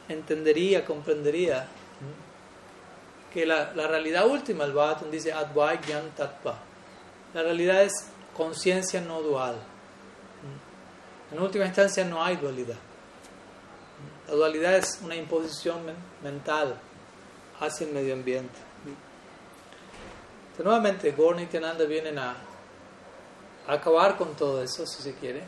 entendería, 0.09 0.85
comprendería 0.85 1.67
que 3.33 3.45
la, 3.45 3.73
la 3.75 3.89
realidad 3.89 4.29
última, 4.29 4.65
el 4.65 4.73
Bhagavatam 4.73 5.11
dice 5.11 5.33
Advaigyan 5.33 6.11
Tattva. 6.17 6.57
La 7.35 7.43
realidad 7.43 7.83
es 7.83 7.93
conciencia 8.37 9.01
no 9.01 9.21
dual. 9.23 9.57
En 11.33 11.41
última 11.41 11.65
instancia 11.65 12.05
no 12.05 12.23
hay 12.23 12.37
dualidad. 12.37 12.77
La 14.29 14.35
dualidad 14.35 14.77
es 14.77 15.01
una 15.03 15.17
imposición 15.17 15.81
mental 16.23 16.79
hacia 17.61 17.87
el 17.87 17.93
medio 17.93 18.15
ambiente. 18.15 18.59
Entonces, 20.43 20.65
nuevamente, 20.65 21.11
Gorni 21.13 21.43
y 21.43 21.47
Tiananda 21.47 21.85
vienen 21.85 22.19
a 22.19 22.37
acabar 23.67 24.17
con 24.17 24.35
todo 24.35 24.63
eso, 24.63 24.87
si 24.87 25.03
se 25.03 25.15
quiere, 25.15 25.43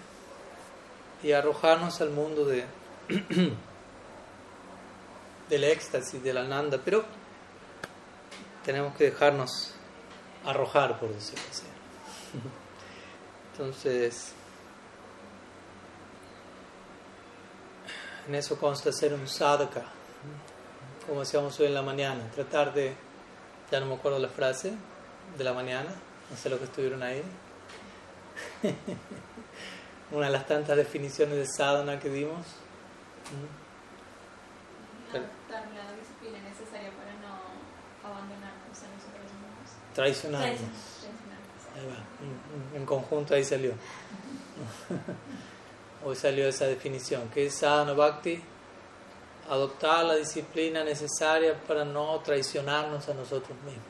y 1.23 1.33
arrojarnos 1.33 2.01
al 2.01 2.11
mundo 2.11 2.45
de 2.45 2.65
del 5.49 5.65
éxtasis, 5.65 6.23
de 6.23 6.33
la 6.35 6.45
nanda, 6.45 6.81
pero 6.85 7.05
tenemos 8.65 8.97
que 8.97 9.05
dejarnos 9.05 9.75
arrojar, 10.45 10.99
por 10.99 11.13
decirlo 11.15 11.45
así. 11.51 11.67
Entonces, 13.53 14.33
en 18.29 18.35
eso 18.35 18.59
consta 18.59 18.93
ser 18.93 19.15
un 19.15 19.29
sadhaka, 19.29 19.85
como 21.07 21.21
decíamos 21.21 21.59
hoy 21.61 21.67
en 21.67 21.75
la 21.75 21.83
mañana, 21.83 22.29
tratar 22.35 22.75
de, 22.75 22.95
ya 23.71 23.81
no 23.81 23.87
me 23.87 23.95
acuerdo 23.95 24.19
la 24.19 24.29
frase 24.29 24.75
de 25.37 25.45
la 25.45 25.53
mañana, 25.53 25.91
no 26.31 26.37
sé 26.37 26.49
lo 26.51 26.59
que 26.59 26.65
estuvieron 26.65 27.03
ahí. 27.03 27.23
una 30.11 30.27
de 30.27 30.33
las 30.33 30.47
tantas 30.47 30.77
definiciones 30.77 31.37
de 31.37 31.47
sadhana 31.47 31.99
que 31.99 32.09
dimos. 32.11 32.47
La 35.13 35.21
disciplina 35.95 36.39
necesaria 36.41 36.91
para 36.91 37.13
no 37.23 37.41
abandonarnos 38.05 38.79
a 38.79 38.89
nosotros 38.95 39.23
mismos. 39.23 39.95
Traicionarnos. 39.95 40.61
Ahí 41.75 41.87
va. 41.87 42.77
En, 42.77 42.87
conjunto 42.87 43.35
ahí 43.35 43.45
salió. 43.45 43.73
Hoy 46.07 46.15
salió 46.15 46.47
esa 46.47 46.67
definición. 46.69 47.29
¿Qué 47.35 47.47
es 47.47 47.55
sadhana 47.55 47.93
bhakti? 47.93 48.41
Adoptar 49.51 50.05
la 50.05 50.15
disciplina 50.15 50.85
necesaria 50.85 51.61
para 51.67 51.85
no 51.85 52.21
traicionarnos 52.25 53.09
a 53.09 53.15
nosotros 53.15 53.59
mismos. 53.65 53.83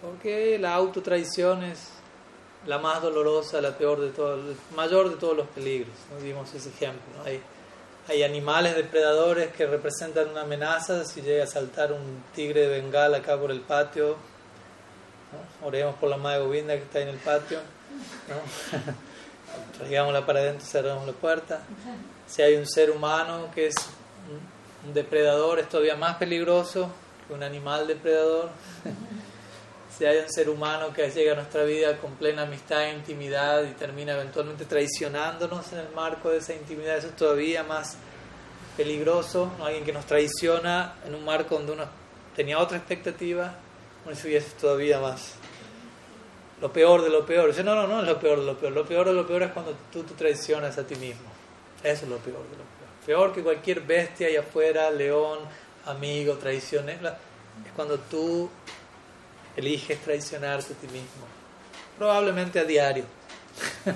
Porque 0.00 0.58
la 0.58 0.72
autotraición 0.72 1.64
es 1.64 1.90
la 2.64 2.78
más 2.78 3.02
dolorosa, 3.02 3.60
la 3.60 3.76
peor 3.76 4.00
de 4.00 4.08
todos, 4.08 4.42
el 4.42 4.56
mayor 4.74 5.10
de 5.10 5.16
todos 5.16 5.36
los 5.36 5.48
peligros. 5.48 5.92
¿no? 6.10 6.42
Ese 6.44 6.70
ejemplo. 6.70 7.22
Hay, 7.22 7.42
hay 8.08 8.22
animales 8.22 8.74
depredadores 8.74 9.52
que 9.52 9.66
representan 9.66 10.30
una 10.30 10.40
amenaza. 10.42 11.04
Si 11.04 11.20
llega 11.20 11.44
a 11.44 11.46
saltar 11.46 11.92
un 11.92 12.24
tigre 12.34 12.62
de 12.62 12.80
bengala 12.80 13.18
acá 13.18 13.38
por 13.38 13.50
el 13.50 13.60
patio, 13.60 14.16
oremos 15.62 15.94
por 15.96 16.08
la 16.08 16.16
madre 16.16 16.40
Govinda 16.40 16.74
que 16.74 16.84
está 16.84 17.00
en 17.00 17.08
el 17.08 17.18
patio. 17.18 17.58
¿no? 18.30 18.96
Traigámosla 19.78 20.24
para 20.24 20.40
adentro, 20.40 20.66
cerramos 20.66 21.06
la 21.06 21.12
puerta. 21.12 21.60
Si 22.26 22.42
hay 22.42 22.56
un 22.56 22.66
ser 22.66 22.90
humano 22.90 23.50
que 23.54 23.68
es 23.68 23.74
un 24.86 24.94
depredador, 24.94 25.58
es 25.58 25.68
todavía 25.68 25.96
más 25.96 26.16
peligroso 26.16 26.90
que 27.26 27.34
un 27.34 27.42
animal 27.42 27.86
depredador 27.86 28.50
si 29.96 30.04
hay 30.04 30.18
un 30.18 30.30
ser 30.30 30.50
humano 30.50 30.92
que 30.92 31.08
llega 31.10 31.32
a 31.32 31.36
nuestra 31.36 31.64
vida 31.64 31.96
con 31.96 32.12
plena 32.16 32.42
amistad 32.42 32.84
e 32.84 32.92
intimidad 32.92 33.64
y 33.64 33.72
termina 33.72 34.12
eventualmente 34.12 34.66
traicionándonos 34.66 35.72
en 35.72 35.78
el 35.78 35.88
marco 35.94 36.28
de 36.28 36.38
esa 36.38 36.54
intimidad, 36.54 36.98
eso 36.98 37.08
es 37.08 37.16
todavía 37.16 37.62
más 37.62 37.96
peligroso. 38.76 39.50
Alguien 39.58 39.84
que 39.84 39.94
nos 39.94 40.04
traiciona 40.04 40.96
en 41.06 41.14
un 41.14 41.24
marco 41.24 41.54
donde 41.54 41.72
uno 41.72 41.84
tenía 42.34 42.58
otra 42.58 42.76
expectativa, 42.76 43.54
eso 44.10 44.28
es 44.28 44.54
todavía 44.58 45.00
más 45.00 45.36
lo 46.60 46.72
peor 46.72 47.02
de 47.02 47.10
lo 47.10 47.24
peor. 47.26 47.48
Dice, 47.48 47.62
no, 47.62 47.74
no, 47.74 47.86
no 47.86 48.00
es 48.00 48.06
lo 48.06 48.18
peor 48.18 48.40
de 48.40 48.46
lo 48.46 48.56
peor. 48.56 48.72
Lo 48.72 48.84
peor 48.84 49.06
de 49.06 49.14
lo 49.14 49.26
peor 49.26 49.42
es 49.42 49.52
cuando 49.52 49.74
tú 49.92 50.02
te 50.02 50.14
traicionas 50.14 50.78
a 50.78 50.86
ti 50.86 50.96
mismo. 50.96 51.28
Eso 51.82 52.04
es 52.04 52.10
lo 52.10 52.18
peor 52.18 52.42
de 52.44 52.56
lo 52.56 52.64
peor. 52.64 52.66
Peor 53.04 53.32
que 53.34 53.42
cualquier 53.42 53.80
bestia 53.80 54.28
allá 54.28 54.40
afuera, 54.40 54.90
león, 54.90 55.40
amigo, 55.84 56.34
traición, 56.34 56.88
es 56.88 56.98
cuando 57.74 57.98
tú 57.98 58.50
eliges 59.56 60.00
traicionarte 60.00 60.72
a 60.72 60.76
ti 60.76 60.86
mismo. 60.88 61.26
Probablemente 61.98 62.58
a 62.58 62.64
diario. 62.64 63.04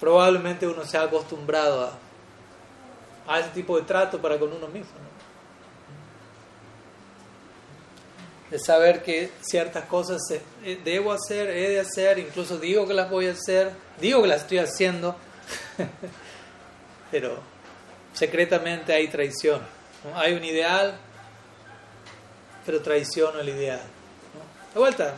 Probablemente 0.00 0.66
uno 0.66 0.84
se 0.84 0.98
ha 0.98 1.02
acostumbrado 1.02 1.84
a, 1.84 1.96
a, 3.32 3.40
ese 3.40 3.50
tipo 3.50 3.78
de 3.78 3.84
trato 3.84 4.20
para 4.20 4.38
con 4.38 4.52
uno 4.52 4.68
mismo. 4.68 4.92
De 8.50 8.58
saber 8.60 9.02
que 9.02 9.30
ciertas 9.40 9.86
cosas 9.86 10.20
eh, 10.30 10.80
debo 10.84 11.12
hacer, 11.12 11.50
he 11.50 11.70
de 11.70 11.80
hacer, 11.80 12.18
incluso 12.18 12.58
digo 12.58 12.86
que 12.86 12.94
las 12.94 13.10
voy 13.10 13.26
a 13.26 13.32
hacer, 13.32 13.72
digo 14.00 14.22
que 14.22 14.28
las 14.28 14.42
estoy 14.42 14.58
haciendo, 14.58 15.16
pero 17.10 17.40
secretamente 18.12 18.92
hay 18.92 19.08
traición. 19.08 19.60
Hay 20.14 20.34
un 20.34 20.44
ideal 20.44 20.96
pero 22.66 22.82
traiciono 22.82 23.38
el 23.38 23.48
ideal. 23.48 23.80
De 24.74 24.80
vuelta, 24.80 25.14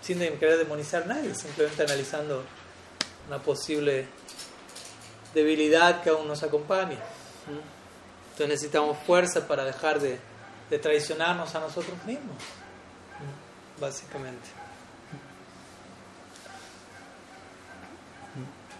sin 0.00 0.18
querer 0.18 0.56
demonizar 0.56 1.02
a 1.02 1.06
nadie, 1.06 1.34
simplemente 1.34 1.82
analizando 1.82 2.42
una 3.28 3.38
posible 3.38 4.06
debilidad 5.34 6.02
que 6.02 6.08
aún 6.08 6.26
nos 6.26 6.42
acompaña. 6.42 6.98
Entonces 8.30 8.48
necesitamos 8.48 8.96
fuerza 9.06 9.46
para 9.46 9.64
dejar 9.64 10.00
de, 10.00 10.18
de 10.70 10.78
traicionarnos 10.78 11.54
a 11.54 11.60
nosotros 11.60 12.02
mismos, 12.04 12.36
básicamente. 13.80 14.48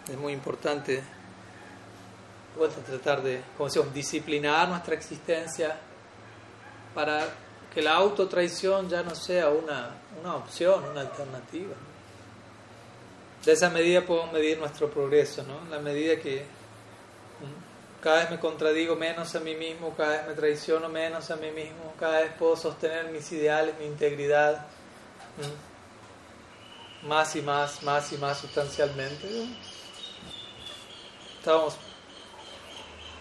Es 0.09 0.17
muy 0.17 0.33
importante 0.33 1.03
tratar 2.87 3.23
de, 3.23 3.43
como 3.57 3.69
decimos, 3.69 3.93
disciplinar 3.93 4.69
nuestra 4.69 4.95
existencia 4.95 5.77
para 6.95 7.29
que 7.73 7.83
la 7.83 7.95
autotraición 7.95 8.89
ya 8.89 9.03
no 9.03 9.15
sea 9.15 9.49
una, 9.49 9.91
una 10.21 10.37
opción, 10.37 10.85
una 10.85 11.03
alternativa. 11.03 11.75
De 13.45 13.53
esa 13.53 13.71
medida 13.71 14.05
podemos 14.05 14.33
medir 14.33 14.59
nuestro 14.59 14.91
progreso, 14.91 15.45
¿no? 15.45 15.69
La 15.71 15.81
medida 15.81 16.17
que 16.21 16.45
cada 18.01 18.21
vez 18.21 18.31
me 18.31 18.39
contradigo 18.39 18.97
menos 18.97 19.35
a 19.35 19.41
mí 19.41 19.55
mismo, 19.55 19.95
cada 19.97 20.19
vez 20.19 20.29
me 20.29 20.35
traiciono 20.35 20.89
menos 20.89 21.31
a 21.31 21.37
mí 21.37 21.51
mismo, 21.51 21.95
cada 21.99 22.21
vez 22.21 22.33
puedo 22.39 22.57
sostener 22.57 23.11
mis 23.11 23.31
ideales, 23.33 23.75
mi 23.79 23.87
integridad 23.87 24.67
más 27.07 27.37
y 27.37 27.43
más, 27.43 27.83
más 27.83 28.13
y 28.13 28.19
más 28.19 28.39
sustancialmente. 28.39 29.27
Estamos 31.39 31.77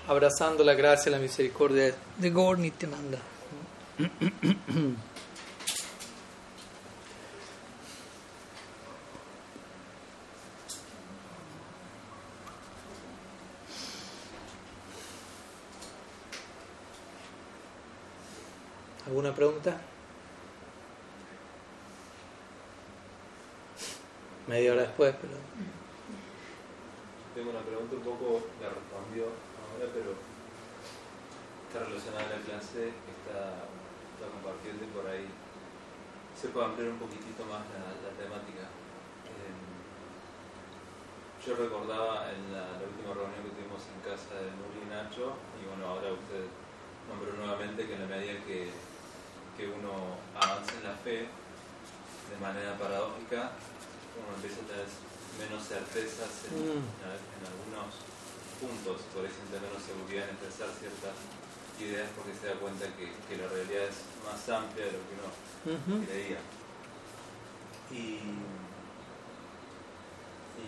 abrazando 0.07 0.63
la 0.63 0.73
gracia 0.73 1.09
y 1.09 1.13
la 1.13 1.19
misericordia 1.19 1.95
de 2.17 2.29
Gorni 2.29 2.73
manda. 2.87 3.19
¿Alguna 19.09 19.33
pregunta? 19.33 19.73
Media 24.45 24.73
hora 24.73 24.83
después, 24.83 25.15
pero... 25.19 25.33
Tengo 27.33 27.49
una 27.49 27.65
pregunta 27.65 27.95
un 27.95 28.05
poco, 28.05 28.45
la 28.61 28.69
respondió 28.69 29.33
ahora, 29.33 29.89
pero 29.97 30.13
está 31.65 31.89
relacionada 31.89 32.21
a 32.21 32.37
la 32.37 32.45
clase, 32.45 32.93
está, 32.93 33.65
está 34.13 34.29
compartiendo 34.29 34.85
por 34.93 35.09
ahí 35.09 35.25
se 36.37 36.53
puede 36.53 36.67
ampliar 36.67 36.93
un 36.93 37.01
poquitito 37.01 37.41
más 37.49 37.65
la, 37.65 38.13
temática. 38.13 38.69
Eh, 39.25 39.57
yo 41.41 41.57
recordaba 41.57 42.29
en 42.29 42.53
la, 42.53 42.77
la, 42.77 42.85
última 42.85 43.17
reunión 43.17 43.41
que 43.41 43.57
tuvimos 43.57 43.81
en 43.89 44.05
casa 44.05 44.37
de 44.37 44.53
Nuri 44.53 44.85
y 44.85 44.89
Nacho, 44.93 45.33
y 45.57 45.65
bueno, 45.65 45.97
ahora 45.97 46.13
usted 46.13 46.45
nombró 47.09 47.33
nuevamente 47.33 47.89
que 47.89 47.97
en 47.97 48.05
la 48.05 48.13
medida 48.13 48.37
que, 48.45 48.69
que 49.59 49.67
uno 49.67 50.15
avanza 50.39 50.71
en 50.79 50.87
la 50.87 50.95
fe, 51.03 51.27
de 51.27 52.37
manera 52.39 52.79
paradójica, 52.79 53.51
uno 54.15 54.31
empieza 54.39 54.63
a 54.63 54.71
tener 54.71 54.87
menos 55.35 55.67
certezas 55.67 56.47
en, 56.47 56.79
mm. 56.79 56.87
en, 57.03 57.43
algunos 57.43 57.91
puntos, 58.55 59.03
por 59.11 59.27
ahí 59.27 59.31
siente 59.35 59.59
menos 59.59 59.83
seguridad 59.83 60.31
en 60.31 60.39
expresar 60.39 60.71
ciertas 60.79 61.11
ideas 61.75 62.07
porque 62.15 62.31
se 62.39 62.47
da 62.47 62.55
cuenta 62.55 62.87
que, 62.95 63.11
que 63.27 63.35
la 63.35 63.51
realidad 63.51 63.91
es 63.91 63.99
más 64.23 64.39
amplia 64.47 64.87
de 64.87 64.95
lo 64.95 65.03
que 65.03 65.15
uno 65.19 65.27
uh 65.27 65.75
-huh. 65.75 66.07
creía. 66.07 66.39
Y, 67.91 68.39
y, 70.55 70.67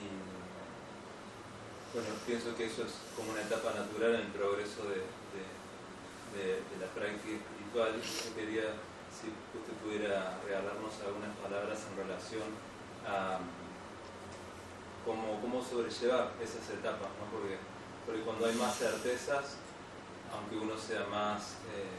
bueno, 1.95 2.11
pienso 2.27 2.55
que 2.59 2.67
eso 2.67 2.83
es 2.83 2.95
como 3.15 3.31
una 3.31 3.43
etapa 3.43 3.71
natural 3.71 4.19
en 4.19 4.27
el 4.27 4.33
progreso 4.35 4.83
de, 4.91 5.07
de, 5.31 5.43
de, 6.35 6.59
de 6.59 6.75
la 6.79 6.87
práctica 6.91 7.39
yo 7.73 8.35
quería, 8.35 8.75
si 9.07 9.31
usted 9.31 9.73
pudiera 9.83 10.37
regalarnos 10.43 10.91
algunas 11.05 11.35
palabras 11.37 11.79
en 11.87 11.97
relación 12.03 12.47
a 13.07 13.39
cómo, 15.05 15.39
cómo 15.39 15.63
sobrellevar 15.63 16.33
esas 16.43 16.69
etapas, 16.69 17.07
¿no? 17.15 17.31
porque, 17.31 17.57
porque 18.05 18.21
cuando 18.21 18.45
hay 18.45 18.55
más 18.55 18.77
certezas, 18.77 19.55
aunque 20.35 20.57
uno 20.57 20.77
sea 20.77 21.05
más, 21.07 21.63
eh, 21.71 21.95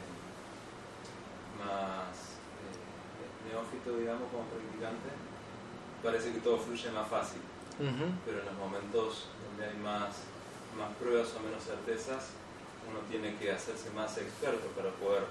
más 1.56 2.37
eh, 2.61 3.48
neófito, 3.48 3.96
digamos, 3.96 4.28
como 4.30 4.44
practicante, 4.44 5.08
parece 6.02 6.32
que 6.32 6.40
todo 6.40 6.58
fluye 6.58 6.90
más 6.90 7.08
fácil. 7.08 7.40
Uh 7.80 7.85
-huh. 7.85 8.12
Pero 8.26 8.40
en 8.40 8.46
los 8.46 8.56
momentos 8.56 9.28
donde 9.48 9.64
hay 9.64 9.76
más, 9.78 10.28
más 10.76 10.92
pruebas 11.00 11.32
o 11.35 11.40
menos 11.40 11.64
certezas, 11.64 12.37
uno 12.88 13.00
tiene 13.08 13.37
que 13.37 13.50
hacerse 13.50 13.90
más 13.90 14.18
experto 14.18 14.68
para 14.76 14.90
poder 14.90 15.24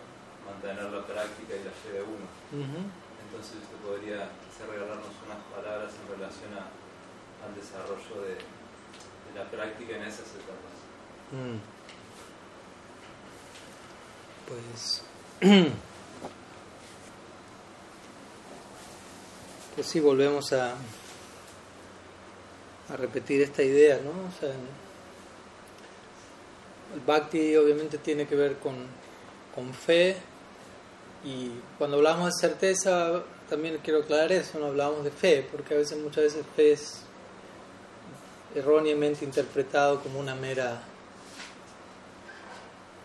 mantener 0.52 0.92
la 0.92 1.06
práctica 1.06 1.56
y 1.56 1.64
la 1.64 1.72
fe 1.72 1.90
de 1.98 2.04
uno. 2.04 2.28
Uh 2.52 2.64
-huh. 2.68 2.86
Entonces 3.24 3.64
usted 3.64 3.80
podría 3.84 4.30
regalarnos 4.62 5.16
unas 5.26 5.42
palabras 5.56 5.92
en 5.96 6.06
relación 6.20 6.54
a 6.54 6.70
al 7.46 7.56
desarrollo 7.56 8.22
de, 8.22 8.36
de 8.36 9.32
la 9.36 9.50
práctica 9.50 9.96
en 9.96 10.04
esas 10.04 10.28
etapas. 10.36 10.76
Mm. 11.32 11.58
Pues, 14.48 15.04
pues 19.76 19.88
sí, 19.88 20.00
volvemos 20.00 20.54
a, 20.54 20.76
a 22.90 22.98
repetir 22.98 23.42
esta 23.42 23.64
idea, 23.64 24.00
¿no? 24.04 24.12
O 24.12 24.32
sea, 24.40 24.54
el 26.94 27.00
bhakti 27.00 27.56
obviamente 27.56 27.98
tiene 27.98 28.28
que 28.28 28.36
ver 28.36 28.58
con, 28.58 28.76
con 29.56 29.74
fe 29.74 30.18
y 31.24 31.52
cuando 31.78 31.98
hablamos 31.98 32.34
de 32.34 32.48
certeza 32.48 33.24
también 33.50 33.80
quiero 33.84 34.00
aclarar 34.00 34.32
eso, 34.32 34.60
no 34.60 34.68
hablamos 34.68 35.04
de 35.04 35.12
fe, 35.12 35.46
porque 35.52 35.74
a 35.74 35.78
veces 35.78 35.98
muchas 36.00 36.24
veces 36.24 36.46
fe 36.56 36.72
es 36.72 37.02
erróneamente 38.56 39.26
interpretado 39.26 40.02
como 40.02 40.20
una 40.20 40.36
mera 40.36 40.82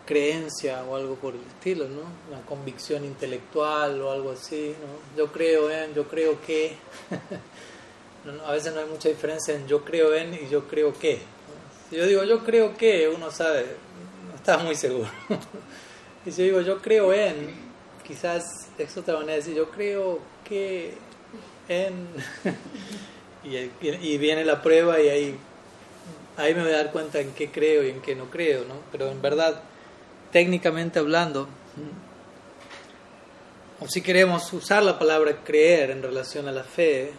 creencia 0.05 0.83
o 0.85 0.95
algo 0.95 1.15
por 1.15 1.35
el 1.35 1.41
estilo, 1.41 1.85
¿no? 1.87 2.01
Una 2.31 2.43
convicción 2.45 3.03
intelectual 3.05 4.01
o 4.01 4.11
algo 4.11 4.31
así, 4.31 4.73
¿no? 4.79 5.17
Yo 5.17 5.31
creo 5.31 5.69
en, 5.69 5.93
yo 5.93 6.07
creo 6.07 6.41
que. 6.41 6.75
a 8.45 8.51
veces 8.51 8.73
no 8.73 8.79
hay 8.79 8.87
mucha 8.87 9.09
diferencia 9.09 9.53
en 9.53 9.67
yo 9.67 9.83
creo 9.85 10.15
en 10.15 10.33
y 10.33 10.49
yo 10.49 10.67
creo 10.67 10.93
que. 10.93 11.19
Si 11.89 11.97
yo 11.97 12.05
digo 12.05 12.23
yo 12.23 12.43
creo 12.43 12.75
que, 12.75 13.07
uno 13.09 13.29
sabe, 13.31 13.65
no 14.29 14.35
está 14.35 14.57
muy 14.57 14.75
seguro. 14.75 15.09
y 16.25 16.31
si 16.31 16.37
yo 16.37 16.43
digo 16.45 16.61
yo 16.61 16.81
creo 16.81 17.13
en, 17.13 17.66
quizás 18.07 18.69
es 18.77 18.97
otra 18.97 19.15
manera 19.15 19.33
de 19.33 19.39
decir 19.39 19.55
yo 19.55 19.69
creo 19.69 20.19
que 20.47 20.93
en. 21.67 22.07
y, 23.43 24.17
viene 24.17 24.45
la 24.45 24.61
prueba 24.61 24.99
y 24.99 25.09
ahí, 25.09 25.39
ahí 26.37 26.55
me 26.55 26.63
voy 26.63 26.71
a 26.71 26.77
dar 26.77 26.91
cuenta 26.91 27.19
en 27.19 27.33
qué 27.33 27.51
creo 27.51 27.83
y 27.83 27.89
en 27.89 28.01
qué 28.01 28.15
no 28.15 28.29
creo, 28.29 28.65
¿no? 28.65 28.75
Pero 28.91 29.09
en 29.09 29.21
verdad, 29.21 29.61
técnicamente 30.31 30.99
hablando, 30.99 31.47
o 33.79 33.87
si 33.87 34.01
queremos 34.01 34.51
usar 34.53 34.83
la 34.83 34.97
palabra 34.97 35.43
creer 35.43 35.91
en 35.91 36.01
relación 36.01 36.47
a 36.47 36.51
la 36.51 36.63
fe, 36.63 37.11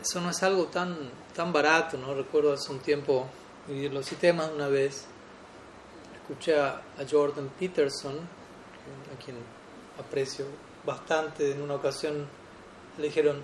eso 0.00 0.20
no 0.20 0.30
es 0.30 0.42
algo 0.42 0.66
tan, 0.66 0.96
tan 1.34 1.52
barato, 1.52 1.96
¿no? 1.96 2.14
Recuerdo 2.14 2.52
hace 2.52 2.70
un 2.70 2.78
tiempo, 2.78 3.26
y 3.68 3.88
lo 3.88 4.02
cité 4.02 4.30
una 4.30 4.68
vez, 4.68 5.06
escuché 6.22 6.58
a 6.58 6.80
Jordan 7.10 7.50
Peterson, 7.58 8.20
a 9.16 9.24
quien 9.24 9.36
aprecio 9.98 10.46
bastante, 10.84 11.50
en 11.50 11.62
una 11.62 11.74
ocasión 11.74 12.26
le 12.98 13.04
dijeron, 13.04 13.42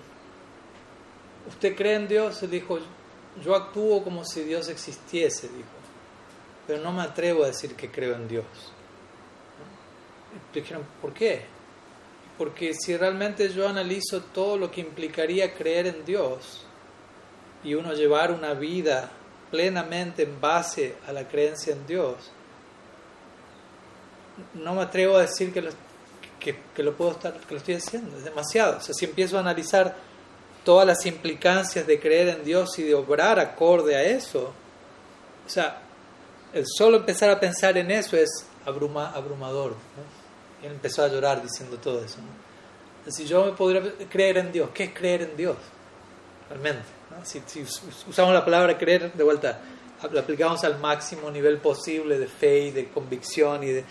¿usted 1.47 1.75
cree 1.75 1.95
en 1.95 2.07
Dios? 2.07 2.41
Él 2.43 2.51
dijo, 2.51 2.79
yo 3.43 3.55
actúo 3.55 4.03
como 4.03 4.23
si 4.23 4.43
Dios 4.43 4.69
existiese, 4.69 5.47
dijo, 5.49 5.69
pero 6.67 6.81
no 6.81 6.91
me 6.91 7.03
atrevo 7.03 7.43
a 7.43 7.47
decir 7.47 7.75
que 7.75 7.91
creo 7.91 8.15
en 8.15 8.27
Dios. 8.27 8.45
dijeron, 10.53 10.85
¿por 11.01 11.13
qué? 11.13 11.45
Porque 12.37 12.73
si 12.73 12.95
realmente 12.97 13.49
yo 13.49 13.67
analizo 13.67 14.21
todo 14.21 14.57
lo 14.57 14.71
que 14.71 14.81
implicaría 14.81 15.53
creer 15.53 15.87
en 15.87 16.05
Dios 16.05 16.65
y 17.63 17.75
uno 17.75 17.93
llevar 17.93 18.31
una 18.31 18.53
vida 18.53 19.11
plenamente 19.51 20.23
en 20.23 20.41
base 20.41 20.95
a 21.07 21.11
la 21.11 21.27
creencia 21.27 21.73
en 21.73 21.85
Dios, 21.85 22.31
no 24.53 24.75
me 24.75 24.81
atrevo 24.81 25.17
a 25.17 25.21
decir 25.21 25.53
que 25.53 25.61
lo, 25.61 25.71
que, 26.39 26.83
lo 26.83 26.95
puedo 26.95 27.11
estar, 27.11 27.33
que 27.33 27.53
lo 27.53 27.57
estoy 27.57 27.75
haciendo, 27.75 28.17
es 28.17 28.23
demasiado. 28.23 28.77
O 28.77 28.81
sea, 28.81 28.93
si 28.93 29.05
empiezo 29.05 29.37
a 29.37 29.41
analizar 29.41 29.95
todas 30.63 30.87
las 30.87 31.05
implicancias 31.05 31.85
de 31.85 31.99
creer 31.99 32.29
en 32.29 32.43
Dios 32.43 32.77
y 32.79 32.83
de 32.83 32.95
obrar 32.95 33.39
acorde 33.39 33.95
a 33.95 34.03
eso, 34.03 34.53
o 35.45 35.49
sea, 35.49 35.81
el 36.53 36.65
solo 36.67 36.97
empezar 36.97 37.29
a 37.29 37.39
pensar 37.39 37.77
en 37.77 37.91
eso 37.91 38.17
es 38.17 38.45
abruma, 38.65 39.11
abrumador. 39.11 39.75
Él 40.61 40.71
empezó 40.71 41.03
a 41.03 41.07
llorar 41.07 41.41
diciendo 41.41 41.77
todo 41.77 42.03
eso. 42.03 42.19
Si 43.07 43.25
yo 43.25 43.45
me 43.45 43.51
podría 43.51 43.81
creer 44.09 44.37
en 44.37 44.51
Dios, 44.51 44.69
¿qué 44.73 44.85
es 44.85 44.93
creer 44.93 45.23
en 45.23 45.35
Dios? 45.35 45.57
Realmente. 46.49 46.83
si, 47.23 47.61
usamos 48.07 48.33
la 48.33 48.45
palabra 48.45 48.77
creer, 48.77 49.11
de 49.11 49.23
vuelta, 49.23 49.59
la 50.11 50.21
aplicamos 50.21 50.63
al 50.63 50.79
máximo 50.79 51.29
nivel 51.31 51.57
posible 51.57 52.17
de 52.17 52.27
fe 52.27 52.59
y 52.67 52.71
de 52.71 52.89
convicción 52.89 53.63
y 53.63 53.67
de 53.67 53.85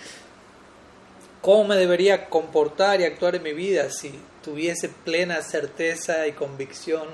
cómo 1.43 1.65
me 1.65 1.77
debería 1.77 2.31
comportar 2.31 3.01
y 3.01 3.05
actuar 3.05 3.35
en 3.35 3.43
mi 3.43 3.53
vida 3.53 3.91
si 3.91 4.19
tuviese 4.43 4.89
plena 4.89 5.43
certeza 5.43 6.27
y 6.27 6.33
convicción, 6.33 7.09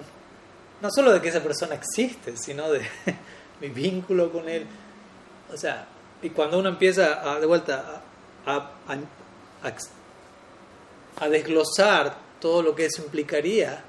no 0.81 0.91
solo 0.91 1.13
de 1.13 1.21
que 1.21 1.31
esa 1.31 1.43
persona 1.43 1.75
existe, 1.75 2.37
sino 2.37 2.71
de 2.71 2.83
mi 3.61 3.69
vínculo 3.69 4.31
con 4.31 4.49
él. 4.49 4.67
O 5.53 5.57
sea, 5.57 5.89
y 6.23 6.31
cuando 6.31 6.59
uno 6.59 6.69
empieza 6.69 7.33
a, 7.33 7.41
de 7.41 7.47
vuelta 7.47 8.03
a, 8.45 8.71
a, 8.87 9.01
a, 11.21 11.29
desglosar 11.29 12.17
todo 12.39 12.63
lo 12.63 12.75
que 12.75 12.85
eso 12.85 13.03
implicaría, 13.03 13.83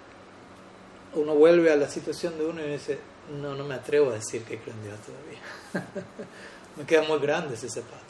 uno 1.16 1.36
vuelve 1.36 1.72
a 1.72 1.76
la 1.76 1.90
situación 1.90 2.38
de 2.38 2.46
uno 2.46 2.64
y 2.64 2.72
dice, 2.72 2.98
no, 3.42 3.56
no 3.56 3.66
me 3.66 3.76
atrevo 3.76 4.12
a 4.12 4.14
decir 4.14 4.44
que 4.44 4.58
creo 4.58 4.74
en 4.74 4.84
Dios 4.84 5.00
todavía. 5.02 5.90
me 6.78 6.86
queda 6.86 7.04
muy 7.04 7.20
grande 7.20 7.56
ese 7.56 7.70
zapato. 7.70 8.06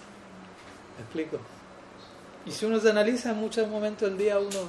¿Me 0.97 1.03
explico? 1.03 1.39
Y 2.49 2.51
si 2.51 2.65
uno 2.65 2.79
se 2.79 2.89
analiza 2.89 3.29
en 3.29 3.37
muchos 3.37 3.67
momentos 3.67 4.09
del 4.09 4.17
día, 4.17 4.39
uno 4.39 4.67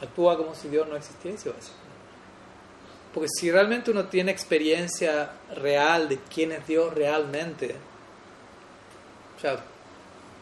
actúa 0.00 0.38
como 0.38 0.54
si 0.54 0.68
Dios 0.68 0.88
no 0.88 0.96
existiese. 0.96 1.52
Porque 3.12 3.28
si 3.38 3.50
realmente 3.50 3.90
uno 3.90 4.06
tiene 4.06 4.30
experiencia 4.30 5.32
real 5.54 6.08
de 6.08 6.18
quién 6.34 6.52
es 6.52 6.66
Dios 6.66 6.94
realmente, 6.94 7.74
o 9.36 9.40
sea, 9.40 9.62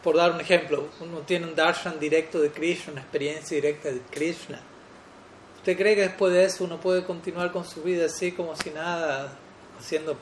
por 0.04 0.16
dar 0.16 0.30
un 0.30 0.40
ejemplo, 0.40 0.88
uno 1.00 1.18
tiene 1.20 1.46
un 1.46 1.56
darshan 1.56 1.98
directo 1.98 2.40
de 2.40 2.50
Krishna, 2.52 2.92
una 2.92 3.00
experiencia 3.00 3.56
directa 3.56 3.90
de 3.90 4.00
Krishna. 4.02 4.60
¿Usted 5.56 5.76
cree 5.76 5.96
que 5.96 6.02
después 6.02 6.32
de 6.32 6.44
eso 6.44 6.62
uno 6.62 6.78
puede 6.78 7.02
continuar 7.02 7.50
con 7.50 7.64
su 7.64 7.82
vida 7.82 8.06
así 8.06 8.30
como 8.30 8.54
si 8.54 8.70
nada, 8.70 9.32
haciendo 9.80 10.16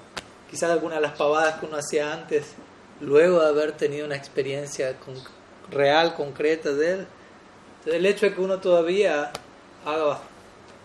quizás 0.50 0.70
algunas 0.70 0.98
de 0.98 1.02
las 1.02 1.18
pavadas 1.18 1.60
que 1.60 1.66
uno 1.66 1.76
hacía 1.76 2.14
antes, 2.14 2.54
luego 3.00 3.40
de 3.40 3.48
haber 3.48 3.72
tenido 3.72 4.06
una 4.06 4.16
experiencia 4.16 4.98
con 4.98 5.16
real, 5.72 6.14
concreta 6.14 6.72
de 6.72 6.92
él. 6.92 7.06
El 7.86 8.06
hecho 8.06 8.26
de 8.26 8.34
que 8.34 8.40
uno 8.40 8.58
todavía 8.58 9.32
haga 9.84 10.20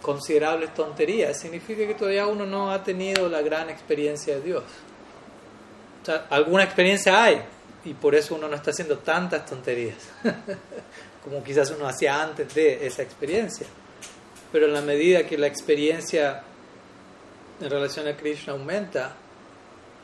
considerables 0.02 0.74
tonterías 0.74 1.40
significa 1.40 1.86
que 1.86 1.94
todavía 1.94 2.28
uno 2.28 2.46
no 2.46 2.72
ha 2.72 2.84
tenido 2.84 3.30
la 3.30 3.42
gran 3.42 3.70
experiencia 3.70 4.36
de 4.36 4.42
Dios. 4.42 4.64
O 6.02 6.06
sea, 6.06 6.26
alguna 6.30 6.64
experiencia 6.64 7.24
hay 7.24 7.42
y 7.86 7.94
por 7.94 8.16
eso 8.16 8.36
uno 8.36 8.48
no 8.48 8.56
está 8.56 8.72
haciendo 8.72 8.98
tantas 9.00 9.46
tonterías 9.46 9.98
como 11.24 11.44
quizás 11.44 11.72
uno 11.72 11.88
hacía 11.88 12.22
antes 12.22 12.54
de 12.54 12.86
esa 12.86 13.02
experiencia. 13.02 13.68
Pero 14.52 14.68
en 14.68 14.74
la 14.74 14.82
medida 14.82 15.26
que 15.26 15.38
la 15.38 15.48
experiencia 15.48 16.42
en 17.60 17.70
relación 17.70 18.08
a 18.08 18.16
Krishna 18.16 18.54
aumenta, 18.54 19.14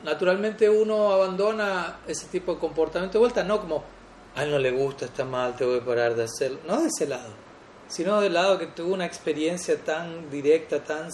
naturalmente 0.02 0.68
uno 0.68 1.12
abandona 1.12 2.00
ese 2.06 2.26
tipo 2.26 2.54
de 2.54 2.60
comportamiento 2.60 3.14
de 3.14 3.20
vuelta, 3.20 3.42
no 3.42 3.60
como, 3.60 3.84
a 4.36 4.42
él 4.42 4.50
no 4.50 4.58
le 4.58 4.70
gusta, 4.72 5.04
está 5.06 5.24
mal, 5.24 5.54
tengo 5.56 5.74
que 5.74 5.84
parar 5.84 6.14
de 6.14 6.24
hacerlo. 6.24 6.58
No 6.66 6.80
de 6.80 6.88
ese 6.88 7.06
lado, 7.06 7.30
sino 7.88 8.20
del 8.20 8.34
lado 8.34 8.58
que 8.58 8.66
tuvo 8.66 8.94
una 8.94 9.06
experiencia 9.06 9.78
tan 9.78 10.30
directa, 10.30 10.82
tan 10.82 11.10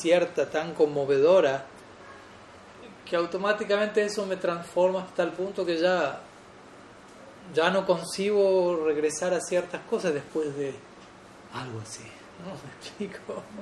cierta, 0.00 0.48
tan 0.48 0.74
conmovedora, 0.74 1.66
que 3.04 3.16
automáticamente 3.16 4.02
eso 4.02 4.24
me 4.24 4.36
transforma 4.36 5.02
hasta 5.02 5.22
el 5.22 5.32
punto 5.32 5.66
que 5.66 5.78
ya, 5.78 6.20
ya 7.54 7.70
no 7.70 7.84
concibo 7.84 8.84
regresar 8.86 9.34
a 9.34 9.40
ciertas 9.40 9.82
cosas 9.82 10.14
después 10.14 10.56
de 10.56 10.74
algo 11.52 11.80
así. 11.80 12.04
¿No 12.42 12.52
me 12.52 12.72
explico? 12.80 13.42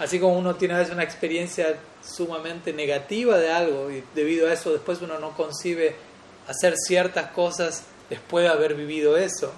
Así 0.00 0.18
como 0.18 0.36
uno 0.36 0.56
tiene 0.56 0.74
a 0.74 0.78
veces 0.78 0.92
una 0.92 1.04
experiencia 1.04 1.78
sumamente 2.04 2.72
negativa 2.72 3.38
de 3.38 3.52
algo 3.52 3.92
y 3.92 4.02
debido 4.12 4.48
a 4.48 4.52
eso 4.52 4.72
después 4.72 5.00
uno 5.00 5.20
no 5.20 5.36
concibe 5.36 5.94
hacer 6.48 6.74
ciertas 6.76 7.30
cosas 7.30 7.84
después 8.10 8.44
de 8.44 8.50
haber 8.50 8.74
vivido 8.74 9.16
eso. 9.16 9.52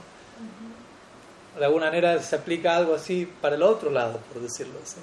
De 1.59 1.65
alguna 1.65 1.87
manera 1.87 2.21
se 2.23 2.37
aplica 2.37 2.77
algo 2.77 2.95
así 2.95 3.31
para 3.41 3.57
el 3.57 3.63
otro 3.63 3.91
lado, 3.91 4.21
por 4.33 4.43
decirlo 4.43 4.79
así. 4.83 5.01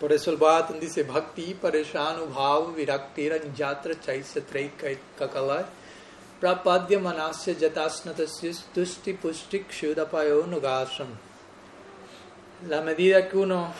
Por 0.00 0.12
eso 0.12 0.30
el 0.30 0.36
Bhattan 0.36 0.78
dice 0.78 1.02
Bhakti 1.02 1.54
Pareshanu 1.54 2.26
Bhav 2.26 2.74
Virakti 2.74 3.28
Ranjatra 3.28 3.98
Chaisya 4.00 4.42
Kakalai 5.18 5.64
Prapadya 6.40 7.00
Manasya 7.00 7.54
Jatasnatasya 7.54 8.54
Tusti 8.72 9.14
Pusti 9.14 9.64
Kshudapayo 9.64 10.46
Nugasam 10.46 11.08
La 12.68 12.80
medida 12.80 13.28
que 13.28 13.36
uno 13.36 13.72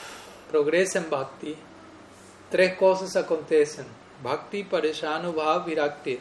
progresa 0.50 0.98
en 0.98 1.10
Bhakti, 1.10 1.54
tres 2.50 2.76
cosas 2.76 3.14
acontecen. 3.16 3.84
Bhakti 4.22 4.64
Pareshanu 4.64 5.32
Bhav 5.32 5.64
Virakti 5.64 6.18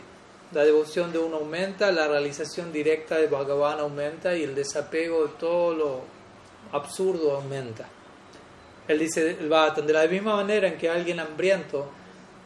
la 0.54 0.64
devoción 0.64 1.12
de 1.12 1.20
uno 1.20 1.38
aumenta, 1.38 1.92
la 1.92 2.08
realización 2.08 2.72
directa 2.72 3.18
de 3.18 3.28
Bhagavan 3.28 3.82
aumenta 3.82 4.34
y 4.36 4.44
el 4.44 4.56
desapego 4.56 5.28
de 5.28 5.34
todo 5.38 5.74
lo 5.74 6.02
absurdo 6.72 7.36
aumenta. 7.36 7.86
Él 8.88 9.00
dice, 9.00 9.32
el 9.32 9.50
Bhattan, 9.50 9.86
de 9.86 9.92
la 9.92 10.08
misma 10.08 10.38
manera 10.38 10.70
en 10.70 10.78
que 10.78 10.90
alguien 10.90 11.20
hambriento, 11.20 11.90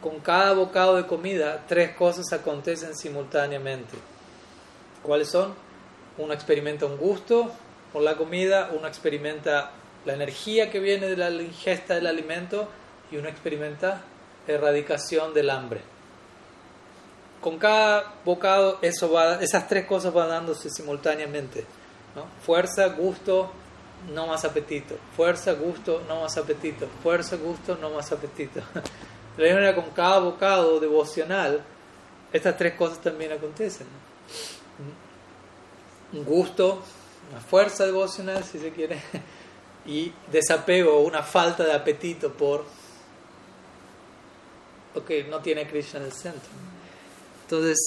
con 0.00 0.18
cada 0.18 0.52
bocado 0.54 0.96
de 0.96 1.06
comida, 1.06 1.64
tres 1.68 1.94
cosas 1.94 2.24
acontecen 2.32 2.96
simultáneamente. 2.96 3.96
¿Cuáles 5.00 5.28
son? 5.28 5.54
Uno 6.18 6.32
experimenta 6.32 6.86
un 6.86 6.96
gusto 6.96 7.52
por 7.92 8.02
la 8.02 8.16
comida, 8.16 8.72
uno 8.76 8.88
experimenta 8.88 9.70
la 10.04 10.14
energía 10.14 10.72
que 10.72 10.80
viene 10.80 11.06
de 11.06 11.16
la 11.16 11.30
ingesta 11.30 11.94
del 11.94 12.08
alimento 12.08 12.68
y 13.12 13.16
uno 13.16 13.28
experimenta 13.28 14.02
erradicación 14.46 15.34
del 15.34 15.50
hambre 15.50 15.92
con 17.42 17.58
cada 17.58 18.14
bocado 18.24 18.78
esas 18.80 19.68
tres 19.68 19.84
cosas 19.84 20.14
van 20.14 20.28
dándose 20.28 20.70
simultáneamente. 20.70 21.66
Fuerza, 22.46 22.86
gusto, 22.88 23.50
no 24.14 24.28
más 24.28 24.44
apetito. 24.44 24.96
Fuerza, 25.16 25.52
gusto, 25.54 26.02
no 26.08 26.20
más 26.20 26.36
apetito. 26.38 26.86
Fuerza, 27.02 27.36
gusto, 27.36 27.76
no 27.76 27.90
más 27.90 28.12
apetito. 28.12 28.60
De 29.36 29.48
la 29.48 29.54
manera, 29.54 29.74
con 29.74 29.90
cada 29.90 30.20
bocado 30.20 30.78
devocional, 30.78 31.62
estas 32.32 32.56
tres 32.56 32.74
cosas 32.74 33.00
también 33.00 33.32
acontecen. 33.32 33.88
Gusto, 36.12 36.80
una 37.30 37.40
fuerza 37.40 37.86
devocional, 37.86 38.44
si 38.44 38.58
se 38.58 38.70
quiere, 38.70 39.00
y 39.86 40.12
desapego, 40.30 41.00
una 41.00 41.22
falta 41.22 41.64
de 41.64 41.72
apetito 41.72 42.32
por 42.32 42.64
que 45.00 45.24
no 45.24 45.40
tiene 45.40 45.66
Krishna 45.66 46.00
en 46.00 46.06
el 46.06 46.12
centro. 46.12 46.50
Entonces, 47.44 47.78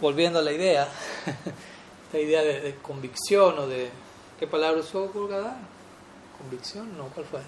volviendo 0.00 0.38
a 0.38 0.42
la 0.42 0.52
idea, 0.52 0.88
esta 2.06 2.18
idea 2.18 2.42
de, 2.42 2.74
convicción 2.82 3.58
o 3.58 3.66
de... 3.66 3.90
¿Qué 4.38 4.46
palabra 4.46 4.80
usó 4.80 5.08
Gurgada? 5.08 5.56
¿Convicción? 6.38 6.96
No, 6.96 7.08
¿cuál 7.08 7.26
fue? 7.26 7.40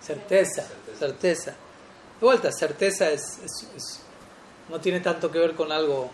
Certeza, 0.00 0.66
certeza. 0.98 1.50
De 1.50 2.26
vuelta, 2.26 2.50
certeza 2.50 3.10
es, 3.10 3.38
no 4.68 4.80
tiene 4.80 5.00
tanto 5.00 5.30
que 5.30 5.38
ver 5.38 5.54
con 5.54 5.70
algo 5.70 6.10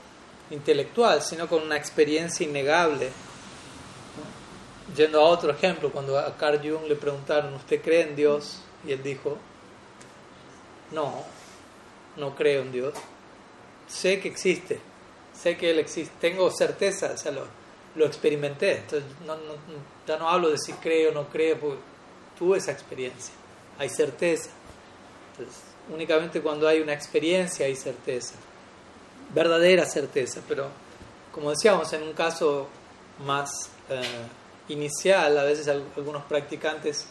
intelectual, 0.50 1.22
sino 1.22 1.48
con 1.48 1.62
una 1.62 1.76
experiencia 1.76 2.46
innegable. 2.46 3.10
Yendo 4.96 5.20
a 5.20 5.24
otro 5.24 5.50
ejemplo, 5.50 5.90
cuando 5.90 6.18
a 6.18 6.36
Carl 6.36 6.58
Jung 6.58 6.86
le 6.88 6.96
preguntaron, 6.96 7.54
¿usted 7.54 7.80
cree 7.80 8.02
en 8.02 8.16
Dios? 8.16 8.58
Y 8.86 8.92
él 8.92 9.02
dijo, 9.02 9.38
no, 10.94 11.24
no 12.16 12.34
creo 12.34 12.62
en 12.62 12.72
Dios 12.72 12.94
sé 13.86 14.20
que 14.20 14.28
existe, 14.28 14.80
sé 15.32 15.56
que 15.56 15.70
Él 15.70 15.78
existe, 15.78 16.12
tengo 16.20 16.50
certeza, 16.50 17.12
o 17.14 17.18
sea, 17.18 17.32
lo, 17.32 18.06
experimenté. 18.06 18.78
Entonces, 18.78 19.04
no, 19.26 19.36
no, 19.36 19.54
ya 20.06 20.16
no 20.18 20.28
hablo 20.28 20.50
de 20.50 20.58
si 20.58 20.72
creo 20.74 21.10
o 21.10 21.14
no 21.14 21.28
creo, 21.28 21.56
tuve 22.38 22.58
esa 22.58 22.72
experiencia, 22.72 23.34
hay 23.78 23.88
certeza. 23.88 24.50
Entonces, 25.32 25.62
únicamente 25.92 26.40
cuando 26.40 26.66
hay 26.66 26.80
una 26.80 26.92
experiencia 26.92 27.66
hay 27.66 27.76
certeza, 27.76 28.34
verdadera 29.32 29.84
certeza, 29.86 30.40
pero 30.48 30.68
como 31.32 31.50
decíamos, 31.50 31.92
en 31.92 32.02
un 32.02 32.12
caso 32.12 32.68
más 33.24 33.70
eh, 33.88 34.02
inicial, 34.68 35.36
a 35.36 35.44
veces 35.44 35.68
algunos 35.68 36.24
practicantes 36.24 37.06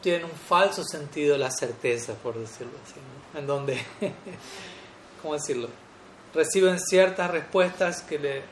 tienen 0.00 0.24
un 0.24 0.30
falso 0.30 0.84
sentido 0.84 1.34
de 1.34 1.38
la 1.38 1.50
certeza, 1.50 2.14
por 2.14 2.38
decirlo 2.38 2.72
así, 2.84 3.00
en 3.38 3.46
donde 3.46 3.84
¿cómo 5.22 5.34
decirlo? 5.34 5.68
Reciben 6.34 6.78
ciertas 6.78 7.30
respuestas 7.30 8.02
que 8.02 8.18
le, 8.18 8.42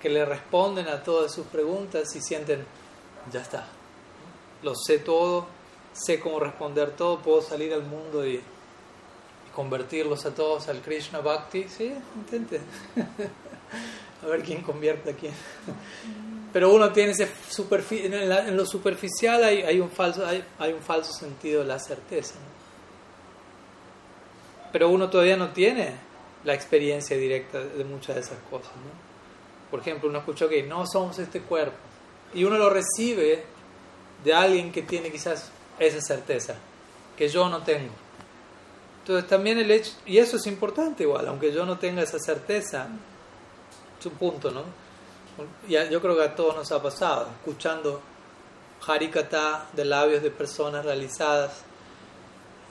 que 0.00 0.08
le 0.08 0.24
responden 0.24 0.88
a 0.88 1.02
todas 1.02 1.32
sus 1.32 1.46
preguntas 1.46 2.14
y 2.14 2.20
sienten, 2.20 2.64
ya 3.32 3.40
está, 3.40 3.66
lo 4.62 4.74
sé 4.74 4.98
todo, 4.98 5.46
sé 5.92 6.20
cómo 6.20 6.40
responder 6.40 6.92
todo, 6.92 7.18
puedo 7.20 7.42
salir 7.42 7.72
al 7.74 7.82
mundo 7.82 8.26
y, 8.26 8.40
convertirlos 9.58 10.24
a 10.24 10.32
todos 10.32 10.68
al 10.68 10.80
Krishna 10.82 11.18
Bhakti. 11.18 11.66
Sí, 11.68 11.92
intente. 12.14 12.60
a 14.22 14.26
ver 14.28 14.44
quién 14.44 14.62
convierte 14.62 15.10
a 15.10 15.14
quién. 15.14 15.34
Pero 16.52 16.72
uno 16.72 16.92
tiene 16.92 17.12
ese 17.12 17.28
en, 17.90 18.56
lo 18.56 18.64
superficial 18.64 19.44
hay, 19.44 19.62
hay 19.62 19.80
un 19.80 19.90
falso, 19.90 20.26
hay, 20.26 20.42
hay, 20.58 20.72
un 20.72 20.80
falso 20.80 21.12
sentido 21.12 21.60
de 21.60 21.66
la 21.66 21.78
certeza. 21.78 22.34
Pero 24.72 24.88
uno 24.88 25.10
todavía 25.10 25.36
no 25.36 25.50
tiene 25.50 25.92
la 26.44 26.54
experiencia 26.54 27.16
directa 27.16 27.60
de 27.60 27.84
muchas 27.84 28.16
de 28.16 28.22
esas 28.22 28.38
cosas. 28.50 28.72
Por 29.70 29.80
ejemplo, 29.80 30.08
uno 30.08 30.18
escuchó 30.18 30.48
que 30.48 30.62
no 30.62 30.86
somos 30.86 31.18
este 31.18 31.40
cuerpo 31.42 31.76
y 32.34 32.44
uno 32.44 32.56
lo 32.56 32.70
recibe 32.70 33.44
de 34.24 34.34
alguien 34.34 34.72
que 34.72 34.82
tiene 34.82 35.10
quizás 35.10 35.50
esa 35.78 36.00
certeza, 36.00 36.54
que 37.16 37.28
yo 37.28 37.48
no 37.48 37.62
tengo. 37.62 37.92
Entonces 39.00 39.28
también 39.28 39.58
el 39.58 39.70
hecho, 39.70 39.92
y 40.06 40.18
eso 40.18 40.36
es 40.36 40.46
importante 40.46 41.04
igual, 41.04 41.26
aunque 41.28 41.52
yo 41.52 41.64
no 41.64 41.78
tenga 41.78 42.02
esa 42.02 42.18
certeza, 42.18 42.88
es 43.98 44.06
un 44.06 44.12
punto, 44.12 44.50
¿no? 44.50 44.64
Yo 45.68 46.00
creo 46.00 46.16
que 46.16 46.22
a 46.22 46.34
todos 46.34 46.56
nos 46.56 46.72
ha 46.72 46.82
pasado, 46.82 47.28
escuchando 47.38 48.00
harikata 48.86 49.66
de 49.72 49.84
labios 49.84 50.22
de 50.22 50.30
personas 50.30 50.84
realizadas 50.84 51.62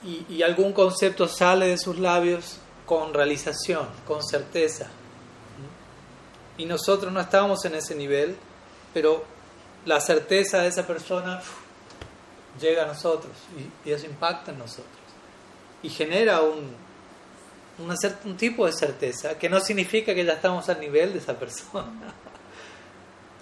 y, 0.02 0.42
algún 0.42 0.72
concepto 0.72 1.26
sale 1.26 1.66
de 1.66 1.78
sus 1.78 1.98
labios 1.98 2.58
con 2.86 3.12
realización, 3.12 3.88
con 4.06 4.22
certeza. 4.22 4.86
Y 6.56 6.66
nosotros 6.66 7.12
no 7.12 7.20
estábamos 7.20 7.64
en 7.64 7.74
ese 7.74 7.94
nivel, 7.94 8.36
pero 8.94 9.24
la 9.86 10.00
certeza 10.00 10.62
de 10.62 10.68
esa 10.68 10.86
persona 10.86 11.40
llega 12.60 12.84
a 12.84 12.86
nosotros 12.86 13.32
y, 13.84 13.90
eso 13.90 14.06
impacta 14.06 14.52
en 14.52 14.58
nosotros. 14.58 14.86
Y 15.82 15.90
genera 15.90 16.42
un, 16.42 16.74
un 18.24 18.36
tipo 18.36 18.66
de 18.66 18.72
certeza, 18.72 19.36
que 19.36 19.48
no 19.48 19.60
significa 19.60 20.14
que 20.14 20.24
ya 20.24 20.34
estamos 20.34 20.68
al 20.68 20.80
nivel 20.80 21.12
de 21.12 21.18
esa 21.18 21.36
persona, 21.38 22.14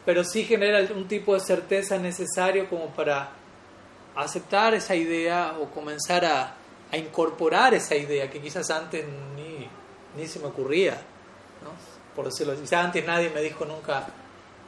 pero 0.06 0.24
sí 0.24 0.44
genera 0.44 0.80
un 0.94 1.06
tipo 1.06 1.34
de 1.34 1.40
certeza 1.40 1.98
necesario 1.98 2.70
como 2.70 2.86
para 2.86 3.28
aceptar 4.14 4.72
esa 4.72 4.94
idea 4.94 5.58
o 5.60 5.68
comenzar 5.68 6.24
a 6.24 6.56
incorporar 6.92 7.74
esa 7.74 7.96
idea 7.96 8.30
que 8.30 8.40
quizás 8.40 8.70
antes 8.70 9.04
ni, 9.34 9.68
ni 10.16 10.26
se 10.26 10.38
me 10.38 10.46
ocurría, 10.46 10.94
¿no? 11.62 11.70
por 12.14 12.24
decirlo. 12.24 12.54
Quizás 12.54 12.84
antes 12.84 13.06
nadie 13.06 13.30
me 13.30 13.42
dijo 13.42 13.64
nunca, 13.66 14.06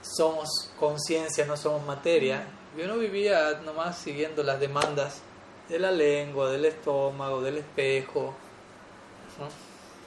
somos 0.02 0.70
conciencia, 0.78 1.46
no 1.46 1.56
somos 1.56 1.84
materia. 1.86 2.44
Yo 2.76 2.86
no 2.86 2.98
vivía 2.98 3.60
nomás 3.64 3.98
siguiendo 3.98 4.42
las 4.42 4.60
demandas 4.60 5.22
de 5.68 5.78
la 5.78 5.90
lengua, 5.90 6.50
del 6.50 6.66
estómago, 6.66 7.40
del 7.40 7.58
espejo, 7.58 8.34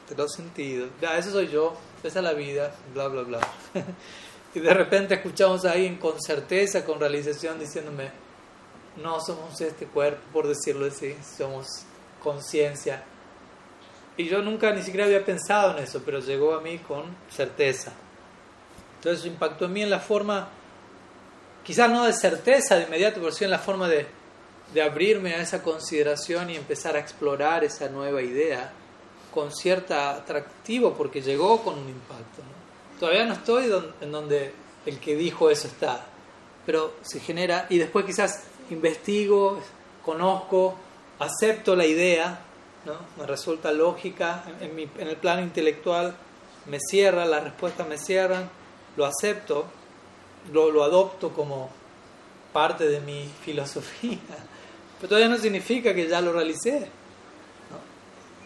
de 0.09 0.15
los 0.15 0.31
sentidos. 0.33 0.89
Ya, 1.01 1.17
eso 1.17 1.31
soy 1.31 1.47
yo, 1.47 1.73
esa 2.03 2.19
es 2.19 2.23
la 2.23 2.33
vida, 2.33 2.71
bla, 2.93 3.07
bla, 3.07 3.23
bla. 3.23 3.39
y 4.53 4.59
de 4.59 4.73
repente 4.73 5.15
escuchamos 5.15 5.65
a 5.65 5.73
con 5.99 6.21
certeza, 6.21 6.83
con 6.83 6.99
realización, 6.99 7.59
diciéndome, 7.59 8.11
no 9.01 9.21
somos 9.21 9.59
este 9.61 9.85
cuerpo, 9.85 10.19
por 10.33 10.47
decirlo 10.47 10.87
así, 10.87 11.15
somos 11.37 11.83
conciencia. 12.21 13.03
Y 14.17 14.27
yo 14.27 14.41
nunca 14.41 14.73
ni 14.73 14.81
siquiera 14.81 15.05
había 15.05 15.23
pensado 15.23 15.77
en 15.77 15.83
eso, 15.83 16.01
pero 16.05 16.19
llegó 16.19 16.53
a 16.53 16.61
mí 16.61 16.79
con 16.79 17.05
certeza. 17.29 17.93
Entonces 18.97 19.25
impactó 19.25 19.65
en 19.65 19.73
mí 19.73 19.83
en 19.83 19.89
la 19.89 19.99
forma, 19.99 20.49
quizás 21.63 21.89
no 21.89 22.05
de 22.05 22.13
certeza 22.13 22.75
de 22.75 22.83
inmediato, 22.83 23.21
pero 23.21 23.31
sí 23.31 23.45
en 23.45 23.51
la 23.51 23.59
forma 23.59 23.87
de, 23.87 24.05
de 24.73 24.81
abrirme 24.81 25.33
a 25.33 25.41
esa 25.41 25.63
consideración 25.63 26.49
y 26.49 26.57
empezar 26.57 26.97
a 26.97 26.99
explorar 26.99 27.63
esa 27.63 27.87
nueva 27.87 28.21
idea 28.21 28.73
con 29.33 29.51
cierta 29.53 30.11
atractivo, 30.11 30.93
porque 30.93 31.21
llegó 31.21 31.63
con 31.63 31.79
un 31.79 31.87
impacto. 31.87 32.41
Todavía 33.01 33.25
no 33.25 33.33
estoy 33.33 33.63
en 33.99 34.11
donde 34.11 34.53
el 34.85 34.99
que 34.99 35.15
dijo 35.15 35.49
eso 35.49 35.67
está, 35.67 36.05
pero 36.67 36.93
se 37.01 37.19
genera, 37.19 37.65
y 37.67 37.79
después 37.79 38.05
quizás 38.05 38.43
investigo, 38.69 39.59
conozco, 40.05 40.75
acepto 41.17 41.75
la 41.75 41.87
idea, 41.87 42.41
¿no? 42.85 42.93
me 43.17 43.25
resulta 43.25 43.71
lógica, 43.71 44.43
en, 44.61 44.75
mi, 44.75 44.87
en 44.99 45.07
el 45.07 45.15
plano 45.17 45.41
intelectual 45.41 46.15
me 46.67 46.77
cierra, 46.79 47.25
las 47.25 47.43
respuestas 47.43 47.87
me 47.87 47.97
cierran, 47.97 48.47
lo 48.95 49.07
acepto, 49.07 49.65
lo, 50.53 50.69
lo 50.69 50.83
adopto 50.83 51.33
como 51.33 51.71
parte 52.53 52.87
de 52.87 52.99
mi 52.99 53.27
filosofía, 53.43 54.19
pero 54.99 55.09
todavía 55.09 55.27
no 55.27 55.39
significa 55.39 55.95
que 55.95 56.07
ya 56.07 56.21
lo 56.21 56.33
realicé. 56.33 56.87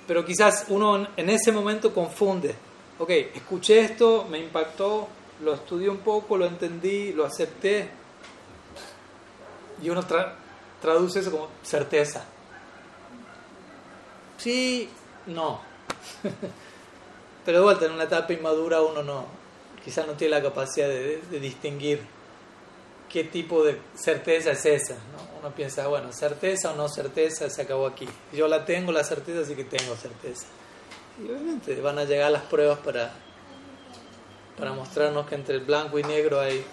Pero 0.07 0.23
quizás 0.23 0.67
uno 0.69 1.09
en 1.17 1.29
ese 1.29 1.51
momento 1.51 1.93
confunde, 1.93 2.55
ok, 2.99 3.09
escuché 3.09 3.81
esto, 3.81 4.25
me 4.29 4.39
impactó, 4.39 5.07
lo 5.43 5.53
estudié 5.53 5.89
un 5.89 5.99
poco, 5.99 6.37
lo 6.37 6.45
entendí, 6.45 7.13
lo 7.13 7.25
acepté, 7.25 7.89
y 9.81 9.89
uno 9.89 10.03
traduce 10.81 11.19
eso 11.19 11.31
como 11.31 11.49
certeza. 11.63 12.25
Sí, 14.37 14.89
no. 15.27 15.61
Pero 17.45 17.59
de 17.59 17.63
vuelta, 17.63 17.85
en 17.85 17.91
una 17.91 18.03
etapa 18.03 18.33
inmadura 18.33 18.81
uno 18.81 19.03
no, 19.03 19.25
quizás 19.83 20.07
no 20.07 20.13
tiene 20.13 20.31
la 20.31 20.41
capacidad 20.41 20.87
de, 20.87 21.21
distinguir 21.39 22.01
qué 23.09 23.23
tipo 23.23 23.63
de 23.63 23.79
certeza 23.95 24.51
es 24.51 24.65
esa. 24.65 24.95
Uno 25.39 25.53
piensa, 25.53 25.87
bueno, 25.87 26.11
certeza 26.11 26.71
o 26.71 26.75
no 26.75 26.89
certeza 26.89 27.49
se 27.49 27.61
acabó 27.61 27.85
aquí. 27.85 28.07
Yo 28.33 28.47
la 28.47 28.65
tengo, 28.65 28.91
la 28.91 29.03
certeza, 29.03 29.41
así 29.41 29.55
que 29.55 29.63
tengo 29.63 29.95
certeza. 29.95 30.47
Y 31.19 31.29
obviamente 31.29 31.79
van 31.81 31.99
a 31.99 32.03
llegar 32.03 32.31
las 32.31 32.43
pruebas 32.43 32.79
para, 32.79 33.13
para 34.57 34.73
mostrarnos 34.73 35.25
que 35.27 35.35
entre 35.35 35.55
el 35.55 35.61
blanco 35.61 35.97
y 35.97 36.03
negro 36.03 36.39
hay 36.39 36.63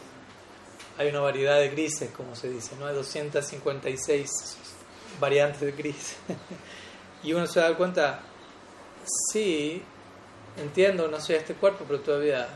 hay 0.98 1.08
una 1.08 1.20
variedad 1.20 1.58
de 1.58 1.70
grises, 1.70 2.10
como 2.10 2.34
se 2.34 2.50
dice, 2.50 2.76
¿no? 2.78 2.86
Hay 2.86 2.94
256 2.94 4.30
variantes 5.18 5.60
de 5.60 5.72
gris. 5.72 6.16
y 7.22 7.32
uno 7.32 7.46
se 7.46 7.60
da 7.60 7.76
cuenta, 7.76 8.20
sí, 9.04 9.82
entiendo, 10.56 11.08
no 11.08 11.20
soy 11.20 11.36
este 11.36 11.54
cuerpo, 11.54 11.84
pero 11.86 12.00
todavía, 12.00 12.48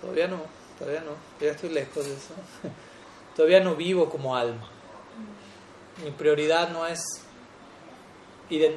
todavía 0.00 0.28
no, 0.28 0.42
todavía 0.78 1.00
no, 1.00 1.12
todavía 1.38 1.52
estoy 1.52 1.70
lejos 1.70 2.04
de 2.04 2.12
eso. 2.12 2.34
todavía 3.36 3.60
no 3.60 3.74
vivo 3.74 4.08
como 4.10 4.36
alma. 4.36 4.68
Mi 6.04 6.10
prioridad 6.10 6.70
no 6.70 6.86
es 6.86 7.00
eh, 8.50 8.76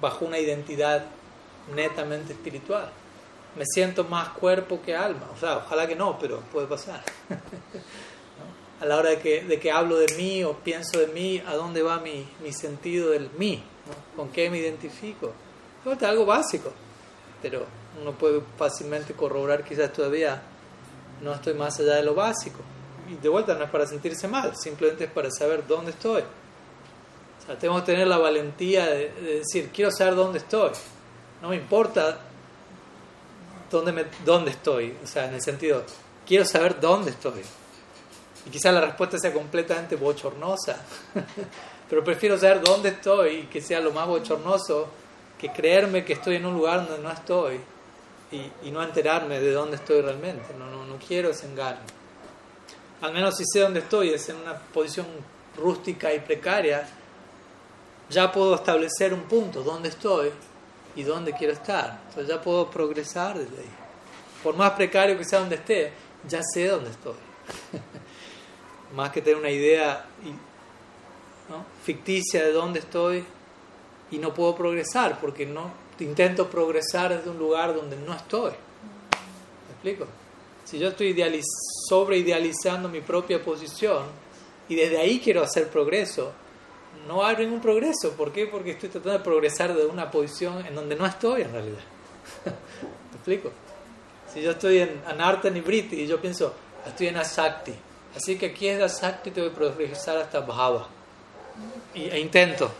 bajo 0.00 0.24
una 0.24 0.38
identidad 0.38 1.06
netamente 1.74 2.32
espiritual 2.32 2.90
me 3.56 3.64
siento 3.64 4.04
más 4.04 4.28
cuerpo 4.30 4.80
que 4.84 4.94
alma. 4.94 5.28
O 5.34 5.38
sea, 5.38 5.58
ojalá 5.58 5.86
que 5.86 5.96
no, 5.96 6.18
pero 6.18 6.40
puede 6.52 6.66
pasar. 6.66 7.02
A 8.80 8.84
la 8.84 8.98
hora 8.98 9.10
de 9.10 9.18
que, 9.18 9.42
de 9.42 9.58
que 9.58 9.72
hablo 9.72 9.96
de 9.96 10.14
mí 10.16 10.44
o 10.44 10.52
pienso 10.52 10.98
de 10.98 11.06
mí, 11.06 11.42
¿a 11.46 11.54
dónde 11.54 11.82
va 11.82 11.98
mi, 11.98 12.28
mi 12.42 12.52
sentido 12.52 13.08
del 13.10 13.30
mí? 13.38 13.62
¿Con 14.14 14.28
qué 14.28 14.50
me 14.50 14.58
identifico? 14.58 15.32
Es 15.90 16.02
algo 16.02 16.26
básico, 16.26 16.70
pero 17.40 17.64
uno 17.98 18.12
puede 18.12 18.42
fácilmente 18.58 19.14
corroborar 19.14 19.64
quizás 19.64 19.90
todavía 19.94 20.42
no 21.22 21.32
estoy 21.32 21.54
más 21.54 21.80
allá 21.80 21.94
de 21.94 22.02
lo 22.02 22.14
básico. 22.14 22.58
Y 23.10 23.14
de 23.14 23.30
vuelta 23.30 23.54
no 23.54 23.64
es 23.64 23.70
para 23.70 23.86
sentirse 23.86 24.28
mal, 24.28 24.54
simplemente 24.54 25.04
es 25.04 25.10
para 25.10 25.30
saber 25.30 25.66
dónde 25.66 25.92
estoy. 25.92 26.20
O 26.20 27.46
sea, 27.46 27.58
tengo 27.58 27.76
que 27.76 27.92
tener 27.92 28.06
la 28.06 28.18
valentía 28.18 28.84
de, 28.84 29.10
de 29.10 29.38
decir, 29.38 29.70
quiero 29.72 29.90
saber 29.90 30.16
dónde 30.16 30.40
estoy. 30.40 30.72
No 31.42 31.50
me 31.50 31.56
importa 31.56 32.18
dónde, 33.70 33.92
me, 33.92 34.04
dónde 34.24 34.50
estoy, 34.50 34.96
o 35.02 35.06
sea, 35.06 35.26
en 35.26 35.34
el 35.34 35.42
sentido, 35.42 35.84
quiero 36.26 36.44
saber 36.44 36.80
dónde 36.80 37.10
estoy. 37.10 37.42
Y 38.46 38.50
quizás 38.50 38.72
la 38.72 38.80
respuesta 38.80 39.18
sea 39.18 39.32
completamente 39.32 39.96
bochornosa, 39.96 40.76
pero 41.88 42.04
prefiero 42.04 42.38
saber 42.38 42.62
dónde 42.62 42.90
estoy 42.90 43.34
y 43.36 43.42
que 43.44 43.60
sea 43.60 43.80
lo 43.80 43.92
más 43.92 44.06
bochornoso 44.06 44.88
que 45.38 45.50
creerme 45.52 46.04
que 46.04 46.14
estoy 46.14 46.36
en 46.36 46.46
un 46.46 46.54
lugar 46.54 46.86
donde 46.86 47.02
no 47.02 47.10
estoy 47.10 47.60
y, 48.30 48.70
no 48.70 48.82
enterarme 48.82 49.40
de 49.40 49.52
dónde 49.52 49.76
estoy 49.76 50.00
realmente. 50.00 50.54
No, 50.58 50.70
no, 50.70 50.84
no 50.84 50.96
quiero 50.96 51.30
ese. 51.30 51.46
Al 53.00 53.12
menos 53.12 53.36
si 53.36 53.44
sé 53.46 53.60
dónde 53.60 53.80
estoy, 53.80 54.10
es 54.10 54.28
en 54.28 54.36
una 54.36 54.54
posición 54.54 55.06
rústica 55.56 56.12
y 56.12 56.20
precaria, 56.20 56.86
ya 58.08 58.30
puedo 58.30 58.54
establecer 58.54 59.12
un 59.12 59.22
punto, 59.22 59.62
dónde 59.62 59.88
estoy, 59.88 60.30
y 60.96 61.02
dónde 61.02 61.32
quiero 61.32 61.52
estar. 61.52 62.00
Entonces 62.08 62.34
ya 62.34 62.40
puedo 62.40 62.68
progresar 62.68 63.38
desde 63.38 63.58
ahí. 63.58 63.70
Por 64.42 64.56
más 64.56 64.72
precario 64.72 65.16
que 65.16 65.24
sea 65.24 65.40
donde 65.40 65.56
esté, 65.56 65.92
ya 66.28 66.40
sé 66.42 66.66
dónde 66.66 66.90
estoy. 66.90 67.14
más 68.96 69.10
que 69.10 69.20
tener 69.20 69.38
una 69.38 69.50
idea 69.50 70.04
ficticia 71.84 72.44
de 72.44 72.52
dónde 72.52 72.80
estoy 72.80 73.24
y 74.10 74.18
no 74.18 74.34
puedo 74.34 74.54
progresar 74.56 75.20
porque 75.20 75.46
no 75.46 75.70
intento 75.98 76.48
progresar 76.48 77.16
desde 77.16 77.30
un 77.30 77.38
lugar 77.38 77.74
donde 77.74 77.96
no 77.96 78.14
estoy. 78.14 78.50
¿Me 78.50 79.72
explico? 79.72 80.06
Si 80.64 80.78
yo 80.78 80.88
estoy 80.88 81.14
sobre 81.88 82.18
idealizando 82.18 82.88
mi 82.88 83.00
propia 83.00 83.42
posición 83.42 84.04
y 84.68 84.74
desde 84.74 84.98
ahí 84.98 85.20
quiero 85.20 85.42
hacer 85.42 85.68
progreso, 85.68 86.32
no 87.06 87.24
hay 87.24 87.36
ningún 87.36 87.60
progreso. 87.60 88.12
¿Por 88.12 88.32
qué? 88.32 88.46
Porque 88.46 88.72
estoy 88.72 88.88
tratando 88.88 89.18
de 89.18 89.24
progresar 89.24 89.74
de 89.74 89.86
una 89.86 90.10
posición 90.10 90.64
en 90.66 90.74
donde 90.74 90.96
no 90.96 91.06
estoy 91.06 91.42
en 91.42 91.52
realidad. 91.52 91.78
¿Me 92.44 93.16
explico? 93.16 93.52
Si 94.32 94.42
yo 94.42 94.50
estoy 94.52 94.78
en 94.78 95.02
Anarta 95.06 95.48
Nibriti 95.48 95.96
y 95.96 96.06
yo 96.06 96.20
pienso, 96.20 96.52
estoy 96.86 97.08
en 97.08 97.16
Asakti, 97.16 97.72
así 98.14 98.36
que 98.36 98.46
aquí 98.46 98.68
es 98.68 98.82
Asakti, 98.82 99.30
tengo 99.30 99.48
que 99.48 99.54
progresar 99.54 100.18
hasta 100.18 100.40
Bhava. 100.40 100.88
Y, 101.94 102.04
e 102.04 102.18
intento. 102.18 102.70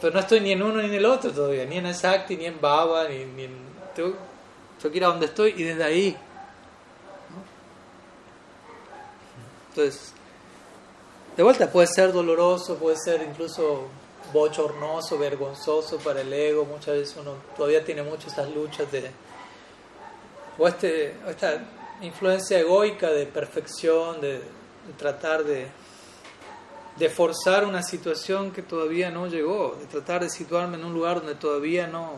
Pero 0.00 0.12
no 0.12 0.20
estoy 0.20 0.40
ni 0.40 0.52
en 0.52 0.62
uno 0.62 0.80
ni 0.80 0.88
en 0.88 0.94
el 0.94 1.06
otro 1.06 1.30
todavía, 1.30 1.64
ni 1.64 1.78
en 1.78 1.86
Asakti, 1.86 2.36
ni 2.36 2.46
en 2.46 2.60
Bhava, 2.60 3.08
ni, 3.08 3.24
ni 3.24 3.44
en. 3.44 3.66
Tengo, 3.94 4.14
tengo 4.80 4.92
que 4.92 4.98
ir 4.98 5.04
a 5.04 5.08
donde 5.08 5.26
estoy 5.26 5.54
y 5.56 5.62
desde 5.62 5.84
ahí. 5.84 6.16
Entonces, 9.68 10.12
de 11.36 11.42
vuelta, 11.42 11.70
puede 11.70 11.86
ser 11.86 12.12
doloroso, 12.12 12.76
puede 12.76 12.96
ser 12.96 13.22
incluso 13.22 13.88
bochornoso, 14.32 15.18
vergonzoso 15.18 15.98
para 15.98 16.22
el 16.22 16.32
ego. 16.32 16.64
Muchas 16.64 16.96
veces 16.96 17.16
uno 17.20 17.34
todavía 17.56 17.84
tiene 17.84 18.02
muchas 18.02 18.28
estas 18.28 18.50
luchas 18.54 18.90
de. 18.90 19.10
o 20.58 20.66
este, 20.66 21.14
esta 21.28 21.62
influencia 22.00 22.58
egoica 22.58 23.10
de 23.10 23.26
perfección, 23.26 24.20
de, 24.20 24.40
tratar 24.96 25.44
de, 25.44 25.68
de 26.96 27.08
forzar 27.10 27.64
una 27.64 27.82
situación 27.82 28.50
que 28.50 28.62
todavía 28.62 29.10
no 29.10 29.26
llegó, 29.26 29.76
de 29.78 29.86
tratar 29.86 30.22
de 30.22 30.30
situarme 30.30 30.76
en 30.76 30.84
un 30.84 30.94
lugar 30.94 31.16
donde 31.16 31.34
todavía 31.34 31.86
no, 31.86 32.12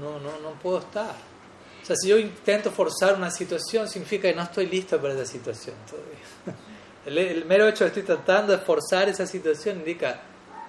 no, 0.00 0.18
no, 0.18 0.38
no 0.40 0.50
puedo 0.62 0.78
estar. 0.78 1.14
O 1.82 1.86
sea, 1.86 1.96
si 1.96 2.08
yo 2.08 2.18
intento 2.18 2.70
forzar 2.70 3.14
una 3.14 3.30
situación, 3.30 3.88
significa 3.88 4.28
que 4.28 4.34
no 4.34 4.42
estoy 4.42 4.66
listo 4.66 5.00
para 5.00 5.14
esa 5.14 5.24
situación 5.24 5.76
todavía. 5.88 6.27
El, 7.08 7.46
mero 7.46 7.66
hecho 7.66 7.84
de 7.84 7.88
estoy 7.88 8.02
tratando 8.02 8.52
de 8.52 8.58
forzar 8.58 9.08
esa 9.08 9.26
situación 9.26 9.78
indica, 9.78 10.20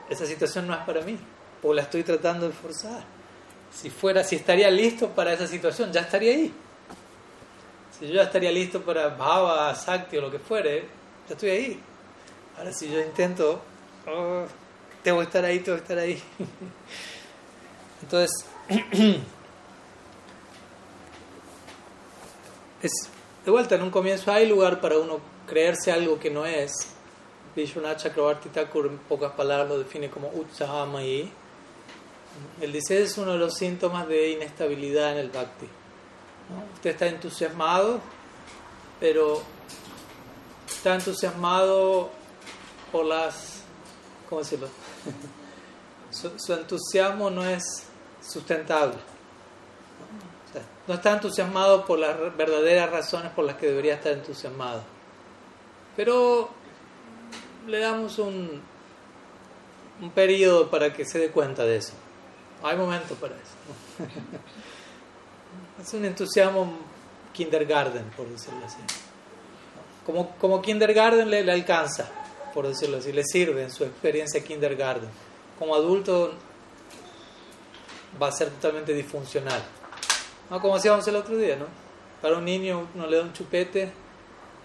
esa 0.09 0.25
situación 0.25 0.67
no 0.67 0.73
es 0.73 0.79
para 0.85 1.01
mí, 1.01 1.17
o 1.61 1.73
la 1.73 1.81
estoy 1.81 2.03
tratando 2.03 2.47
de 2.47 2.53
forzar. 2.53 3.03
Si 3.73 3.89
fuera, 3.89 4.23
si 4.23 4.37
estaría 4.37 4.71
listo 4.71 5.09
para 5.09 5.33
esa 5.33 5.45
situación, 5.47 5.91
ya 5.91 5.99
estaría 6.01 6.31
ahí. 6.31 6.53
Si 7.91 8.07
yo 8.07 8.13
ya 8.13 8.23
estaría 8.23 8.53
listo 8.53 8.81
para 8.81 9.09
Bhava, 9.09 9.75
Sakti 9.75 10.15
o 10.17 10.21
lo 10.21 10.31
que 10.31 10.39
fuere, 10.39 10.85
ya 11.27 11.33
estoy 11.33 11.49
ahí. 11.49 11.79
Ahora 12.57 12.71
si 12.71 12.89
yo 12.89 13.01
intento, 13.01 13.61
oh, 14.07 14.45
tengo 15.03 15.17
que 15.19 15.25
estar 15.25 15.43
ahí, 15.43 15.59
tengo 15.59 15.77
que 15.77 15.81
estar 15.81 15.97
ahí. 15.97 16.23
Entonces, 18.01 18.45
es, 22.81 22.91
de 23.43 23.51
vuelta, 23.51 23.75
en 23.75 23.81
un 23.81 23.91
comienzo 23.91 24.31
hay 24.31 24.47
lugar 24.47 24.79
para 24.79 24.97
uno 24.97 25.19
creerse 25.49 25.91
algo 25.91 26.19
que 26.19 26.29
no 26.29 26.45
es. 26.45 26.71
Vishwanath 27.55 28.03
Chakravarti 28.03 28.49
Thakur 28.49 28.85
en 28.85 28.97
pocas 28.99 29.33
palabras 29.33 29.67
lo 29.67 29.79
define 29.79 30.09
como 30.09 30.29
Utsahamayi. 30.29 31.31
El 32.61 32.71
dice 32.71 33.01
es 33.01 33.17
uno 33.17 33.33
de 33.33 33.39
los 33.39 33.55
síntomas 33.55 34.07
de 34.07 34.29
inestabilidad 34.31 35.13
en 35.13 35.17
el 35.17 35.29
bhakti. 35.29 35.67
Usted 36.75 36.91
está 36.91 37.07
entusiasmado, 37.07 37.99
pero 38.99 39.41
está 40.67 40.95
entusiasmado 40.95 42.09
por 42.91 43.05
las... 43.05 43.63
¿Cómo 44.29 44.41
decirlo? 44.41 44.69
su, 46.11 46.53
entusiasmo 46.53 47.29
no 47.29 47.45
es 47.45 47.63
sustentable. 48.21 48.95
no 50.87 50.93
está 50.93 51.13
entusiasmado 51.13 51.85
por 51.85 51.99
las 51.99 52.15
verdaderas 52.37 52.89
razones 52.89 53.31
por 53.31 53.45
las 53.45 53.55
que 53.57 53.67
debería 53.67 53.95
estar 53.95 54.13
entusiasmado. 54.13 54.98
Pero 55.99 56.47
le 57.67 57.77
damos 57.79 58.19
un, 58.19 58.61
un 60.01 60.09
periodo 60.11 60.69
para 60.69 60.93
que 60.93 61.03
se 61.03 61.19
dé 61.19 61.29
cuenta 61.29 61.65
de 61.65 61.75
eso. 61.75 61.91
Hay 62.63 62.77
momentos 62.77 63.17
para 63.17 63.35
eso. 63.35 64.07
es 65.81 65.93
un 65.93 66.05
entusiasmo 66.05 66.71
kindergarten, 67.33 68.05
por 68.15 68.29
decirlo 68.29 68.65
así. 68.65 68.77
Como, 70.05 70.37
como 70.37 70.61
kindergarten 70.61 71.29
le, 71.29 71.51
alcanza, 71.51 72.09
por 72.53 72.65
decirlo 72.65 72.99
así, 72.99 73.11
le 73.11 73.25
sirve 73.25 73.63
en 73.63 73.69
su 73.69 73.83
experiencia 73.83 74.41
kindergarten. 74.41 75.09
Como 75.59 75.75
adulto 75.75 76.31
va 78.21 78.29
a 78.29 78.31
ser 78.31 78.51
totalmente 78.51 78.93
disfuncional. 78.93 79.61
¿No? 80.49 80.61
Como 80.61 80.75
decíamos 80.75 81.05
el 81.09 81.17
otro 81.17 81.35
día, 81.35 81.57
¿no? 81.57 81.65
Para 82.21 82.37
un 82.37 82.45
niño 82.45 82.87
uno 82.95 83.05
le 83.05 83.17
da 83.17 83.23
un 83.23 83.33
chupete 83.33 83.91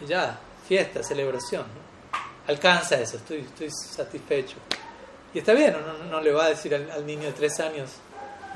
y 0.01 0.07
ya, 0.07 0.39
fiesta, 0.67 1.03
celebración. 1.03 1.65
Alcanza 2.47 3.01
eso, 3.01 3.17
estoy, 3.17 3.41
estoy 3.41 3.71
satisfecho. 3.71 4.57
Y 5.33 5.39
está 5.39 5.53
bien, 5.55 5.73
no, 5.73 6.05
no 6.05 6.21
le 6.21 6.33
va 6.33 6.45
a 6.45 6.49
decir 6.51 6.75
al, 6.75 7.07
niño 7.07 7.25
de 7.25 7.33
tres 7.33 7.59
años, 7.61 7.91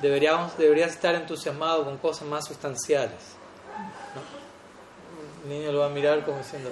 deberíamos, 0.00 0.56
deberías 0.58 0.92
estar 0.92 1.14
entusiasmado 1.14 1.84
con 1.84 1.98
cosas 1.98 2.28
más 2.28 2.46
sustanciales. 2.46 3.18
El 5.42 5.48
niño 5.50 5.72
lo 5.72 5.80
va 5.80 5.86
a 5.86 5.90
mirar 5.90 6.24
como 6.24 6.38
diciendo, 6.38 6.70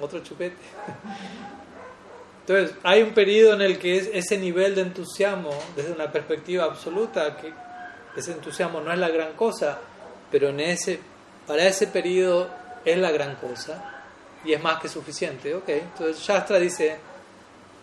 otro 0.00 0.20
chupete. 0.20 0.56
Entonces, 2.46 2.76
hay 2.82 3.02
un 3.02 3.12
periodo 3.12 3.54
en 3.54 3.62
el 3.62 3.78
que 3.78 3.96
ese 4.18 4.38
nivel 4.38 4.74
de 4.74 4.82
entusiasmo, 4.82 5.50
desde 5.76 5.92
una 5.92 6.10
perspectiva 6.10 6.64
absoluta, 6.64 7.36
que 7.36 7.52
ese 8.16 8.32
entusiasmo 8.32 8.80
no 8.80 8.92
es 8.92 8.98
la 8.98 9.08
gran 9.08 9.34
cosa, 9.34 9.78
pero 10.30 10.48
en 10.48 10.60
ese, 10.60 11.00
para 11.46 11.66
ese 11.66 11.88
periodo 11.88 12.48
es 12.84 12.96
la 12.96 13.10
gran 13.10 13.36
cosa 13.36 13.97
y 14.48 14.54
es 14.54 14.62
más 14.62 14.80
que 14.80 14.88
suficiente. 14.88 15.54
Ok, 15.54 15.68
entonces 15.68 16.18
Shastra 16.20 16.58
dice, 16.58 16.96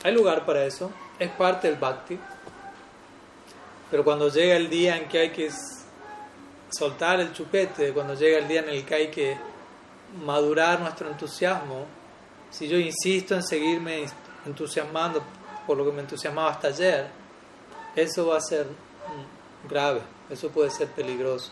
hay 0.04 0.12
lugar 0.12 0.44
para 0.48 0.66
eso, 0.66 0.92
es 1.20 1.30
parte 1.30 1.70
del 1.70 1.78
bhakti, 1.78 2.18
pero 3.92 4.04
cuando 4.04 4.30
llega 4.30 4.56
el 4.56 4.68
día 4.68 4.98
en 4.98 5.08
que 5.08 5.20
hay 5.20 5.30
que 5.30 5.52
soltar 6.72 7.20
el 7.20 7.32
chupete, 7.34 7.94
cuando 7.94 8.16
llega 8.16 8.40
el 8.40 8.48
día 8.48 8.62
en 8.62 8.70
el 8.70 8.84
que 8.84 8.96
hay 8.96 9.08
que 9.12 9.38
madurar 10.26 10.80
nuestro 10.80 11.08
entusiasmo, 11.08 11.86
si 12.50 12.68
yo 12.68 12.80
insisto 12.80 13.36
en 13.36 13.44
seguirme 13.44 14.06
entusiasmando 14.48 15.22
por 15.68 15.78
lo 15.78 15.86
que 15.86 15.92
me 15.92 16.02
entusiasmaba 16.02 16.50
hasta 16.50 16.70
ayer, 16.70 17.08
eso 17.96 18.26
va 18.26 18.38
a 18.38 18.42
ser 18.42 18.66
mm, 18.66 19.68
grave, 19.70 20.02
eso 20.32 20.50
puede 20.50 20.72
ser 20.72 20.88
peligroso. 20.88 21.52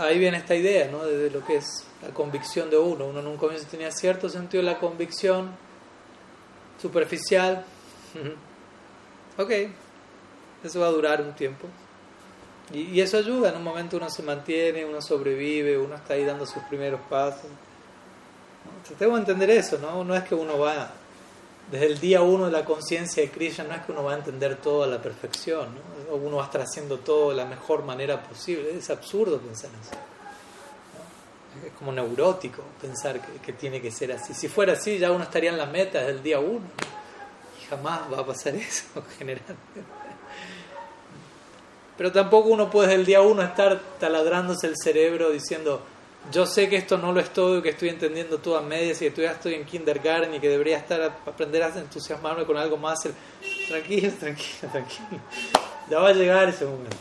ahí 0.00 0.18
viene 0.18 0.36
esta 0.36 0.54
idea 0.54 0.86
¿no? 0.90 1.02
de, 1.02 1.30
lo 1.30 1.42
que 1.46 1.56
es 1.56 1.86
la 2.04 2.12
convicción 2.14 2.70
de 2.70 2.78
uno. 2.78 3.06
Uno 3.06 3.20
en 3.20 3.26
un 3.26 3.36
comienzo 3.36 3.66
tenía 3.70 3.90
cierto 3.90 4.28
sentido 4.28 4.62
de 4.62 4.70
la 4.70 4.78
convicción 4.78 5.50
superficial. 6.80 7.64
ok, 9.38 9.50
eso 10.62 10.80
va 10.80 10.86
a 10.86 10.90
durar 10.90 11.22
un 11.22 11.34
tiempo. 11.34 11.66
Y, 12.72 12.98
eso 13.00 13.18
ayuda, 13.18 13.50
en 13.50 13.56
un 13.56 13.64
momento 13.64 13.98
uno 13.98 14.08
se 14.08 14.22
mantiene, 14.22 14.84
uno 14.84 15.02
sobrevive, 15.02 15.76
uno 15.76 15.96
está 15.96 16.14
ahí 16.14 16.24
dando 16.24 16.46
sus 16.46 16.62
primeros 16.64 17.00
pasos. 17.10 17.50
Tengo 18.98 19.12
que 19.14 19.18
entender 19.18 19.50
eso, 19.50 19.78
¿no? 19.78 20.02
No 20.02 20.14
es 20.14 20.24
que 20.24 20.34
uno 20.34 20.58
va, 20.58 20.90
desde 21.70 21.86
el 21.86 22.00
día 22.00 22.22
uno 22.22 22.46
de 22.46 22.52
la 22.52 22.64
conciencia 22.64 23.22
de 23.22 23.30
Krishna, 23.30 23.64
no 23.64 23.74
es 23.74 23.82
que 23.82 23.92
uno 23.92 24.02
va 24.02 24.14
a 24.14 24.16
entender 24.16 24.56
todo 24.56 24.84
a 24.84 24.86
la 24.86 25.00
perfección, 25.00 25.74
¿no? 25.74 26.14
O 26.14 26.16
uno 26.16 26.36
va 26.36 26.44
a 26.44 26.46
estar 26.46 26.62
haciendo 26.62 26.98
todo 26.98 27.30
de 27.30 27.36
la 27.36 27.44
mejor 27.44 27.84
manera 27.84 28.22
posible. 28.22 28.76
Es 28.76 28.88
absurdo 28.88 29.38
pensar 29.38 29.70
eso. 29.82 30.13
Es 31.66 31.72
como 31.78 31.92
neurótico 31.92 32.62
pensar 32.80 33.20
que, 33.20 33.52
tiene 33.52 33.80
que 33.80 33.90
ser 33.90 34.12
así. 34.12 34.34
Si 34.34 34.48
fuera 34.48 34.72
así, 34.72 34.98
ya 34.98 35.12
uno 35.12 35.24
estaría 35.24 35.50
en 35.50 35.58
la 35.58 35.66
meta 35.66 35.98
desde 35.98 36.12
el 36.12 36.22
día 36.22 36.40
uno. 36.40 36.66
Y 37.60 37.66
jamás 37.66 38.02
va 38.12 38.20
a 38.20 38.26
pasar 38.26 38.54
eso, 38.54 38.84
generalmente. 39.18 39.82
Pero 41.96 42.10
tampoco 42.10 42.48
uno 42.48 42.70
puede 42.70 42.88
desde 42.88 43.00
el 43.00 43.06
día 43.06 43.20
uno 43.20 43.42
estar 43.42 43.80
taladrándose 44.00 44.66
el 44.66 44.74
cerebro 44.76 45.30
diciendo 45.30 45.82
yo 46.32 46.46
sé 46.46 46.68
que 46.68 46.76
esto 46.76 46.96
no 46.96 47.12
lo 47.12 47.20
es 47.20 47.30
todo, 47.32 47.60
que 47.62 47.70
estoy 47.70 47.90
entendiendo 47.90 48.38
todo 48.38 48.56
a 48.56 48.62
medias 48.62 49.00
y 49.02 49.06
que 49.06 49.10
todavía 49.10 49.32
estoy 49.32 49.54
en 49.54 49.64
kindergarten 49.64 50.32
y 50.34 50.40
que 50.40 50.48
debería 50.48 50.78
estar 50.78 51.00
a 51.02 51.06
aprender 51.30 51.62
a 51.62 51.68
entusiasmarme 51.78 52.44
con 52.44 52.56
algo 52.56 52.76
más. 52.76 53.00
Tranquilo, 53.68 54.10
tranquilo, 54.18 54.72
tranquilo. 54.72 55.20
Ya 55.90 55.98
va 55.98 56.08
a 56.08 56.12
llegar 56.12 56.48
ese 56.48 56.64
momento. 56.64 56.96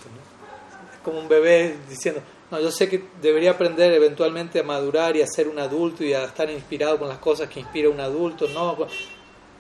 Es 0.94 1.00
como 1.04 1.20
un 1.20 1.30
bebé 1.30 1.78
diciendo, 1.88 2.22
no, 2.54 2.60
yo 2.60 2.72
sé 2.72 2.88
que 2.88 3.04
debería 3.20 3.52
aprender 3.52 3.92
eventualmente 3.94 4.60
a 4.60 4.64
madurar 4.64 5.18
y 5.18 5.24
a 5.24 5.28
ser 5.28 5.48
un 5.48 5.58
adulto 5.58 6.04
y 6.04 6.14
a 6.14 6.26
estar 6.26 6.48
inspirado 6.52 7.00
con 7.00 7.10
las 7.10 7.18
cosas 7.18 7.50
que 7.50 7.60
inspira 7.60 7.90
un 7.90 8.00
adulto. 8.00 8.48
No, 8.48 8.78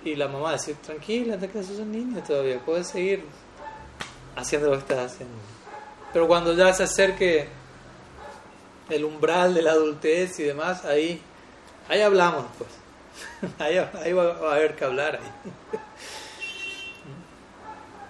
y 0.05 0.15
la 0.15 0.27
mamá 0.27 0.51
decir, 0.51 0.75
tranquila, 0.75 1.35
te 1.37 1.49
quedas 1.49 1.69
un 1.71 1.91
niño 1.91 2.21
todavía, 2.21 2.59
puedes 2.63 2.87
seguir 2.87 3.25
haciendo 4.35 4.67
lo 4.69 4.73
que 4.73 4.81
estás 4.81 5.11
haciendo. 5.11 5.35
Pero 6.11 6.27
cuando 6.27 6.53
ya 6.53 6.71
se 6.71 6.83
acerque 6.83 7.47
el 8.91 9.03
umbral 9.05 9.55
de 9.55 9.63
la 9.63 9.71
adultez 9.71 10.39
y 10.39 10.43
demás, 10.43 10.85
ahí, 10.85 11.19
ahí 11.89 12.01
hablamos, 12.01 12.45
pues. 12.59 12.69
Ahí, 13.59 13.77
ahí 13.77 14.13
va, 14.13 14.33
a 14.51 14.55
haber 14.55 14.75
que 14.75 14.85
hablar. 14.85 15.19
Ahí. 15.21 15.51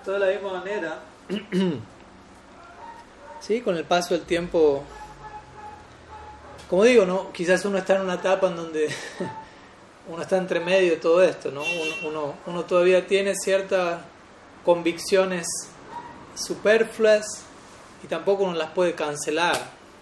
de 0.05 0.19
la 0.19 0.27
misma 0.27 0.53
manera, 0.59 0.99
sí, 3.45 3.61
con 3.61 3.75
el 3.75 3.83
paso 3.83 4.13
del 4.13 4.23
tiempo, 4.23 4.83
como 6.69 6.85
digo, 6.85 7.05
¿no? 7.05 7.31
quizás 7.33 7.65
uno 7.65 7.77
está 7.77 7.95
en 7.95 8.03
una 8.03 8.15
etapa 8.15 8.47
en 8.47 8.55
donde 8.55 8.89
uno 10.07 10.21
está 10.21 10.37
entre 10.37 10.59
medio 10.59 10.91
de 10.91 10.97
todo 10.97 11.21
esto, 11.21 11.51
¿no? 11.51 11.61
uno, 12.07 12.35
uno, 12.45 12.63
todavía 12.63 13.05
tiene 13.05 13.35
ciertas 13.35 13.99
convicciones 14.63 15.45
superfluas 16.35 17.25
y 18.03 18.07
tampoco 18.07 18.43
uno 18.43 18.53
las 18.53 18.71
puede 18.71 18.95
cancelar 18.95 19.57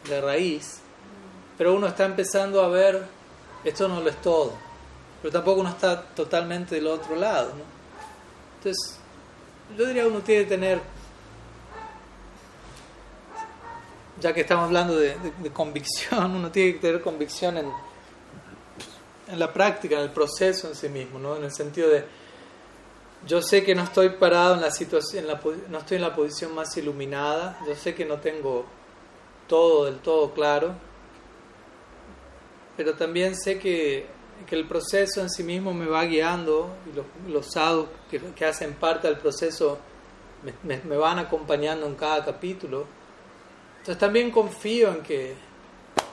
de 0.08 0.22
raíz, 0.22 0.80
pero 1.58 1.74
uno 1.74 1.88
está 1.88 2.06
empezando 2.06 2.62
a 2.62 2.68
ver, 2.68 3.04
esto 3.64 3.88
no 3.88 4.02
lo 4.02 4.10
es 4.10 4.22
todo, 4.22 4.54
pero 5.22 5.32
tampoco 5.32 5.62
uno 5.62 5.70
está 5.70 6.02
totalmente 6.02 6.76
del 6.76 6.88
otro 6.88 7.16
lado. 7.16 7.50
¿no? 7.50 7.64
Entonces, 8.58 9.00
yo 9.78 9.86
diría 9.86 10.06
uno 10.08 10.20
tiene 10.20 10.44
que 10.44 10.50
tener, 10.50 10.82
ya 14.22 14.34
que 14.34 14.42
estamos 14.42 14.66
hablando 14.66 14.96
de, 14.96 15.16
convicción, 15.52 16.36
uno 16.36 16.52
tiene 16.52 16.74
que 16.74 16.80
tener 16.80 17.02
convicción 17.02 17.58
en, 17.58 17.72
en 19.28 19.40
la 19.40 19.52
práctica, 19.52 19.98
en 19.98 20.04
el 20.04 20.12
proceso 20.12 20.68
en 20.68 20.76
sí 20.76 20.88
mismo, 20.88 21.20
¿no? 21.20 21.36
en 21.36 21.44
el 21.44 21.52
sentido 21.52 21.90
de, 21.90 22.06
yo 23.28 23.42
sé 23.42 23.64
que 23.64 23.76
no 23.76 23.84
estoy 23.84 24.10
parado 24.10 24.56
en 24.56 24.62
la 24.62 24.72
situación, 24.72 25.26
no 25.70 25.78
estoy 25.78 25.98
en 25.98 26.04
la 26.04 26.16
posición 26.16 26.56
más 26.56 26.76
iluminada, 26.78 27.60
yo 27.68 27.76
sé 27.76 27.94
que 27.94 28.06
no 28.06 28.20
tengo 28.20 28.66
todo 29.48 29.86
del 29.86 30.00
todo 30.00 30.32
claro, 30.34 30.74
pero 32.78 32.96
también 32.96 33.36
sé 33.36 33.60
que, 33.60 34.06
que 34.48 34.56
el 34.56 34.68
proceso 34.68 35.22
en 35.22 35.30
sí 35.30 35.44
mismo 35.44 35.74
me 35.74 35.86
va 35.86 36.04
guiando 36.06 36.74
y 36.90 36.96
los, 36.96 37.06
los 37.28 37.52
sadhus 37.52 37.88
que, 38.10 38.20
que, 38.20 38.46
hacen 38.46 38.74
parte 38.74 39.08
del 39.08 39.18
proceso 39.18 39.78
me, 40.64 40.78
me, 40.82 40.98
van 40.98 41.20
acompañando 41.20 41.86
en 41.86 41.96
cada 41.96 42.24
capítulo. 42.26 42.86
Entonces 43.82 43.98
también 43.98 44.30
confío 44.30 44.92
en 44.92 45.02
que, 45.02 45.34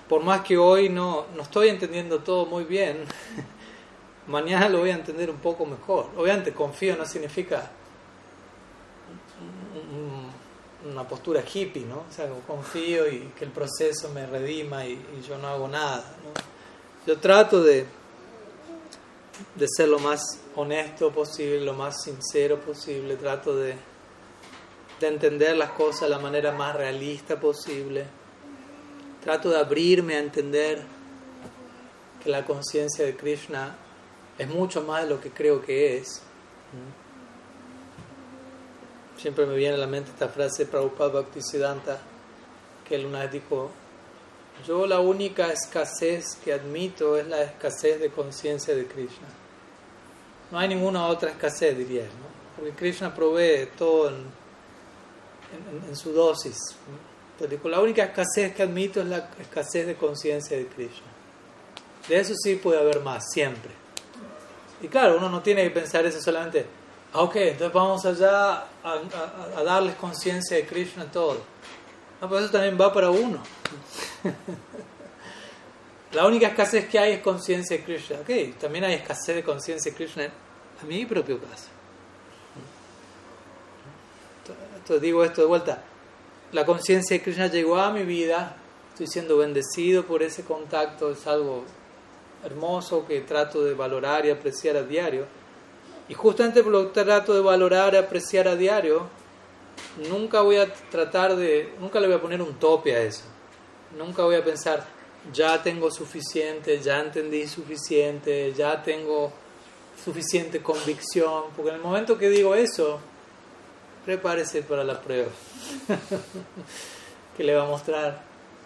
por 0.09 0.23
más 0.23 0.41
que 0.41 0.57
hoy 0.57 0.89
no, 0.89 1.27
no 1.37 1.43
estoy 1.43 1.69
entendiendo 1.69 2.21
todo 2.21 2.47
muy 2.47 2.64
bien, 2.64 3.05
mañana 4.27 4.71
lo 4.71 4.79
voy 4.79 4.89
a 4.89 4.95
entender 4.95 5.29
un 5.29 5.37
poco 5.37 5.66
mejor. 5.66 6.07
Obviamente 6.16 6.55
confío 6.55 6.97
no 6.97 7.05
significa 7.05 7.71
una 10.91 11.07
postura 11.07 11.43
hippie, 11.43 11.85
¿no? 11.85 12.05
O 12.09 12.11
sea, 12.11 12.27
confío 12.47 13.07
y 13.07 13.33
que 13.39 13.45
el 13.45 13.51
proceso 13.51 14.09
me 14.14 14.27
redima 14.27 14.87
y, 14.87 14.99
yo 15.29 15.37
no 15.37 15.49
hago 15.49 15.69
nada, 15.69 16.16
¿no? 16.25 16.31
Yo 17.07 17.19
trato 17.19 17.62
de, 17.62 17.85
de 19.57 19.66
ser 19.69 19.91
lo 19.91 19.99
más 19.99 20.23
honesto 20.57 21.12
posible, 21.12 21.61
lo 21.61 21.75
más 21.75 22.03
sincero 22.03 22.59
posible, 22.61 23.16
trato 23.16 23.55
de, 23.55 23.77
de 25.01 25.09
entender 25.09 25.57
las 25.57 25.71
cosas 25.71 26.03
de 26.03 26.09
la 26.11 26.19
manera 26.19 26.53
más 26.53 26.75
realista 26.75 27.39
posible, 27.39 28.05
trato 29.23 29.51
de 29.51 29.59
abrirme 29.59 30.17
a 30.17 30.21
entender 30.21 30.83
que 32.23 32.31
la 32.31 32.45
conciencia 32.45 33.05
de 33.05 33.17
Krishna 33.17 33.77
es 34.39 34.49
mucho 34.49 34.83
más 34.83 35.05
de 35.05 35.11
lo 35.11 35.21
que 35.21 35.31
creo 35.31 35.63
que 35.63 35.99
es. 35.99 36.23
Siempre 39.17 39.47
me 39.47 39.57
viene 39.57 39.75
a 39.75 39.79
la 39.79 39.87
mente 39.87 40.11
esta 40.11 40.29
frase 40.29 40.65
de 40.65 40.71
Prabhupada 40.71 41.11
Bhaktisiddhanta, 41.11 41.99
que 42.87 42.95
él 42.95 43.07
una 43.07 43.21
vez 43.21 43.33
dijo, 43.33 43.71
yo 44.67 44.87
la 44.87 45.01
única 45.01 45.53
escasez 45.53 46.37
que 46.37 46.53
admito 46.53 47.17
es 47.17 47.27
la 47.27 47.43
escasez 47.43 48.01
de 48.01 48.11
conciencia 48.11 48.75
de 48.75 48.87
Krishna. 48.87 49.29
No 50.51 50.59
hay 50.59 50.69
ninguna 50.69 51.07
otra 51.07 51.31
escasez, 51.31 51.77
diría 51.77 52.05
él, 52.05 52.11
porque 52.57 52.73
Krishna 52.73 53.15
provee 53.15 53.69
todo 53.77 54.09
en, 54.09 54.38
en, 55.89 55.97
su 55.97 56.13
dosis. 56.13 56.57
Entonces, 57.39 57.61
la 57.65 57.81
única 57.81 58.05
escasez 58.05 58.55
que 58.55 58.63
admito 58.63 59.01
es 59.01 59.07
la 59.07 59.31
escasez 59.41 59.87
de 59.87 59.95
conciencia 59.95 60.57
de 60.57 60.67
Krishna. 60.67 61.07
De 62.09 62.19
eso 62.19 62.35
sí 62.37 62.57
puede 62.57 62.81
haber 62.81 63.01
más, 63.01 63.25
siempre. 63.31 63.71
Y 64.81 64.89
claro, 64.89 65.19
uno 65.19 65.29
no 65.29 65.43
tiene 65.43 65.65
que 65.65 65.71
pensar 65.71 66.07
eso 66.07 66.21
solamente, 66.21 66.67
ah, 67.13 67.23
ok, 67.23 67.37
entonces 67.37 67.73
vamos 67.73 68.05
allá 68.07 68.53
a, 68.53 68.67
a, 68.85 69.59
a 69.59 69.63
darles 69.63 69.97
conciencia 69.97 70.57
de 70.57 70.67
Krishna 70.67 71.05
a 71.05 71.11
todo. 71.11 71.39
No, 72.21 72.29
pero 72.29 72.41
eso 72.41 72.51
también 72.51 72.79
va 72.81 72.93
para 72.93 73.11
uno. 73.11 73.43
La 76.13 76.27
única 76.27 76.49
escasez 76.49 76.89
que 76.89 76.99
hay 76.99 77.13
es 77.13 77.21
conciencia 77.21 77.77
de 77.77 77.85
Krishna. 77.85 78.19
Ok, 78.21 78.59
también 78.59 78.85
hay 78.85 78.95
escasez 78.95 79.37
de 79.37 79.45
conciencia 79.45 79.93
de 79.93 79.97
Krishna 79.97 80.31
a 80.83 80.87
mi 80.87 81.05
propio 81.05 81.39
caso. 81.39 81.78
Entonces 84.89 85.03
digo 85.03 85.22
esto 85.22 85.43
de 85.43 85.47
vuelta. 85.49 85.82
La 86.53 86.64
conciencia 86.64 87.14
de 87.14 87.22
Krishna 87.22 87.49
llegó 87.49 87.76
a 87.76 87.93
mi 87.93 88.05
vida, 88.05 88.57
estoy 88.89 89.07
siendo 89.07 89.36
bendecido 89.36 90.07
por 90.07 90.22
ese 90.22 90.45
contacto, 90.45 91.11
es 91.11 91.26
algo 91.26 91.64
hermoso 92.43 93.07
que 93.07 93.20
trato 93.20 93.62
de 93.62 93.74
valorar 93.74 94.24
y 94.24 94.30
apreciar 94.30 94.78
a 94.78 94.82
diario. 94.82 95.26
Y 96.09 96.14
justamente 96.14 96.62
por 96.62 96.72
lo 96.72 96.91
que 96.91 97.05
trato 97.05 97.34
de 97.34 97.43
valorar 97.43 97.93
y 97.93 97.99
apreciar 97.99 98.49
a 98.49 98.57
diario, 98.57 99.07
nunca 100.09 100.41
voy 100.41 100.57
a 100.57 100.72
tratar 100.72 101.36
de, 101.36 101.74
nunca 101.78 102.01
le 102.01 102.07
voy 102.07 102.16
a 102.16 102.22
poner 102.22 102.41
un 102.41 102.55
tope 102.55 102.97
a 102.97 103.03
eso. 103.03 103.24
Nunca 103.95 104.22
voy 104.22 104.36
a 104.36 104.43
pensar, 104.43 104.86
ya 105.34 105.62
tengo 105.62 105.91
suficiente, 105.91 106.80
ya 106.80 107.01
entendí 107.01 107.47
suficiente, 107.47 108.55
ya 108.57 108.82
tengo 108.82 109.34
suficiente 110.03 110.62
convicción, 110.62 111.43
porque 111.55 111.72
en 111.72 111.76
el 111.76 111.82
momento 111.82 112.16
que 112.16 112.30
digo 112.30 112.55
eso, 112.55 113.01
prepárese 114.05 114.63
para 114.63 114.85
la 114.85 115.01
prueba, 115.01 115.31
que 117.37 117.45
le 117.45 117.55
va 117.55 117.65
a 117.65 117.67
mostrar, 117.67 118.23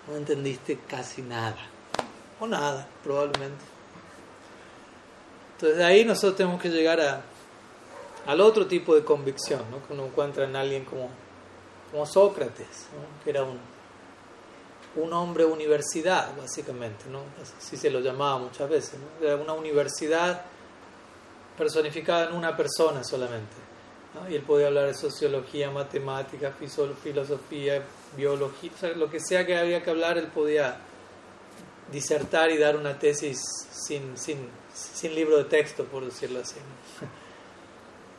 no 0.08 0.16
entendiste 0.16 0.78
casi 0.88 1.22
nada, 1.22 1.56
o 2.40 2.46
nada, 2.46 2.86
probablemente. 3.02 3.64
Entonces 5.54 5.78
de 5.78 5.84
ahí 5.84 6.04
nosotros 6.04 6.36
tenemos 6.36 6.60
que 6.60 6.68
llegar 6.68 7.00
a, 7.00 7.22
al 8.26 8.40
otro 8.40 8.66
tipo 8.66 8.94
de 8.94 9.04
convicción, 9.04 9.62
¿no? 9.70 9.86
que 9.86 9.92
uno 9.92 10.06
encuentra 10.06 10.44
en 10.44 10.56
alguien 10.56 10.84
como, 10.84 11.08
como 11.90 12.06
Sócrates, 12.06 12.86
que 13.24 13.30
era 13.30 13.42
un 13.42 13.58
un 14.96 15.12
hombre 15.12 15.44
universidad, 15.44 16.36
básicamente, 16.36 17.04
¿no? 17.10 17.20
así 17.58 17.76
se 17.76 17.90
lo 17.90 18.00
llamaba 18.00 18.38
muchas 18.38 18.68
veces, 18.68 18.98
¿no? 19.00 19.26
Era 19.26 19.36
una 19.36 19.54
universidad 19.54 20.42
personificada 21.56 22.28
en 22.28 22.34
una 22.34 22.56
persona 22.56 23.02
solamente. 23.02 23.56
¿No? 24.14 24.28
Y 24.28 24.36
él 24.36 24.42
podía 24.42 24.68
hablar 24.68 24.86
de 24.86 24.94
sociología, 24.94 25.70
matemática, 25.70 26.52
filosofía, 26.52 27.82
biología, 28.16 28.70
lo 28.96 29.10
que 29.10 29.20
sea 29.20 29.46
que 29.46 29.56
había 29.56 29.82
que 29.82 29.90
hablar, 29.90 30.18
él 30.18 30.28
podía 30.28 30.78
disertar 31.90 32.50
y 32.50 32.58
dar 32.58 32.76
una 32.76 32.98
tesis 32.98 33.40
sin, 33.70 34.16
sin, 34.16 34.48
sin 34.72 35.14
libro 35.14 35.38
de 35.38 35.44
texto, 35.44 35.84
por 35.84 36.04
decirlo 36.04 36.40
así. 36.40 36.56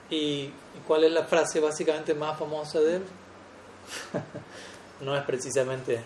¿Y, 0.10 0.16
¿Y 0.16 0.54
cuál 0.86 1.06
es 1.06 1.12
la 1.12 1.24
frase 1.24 1.60
básicamente 1.60 2.14
más 2.14 2.38
famosa 2.38 2.80
de 2.80 2.98
él? 2.98 3.04
no 5.02 5.16
es 5.16 5.24
precisamente 5.24 6.02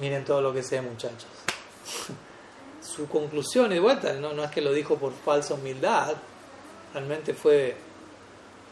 Miren 0.00 0.24
todo 0.24 0.40
lo 0.40 0.52
que 0.52 0.62
sé, 0.62 0.80
muchachos. 0.80 1.28
Su 2.80 3.06
conclusión, 3.06 3.70
y 3.72 3.78
vuelta, 3.78 4.14
no, 4.14 4.32
no 4.32 4.42
es 4.42 4.50
que 4.50 4.62
lo 4.62 4.72
dijo 4.72 4.96
por 4.96 5.12
falsa 5.12 5.54
humildad, 5.54 6.14
realmente 6.94 7.34
fue 7.34 7.76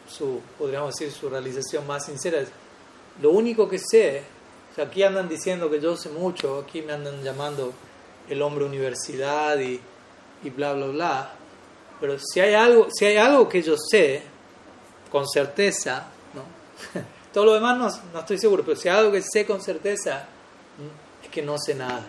su, 0.09 0.41
podríamos 0.59 0.95
decir, 0.95 1.13
su 1.13 1.29
realización 1.29 1.87
más 1.87 2.07
sincera. 2.07 2.43
Lo 3.21 3.31
único 3.31 3.69
que 3.69 3.79
sé, 3.79 4.23
aquí 4.81 5.03
andan 5.03 5.29
diciendo 5.29 5.71
que 5.71 5.81
yo 5.81 5.97
sé 5.97 6.09
mucho, 6.09 6.59
aquí 6.59 6.83
me 6.83 6.93
andan 6.93 7.23
llamando 7.23 7.73
el 8.29 8.43
hombre 8.43 8.65
universidad 8.65 9.59
y, 9.59 9.81
y 10.43 10.51
bla, 10.51 10.73
bla, 10.73 10.87
bla. 10.87 11.33
Pero 12.01 12.17
si 12.19 12.41
hay 12.41 12.55
algo, 12.55 12.89
si 12.91 13.05
hay 13.05 13.17
algo 13.17 13.49
que 13.49 13.63
yo 13.63 13.77
sé, 13.77 14.23
con 15.11 15.27
certeza, 15.29 16.07
¿no? 16.35 16.43
todo 17.33 17.47
lo 17.47 17.55
demás 17.55 17.79
no, 17.79 18.13
no 18.13 18.21
estoy 18.21 18.39
seguro, 18.39 18.63
pero 18.65 18.77
si 18.77 18.89
hay 18.89 18.99
algo 18.99 19.13
que 19.13 19.23
sé 19.23 19.47
con 19.47 19.61
certeza, 19.61 20.27
que 21.31 21.43
no 21.43 21.57
sé 21.59 21.75
nada. 21.75 22.07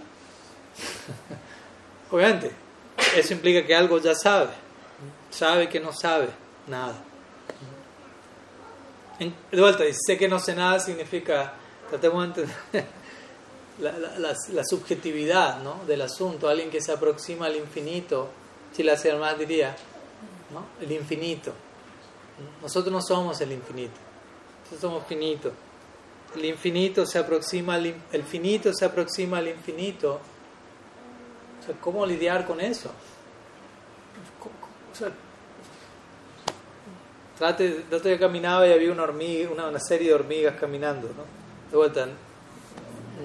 Obviamente, 2.11 2.51
eso 3.15 3.33
implica 3.33 3.65
que 3.65 3.75
algo 3.75 3.99
ya 3.99 4.15
sabe. 4.15 4.51
Sabe 5.29 5.69
que 5.69 5.79
no 5.79 5.93
sabe 5.93 6.29
nada. 6.67 6.95
De 9.19 9.61
vuelta, 9.61 9.85
y 9.85 9.93
sé 9.93 10.17
que 10.17 10.27
no 10.27 10.39
sé 10.39 10.55
nada 10.55 10.79
significa, 10.79 11.53
tratemos 11.89 12.35
de 12.35 12.43
entender 12.43 12.85
la, 14.51 14.65
subjetividad 14.65 15.61
¿no? 15.61 15.83
del 15.85 16.01
asunto. 16.01 16.47
Alguien 16.47 16.69
que 16.69 16.81
se 16.81 16.91
aproxima 16.91 17.47
al 17.47 17.55
infinito, 17.55 18.29
si 18.71 18.83
la 18.83 18.93
hace 18.93 19.13
más 19.15 19.37
diría, 19.37 19.75
¿no? 20.53 20.65
el 20.81 20.91
infinito. 20.91 21.53
Nosotros 22.61 22.91
no 22.91 23.01
somos 23.01 23.41
el 23.41 23.51
infinito, 23.51 23.99
nosotros 24.63 24.81
somos 24.81 25.05
finitos 25.05 25.51
el 26.35 26.45
infinito 26.45 27.05
se 27.05 27.17
aproxima 27.17 27.75
al 27.75 27.95
el 28.11 28.23
finito 28.23 28.73
se 28.73 28.85
aproxima 28.85 29.37
al 29.37 29.47
infinito. 29.47 30.19
¿cómo 31.81 32.03
lidiar 32.05 32.47
con 32.47 32.59
eso? 32.59 32.91
Trate, 37.39 37.83
de 37.89 38.19
caminaba 38.19 38.67
y 38.67 38.73
había 38.73 38.91
una 38.91 39.79
serie 39.79 40.09
de 40.09 40.13
hormigas 40.13 40.55
caminando, 40.59 41.07
¿no? 41.07 41.23
De 41.71 41.77
vuelta, 41.77 42.07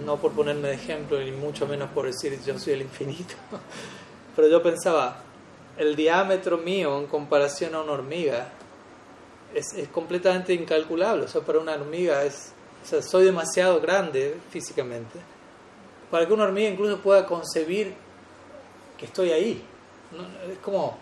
no 0.05 0.17
por 0.17 0.33
ponerme 0.33 0.69
de 0.69 0.75
ejemplo, 0.75 1.21
ni 1.21 1.33
mucho 1.33 1.67
menos 1.67 1.91
por 1.91 2.07
decir 2.07 2.39
yo 2.47 2.59
soy 2.59 2.73
el 2.73 2.83
infinito. 2.83 3.35
Pero 4.37 4.49
yo 4.49 4.63
pensaba, 4.63 5.19
el 5.77 5.95
diámetro 5.95 6.57
mío 6.57 6.99
en 6.99 7.07
comparación 7.07 7.75
a 7.75 7.83
una 7.83 7.93
hormiga 7.93 8.49
es, 9.55 9.75
es 9.75 9.89
completamente 9.89 10.55
incalculable. 10.55 11.25
O 11.25 11.29
sea, 11.29 11.43
para 11.43 11.59
una 11.59 11.75
hormiga 11.75 12.25
es 12.25 12.55
soy 13.03 13.25
demasiado 13.25 13.81
grande 13.81 14.37
físicamente 14.51 15.19
para 16.15 16.29
que 16.29 16.33
una 16.33 16.45
hormiga 16.45 16.69
incluso 16.69 16.99
pueda 16.99 17.27
concebir 17.27 17.93
que 18.97 19.07
estoy 19.07 19.33
ahí. 19.33 19.65
Es 20.49 20.59
como... 20.59 20.97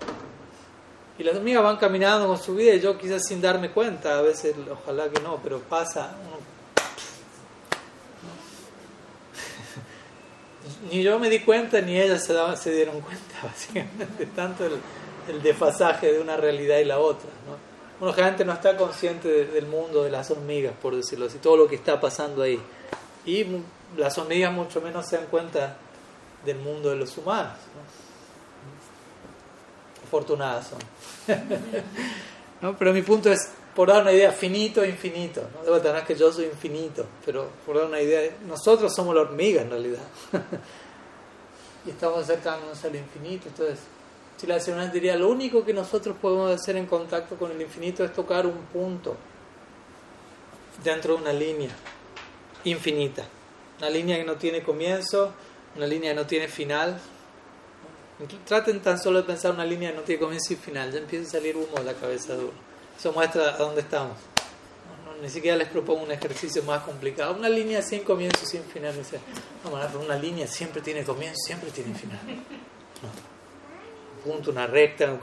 Y 1.18 1.24
las 1.24 1.36
hormigas 1.36 1.62
van 1.62 1.76
caminando 1.76 2.26
con 2.26 2.38
su 2.38 2.54
vida 2.54 2.74
y 2.74 2.80
yo 2.80 2.96
quizás 2.98 3.24
sin 3.26 3.40
darme 3.40 3.70
cuenta, 3.70 4.18
a 4.18 4.22
veces 4.22 4.54
ojalá 4.70 5.08
que 5.08 5.20
no, 5.20 5.38
pero 5.42 5.60
pasa. 5.60 6.16
ni 10.90 11.02
yo 11.02 11.18
me 11.18 11.28
di 11.28 11.40
cuenta 11.40 11.80
ni 11.80 12.00
ellas 12.00 12.24
se, 12.24 12.32
daban, 12.32 12.56
se 12.56 12.72
dieron 12.72 13.00
cuenta, 13.00 13.34
básicamente, 13.42 14.26
tanto 14.34 14.66
el, 14.66 14.78
el 15.28 15.42
desfasaje 15.42 16.12
de 16.12 16.20
una 16.20 16.36
realidad 16.36 16.78
y 16.78 16.84
la 16.84 16.98
otra. 16.98 17.28
¿no? 17.46 17.72
uno 18.02 18.12
generalmente 18.12 18.44
no 18.44 18.52
está 18.52 18.76
consciente 18.76 19.46
del 19.46 19.66
mundo 19.66 20.02
de 20.02 20.10
las 20.10 20.28
hormigas, 20.32 20.74
por 20.82 20.96
decirlo 20.96 21.26
así, 21.26 21.38
todo 21.38 21.56
lo 21.56 21.68
que 21.68 21.76
está 21.76 22.00
pasando 22.00 22.42
ahí. 22.42 22.60
Y 23.24 23.46
las 23.96 24.18
hormigas 24.18 24.52
mucho 24.52 24.80
menos 24.80 25.06
se 25.06 25.18
dan 25.18 25.26
cuenta 25.26 25.76
del 26.44 26.58
mundo 26.58 26.90
de 26.90 26.96
los 26.96 27.16
humanos. 27.16 27.52
Afortunadas 30.12 30.68
son. 30.68 30.78
¿No? 32.60 32.76
Pero 32.76 32.92
mi 32.92 33.00
punto 33.00 33.32
es, 33.32 33.48
por 33.74 33.88
dar 33.88 34.02
una 34.02 34.12
idea, 34.12 34.30
finito 34.30 34.82
e 34.82 34.90
infinito. 34.90 35.42
¿no? 35.54 35.64
Debo 35.64 35.80
tener 35.80 36.04
que 36.04 36.14
yo 36.14 36.30
soy 36.30 36.44
infinito, 36.44 37.06
pero 37.24 37.48
por 37.64 37.78
dar 37.78 37.86
una 37.86 37.98
idea, 37.98 38.30
nosotros 38.46 38.94
somos 38.94 39.14
la 39.14 39.22
hormiga 39.22 39.62
en 39.62 39.70
realidad. 39.70 40.02
y 41.86 41.90
estamos 41.90 42.24
acercándonos 42.24 42.84
al 42.84 42.94
infinito, 42.94 43.48
entonces 43.48 43.78
si 44.36 44.46
la 44.46 44.60
señora 44.60 44.88
diría, 44.88 45.16
lo 45.16 45.30
único 45.30 45.64
que 45.64 45.72
nosotros 45.72 46.16
podemos 46.20 46.50
hacer 46.50 46.76
en 46.76 46.86
contacto 46.86 47.36
con 47.36 47.50
el 47.52 47.62
infinito 47.62 48.04
es 48.04 48.12
tocar 48.12 48.44
un 48.44 48.58
punto 48.72 49.16
dentro 50.84 51.14
de 51.14 51.22
una 51.22 51.32
línea 51.32 51.70
infinita. 52.64 53.24
Una 53.78 53.88
línea 53.88 54.16
que 54.18 54.24
no 54.24 54.34
tiene 54.34 54.62
comienzo, 54.62 55.32
una 55.76 55.86
línea 55.86 56.10
que 56.10 56.16
no 56.16 56.26
tiene 56.26 56.48
final, 56.48 57.00
Traten 58.46 58.80
tan 58.80 58.98
solo 58.98 59.18
de 59.18 59.24
pensar 59.24 59.52
una 59.52 59.64
línea 59.64 59.90
que 59.90 59.96
no 59.96 60.02
tiene 60.02 60.20
comienzo 60.20 60.52
y 60.52 60.56
final, 60.56 60.92
ya 60.92 60.98
empieza 60.98 61.28
a 61.28 61.40
salir 61.40 61.56
humo 61.56 61.76
de 61.78 61.84
la 61.84 61.94
cabeza 61.94 62.34
de 62.34 62.44
uno. 62.44 62.72
Eso 62.98 63.12
muestra 63.12 63.54
a 63.54 63.58
dónde 63.58 63.80
estamos. 63.80 64.16
ni 65.20 65.28
siquiera 65.28 65.56
les 65.56 65.68
propongo 65.68 66.02
un 66.04 66.12
ejercicio 66.12 66.62
más 66.62 66.82
complicado. 66.82 67.34
Una 67.34 67.48
línea 67.48 67.82
sin 67.82 68.04
comienzo 68.04 68.46
sin 68.46 68.62
final. 68.62 68.96
Dice, 68.96 69.18
una 70.04 70.16
línea 70.16 70.46
siempre 70.46 70.82
tiene 70.82 71.04
comienzo, 71.04 71.38
siempre 71.46 71.70
tiene 71.70 71.94
final. 71.94 72.20
Un 74.24 74.32
punto, 74.32 74.50
una 74.50 74.66
recta. 74.66 75.18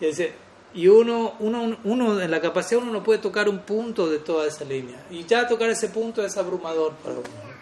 Y 0.00 0.06
dice, 0.06 0.32
y 0.74 0.88
uno, 0.88 1.34
uno, 1.40 1.76
uno, 1.84 2.20
en 2.20 2.30
la 2.30 2.40
capacidad 2.40 2.82
uno 2.82 2.92
no 2.92 3.02
puede 3.02 3.18
tocar 3.18 3.48
un 3.48 3.60
punto 3.60 4.08
de 4.08 4.18
toda 4.18 4.46
esa 4.46 4.64
línea. 4.64 5.06
Y 5.10 5.24
ya 5.24 5.46
tocar 5.46 5.70
ese 5.70 5.88
punto 5.88 6.24
es 6.24 6.36
abrumador 6.36 6.92
para 6.94 7.16
uno. 7.16 7.52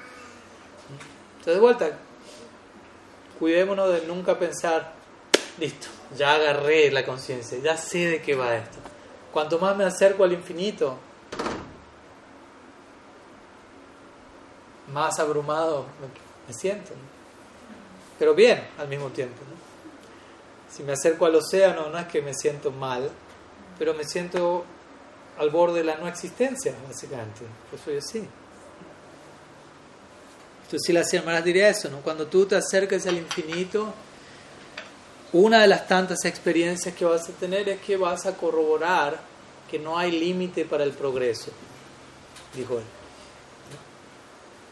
Entonces, 1.39 1.55
de 1.55 1.61
vuelta, 1.61 1.99
cuidémonos 3.41 3.91
de 3.91 4.07
nunca 4.07 4.38
pensar, 4.38 4.93
listo, 5.59 5.88
ya 6.16 6.34
agarré 6.34 6.93
la 6.93 7.05
conciencia, 7.05 7.59
ya 7.59 7.76
sé 7.76 8.07
de 8.07 8.22
qué 8.22 8.36
va 8.36 8.55
esto. 8.55 8.78
Cuanto 9.32 9.59
más 9.59 9.76
me 9.76 9.84
acerco 9.84 10.24
al 10.24 10.32
infinito, 10.32 10.99
más 14.93 15.18
abrumado 15.18 15.86
me, 16.47 16.53
siento. 16.53 16.93
Pero 18.18 18.34
bien 18.34 18.62
al 18.78 18.88
mismo 18.88 19.09
tiempo. 19.09 19.41
Si 20.70 20.82
me 20.82 20.93
acerco 20.93 21.24
al 21.24 21.34
océano, 21.36 21.88
no 21.88 21.99
es 21.99 22.07
que 22.07 22.20
me 22.20 22.34
siento 22.34 22.70
mal, 22.70 23.11
pero 23.78 23.95
me 23.95 24.05
siento 24.05 24.64
al 25.38 25.51
borde 25.51 25.78
de 25.78 25.84
la 25.84 25.97
no 25.97 26.07
existencia, 26.07 26.74
básicamente. 26.86 27.41
Pues 27.70 27.82
soy 27.82 27.97
así. 27.97 28.28
Entonces, 30.71 30.87
si 30.87 30.93
las 30.93 31.12
hermanas 31.12 31.45
diría 31.45 31.68
eso, 31.68 31.91
¿no? 31.91 31.99
Cuando 31.99 32.29
tú 32.29 32.47
te 32.47 32.55
acercas 32.55 33.05
al 33.09 33.16
infinito, 33.16 33.93
una 35.33 35.62
de 35.62 35.66
las 35.66 35.89
tantas 35.89 36.25
experiencias 36.25 36.95
que 36.95 37.05
vas 37.05 37.29
a 37.29 37.33
tener 37.33 37.68
es 37.68 37.81
que 37.81 37.97
vas 37.97 38.25
a 38.27 38.37
corroborar 38.37 39.18
que 39.68 39.81
no 39.81 39.99
hay 39.99 40.12
límite 40.12 40.64
para 40.64 40.85
el 40.85 40.93
progreso, 40.93 41.51
dijo 42.55 42.79
él. 42.79 42.85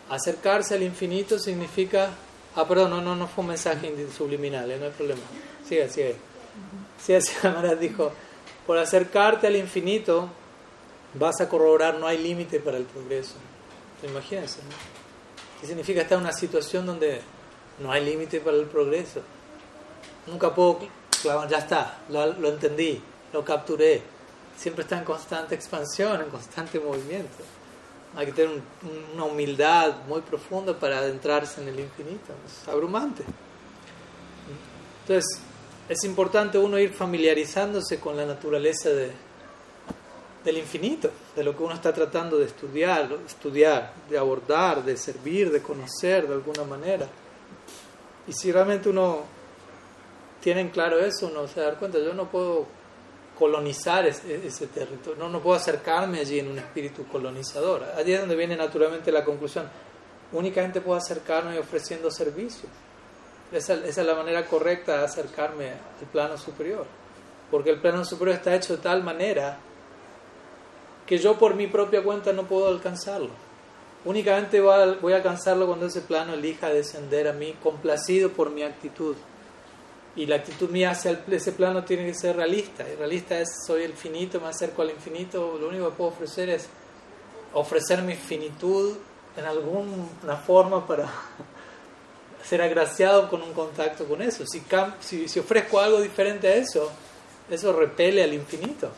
Acercarse 0.09 0.77
al 0.77 0.85
infinito 0.85 1.37
significa... 1.37 2.11
Ah, 2.55 2.69
perdón, 2.69 2.91
no, 2.91 3.03
no, 3.03 3.17
no 3.17 3.27
fue 3.27 3.43
un 3.43 3.49
mensaje 3.49 3.93
subliminal, 4.17 4.71
¿eh? 4.71 4.79
no 4.79 4.85
hay 4.85 4.93
problema. 4.93 5.23
Sigue, 5.69 5.89
sigue. 5.89 6.15
Sí, 7.05 7.13
así 7.13 7.33
dijo, 7.81 8.13
por 8.69 8.79
acercarte 8.79 9.49
al 9.49 9.57
infinito 9.57 10.31
vas 11.15 11.41
a 11.41 11.49
corroborar, 11.49 11.99
no 11.99 12.07
hay 12.07 12.19
límite 12.19 12.61
para 12.61 12.77
el 12.77 12.85
progreso. 12.85 13.35
Imagínense, 14.09 14.61
¿no? 14.63 14.98
¿Qué 15.61 15.67
significa 15.67 16.03
estar 16.03 16.19
en 16.19 16.25
una 16.25 16.33
situación 16.33 16.87
donde 16.87 17.21
no 17.81 17.91
hay 17.91 18.05
límite 18.05 18.41
para 18.41 18.57
el 18.57 18.67
progreso? 18.67 19.21
Nunca 20.27 20.55
puedo, 20.55 20.81
ya 21.49 21.59
está, 21.59 21.99
lo, 22.09 22.33
lo 22.35 22.49
entendí, 22.49 23.01
lo 23.33 23.45
capturé. 23.45 24.03
Siempre 24.57 24.83
está 24.83 24.99
en 24.99 25.05
constante 25.05 25.55
expansión, 25.55 26.21
en 26.21 26.31
constante 26.31 26.79
movimiento. 26.79 27.37
Hay 28.17 28.27
que 28.27 28.33
tener 28.33 28.61
una 29.15 29.25
humildad 29.25 29.99
muy 30.07 30.21
profunda 30.21 30.79
para 30.79 30.99
adentrarse 30.99 31.61
en 31.61 31.69
el 31.69 31.81
infinito. 31.81 32.33
Es 32.47 32.69
abrumante. 32.69 33.23
Entonces, 35.03 35.41
es 35.89 36.05
importante 36.05 36.59
uno 36.59 36.79
ir 36.79 36.93
familiarizándose 36.93 37.99
con 37.99 38.17
la 38.17 38.27
naturaleza 38.27 38.91
de, 38.91 39.11
del 40.49 40.59
infinito, 40.59 41.11
de 41.37 41.45
lo 41.45 41.57
que 41.57 41.63
uno 41.63 41.75
está 41.75 41.93
tratando 41.93 42.39
de 42.39 42.47
estudiar, 42.47 43.09
estudiar, 43.27 43.93
de 44.09 44.17
abordar, 44.17 44.83
de 44.83 44.97
servir, 44.97 45.51
de 45.51 45.61
conocer 45.61 46.27
de 46.27 46.35
alguna 46.35 46.65
manera. 46.65 47.07
Y 48.27 48.33
si 48.33 48.51
realmente 48.51 48.89
uno 48.89 49.25
tiene 50.41 50.63
en 50.63 50.71
claro 50.71 50.99
eso, 50.99 51.29
uno 51.29 51.47
se 51.47 51.61
da 51.61 51.75
cuenta, 51.75 51.99
yo 51.99 52.15
no 52.15 52.31
puedo 52.31 52.67
colonizar 53.39 54.07
ese, 54.07 54.47
ese, 54.47 54.67
territorio, 54.67 55.23
no, 55.23 55.29
no 55.29 55.41
puedo 55.41 55.57
acercarme 55.57 56.21
allí 56.21 56.39
en 56.39 56.49
un 56.49 56.59
espíritu 56.59 57.07
colonizador. 57.07 57.85
Allí 57.97 58.15
es 58.15 58.21
donde 58.21 58.35
viene 58.35 58.57
naturalmente 58.57 59.13
la 59.13 59.25
conclusión, 59.25 59.69
únicamente 60.33 60.81
puedo 60.81 60.99
acercarme 60.99 61.59
ofreciendo 61.59 62.11
servicios 62.11 62.71
esa, 63.53 63.75
es 63.75 63.97
la 63.97 64.15
manera 64.15 64.45
correcta 64.45 64.99
de 64.99 65.05
acercarme 65.05 65.71
al 65.71 66.07
plano 66.11 66.37
superior. 66.37 66.87
Porque 67.51 67.71
el 67.71 67.81
plano 67.81 68.05
superior 68.05 68.37
está 68.37 68.55
hecho 68.55 68.77
de 68.77 68.83
tal 68.83 69.03
manera 69.03 69.59
que 71.09 71.17
yo 71.17 71.39
por 71.39 71.55
mi 71.55 71.67
propia 71.67 72.03
cuenta 72.03 72.35
no 72.35 72.47
puedo 72.47 72.69
alcanzarlo. 72.69 73.31
Únicamente 74.05 74.61
voy 74.61 75.13
a 75.13 75.17
alcanzarlo 75.17 75.67
cuando 75.67 75.87
ese 75.87 76.03
plano 76.03 76.35
elija 76.35 76.69
descender 76.69 77.27
a 77.27 77.33
mí, 77.33 77.57
complacido 77.63 78.31
por 78.31 78.51
mi 78.51 78.63
actitud. 78.63 79.17
Y 80.15 80.27
la 80.27 80.37
actitud 80.37 80.69
mía 80.69 80.91
hacia 80.91 81.19
ese 81.31 81.53
plano 81.53 81.85
tiene 81.85 82.05
que 82.05 82.15
ser 82.15 82.37
realista. 82.37 82.87
Y 82.89 82.95
realista 82.95 83.41
es, 83.41 83.49
soy 83.67 83.85
el 83.85 83.95
finito, 83.95 84.39
me 84.39 84.49
acerco 84.49 84.83
al 84.83 84.91
infinito, 84.91 85.57
lo 85.59 85.69
único 85.69 85.89
que 85.89 85.97
puedo 85.97 86.11
ofrecer 86.11 86.51
es 86.51 86.69
ofrecer 87.55 88.03
mi 88.03 88.15
finitud 88.15 88.97
en 89.37 89.45
alguna 89.47 90.37
forma 90.37 90.87
para 90.87 91.11
ser 92.45 92.61
agraciado 92.61 93.31
con 93.31 93.43
un 93.43 93.55
contacto 93.55 94.05
con 94.05 94.21
eso. 94.21 94.45
Si, 94.47 94.63
si, 95.01 95.27
si, 95.27 95.41
ofrezco 95.41 95.81
algo 95.81 96.03
diferente 96.03 96.49
a 96.49 96.55
eso, 96.57 96.91
eso 97.51 97.73
repele 97.73 98.23
al 98.23 98.35
infinito. 98.35 98.91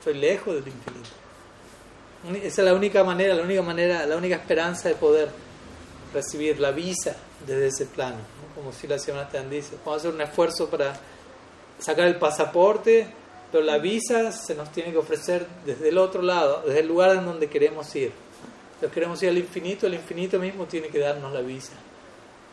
Estoy 0.00 0.14
lejos 0.14 0.54
del 0.54 0.66
infinito. 0.66 1.10
Esa 2.46 2.62
es 2.62 2.66
la 2.66 2.72
única 2.72 3.04
manera, 3.04 3.34
la 3.34 3.42
única 3.42 3.60
manera, 3.60 4.06
la 4.06 4.16
única 4.16 4.36
esperanza 4.36 4.88
de 4.88 4.94
poder 4.94 5.28
recibir 6.14 6.58
la 6.58 6.70
visa 6.70 7.16
desde 7.46 7.66
ese 7.66 7.84
plano. 7.84 8.16
Como 8.54 8.72
si 8.72 8.86
la 8.86 8.98
señora 8.98 9.28
te 9.28 9.46
dice, 9.50 9.76
vamos 9.84 9.92
a 9.92 9.96
hacer 9.98 10.14
un 10.14 10.22
esfuerzo 10.22 10.70
para 10.70 10.98
sacar 11.78 12.06
el 12.06 12.16
pasaporte, 12.16 13.08
pero 13.52 13.62
la 13.62 13.76
visa 13.76 14.32
se 14.32 14.54
nos 14.54 14.72
tiene 14.72 14.90
que 14.90 14.96
ofrecer 14.96 15.46
desde 15.66 15.90
el 15.90 15.98
otro 15.98 16.22
lado, 16.22 16.62
desde 16.64 16.80
el 16.80 16.88
lugar 16.88 17.14
en 17.16 17.26
donde 17.26 17.50
queremos 17.50 17.94
ir. 17.94 18.10
Si 18.80 18.86
queremos 18.86 19.22
ir 19.22 19.28
al 19.28 19.36
infinito, 19.36 19.86
el 19.86 19.92
infinito 19.92 20.38
mismo 20.38 20.64
tiene 20.64 20.88
que 20.88 20.98
darnos 20.98 21.30
la 21.30 21.42
visa 21.42 21.74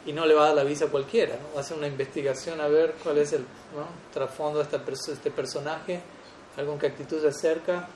y 0.06 0.12
no 0.12 0.26
le 0.26 0.34
va 0.34 0.44
a 0.44 0.48
dar 0.48 0.56
la 0.56 0.64
visa 0.66 0.84
a 0.84 0.88
cualquiera, 0.90 1.38
¿no? 1.38 1.54
va 1.54 1.60
a 1.60 1.62
hacer 1.62 1.78
una 1.78 1.88
investigación 1.88 2.60
a 2.60 2.68
ver 2.68 2.96
cuál 3.02 3.20
es 3.20 3.32
el 3.32 3.46
trasfondo 4.14 4.62
de 4.62 4.66
este 4.66 5.32
personaje, 5.32 6.02
con 6.66 6.80
qué 6.80 6.88
actitud 6.88 7.22
se 7.22 7.28
acerca, 7.28 7.88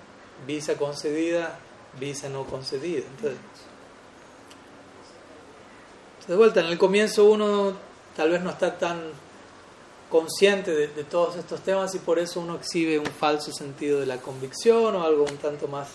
visa 0.45 0.75
concedida, 0.77 1.57
visa 1.99 2.29
no 2.29 2.45
concedida. 2.45 3.03
Entonces, 3.15 3.39
de 6.27 6.35
vuelta, 6.35 6.61
en 6.61 6.67
el 6.67 6.77
comienzo 6.77 7.25
uno 7.25 7.73
tal 8.15 8.31
vez 8.31 8.41
no 8.41 8.51
está 8.51 8.77
tan 8.77 9.01
consciente 10.09 10.71
de, 10.71 10.87
de, 10.87 11.03
todos 11.03 11.37
estos 11.37 11.61
temas 11.61 11.95
y 11.95 11.99
por 11.99 12.19
eso 12.19 12.41
uno 12.41 12.55
exhibe 12.55 12.99
un 12.99 13.05
falso 13.05 13.51
sentido 13.51 13.99
de 13.99 14.05
la 14.05 14.17
convicción 14.17 14.95
o 14.95 15.03
algo 15.03 15.23
un 15.23 15.37
tanto 15.37 15.67
más 15.67 15.87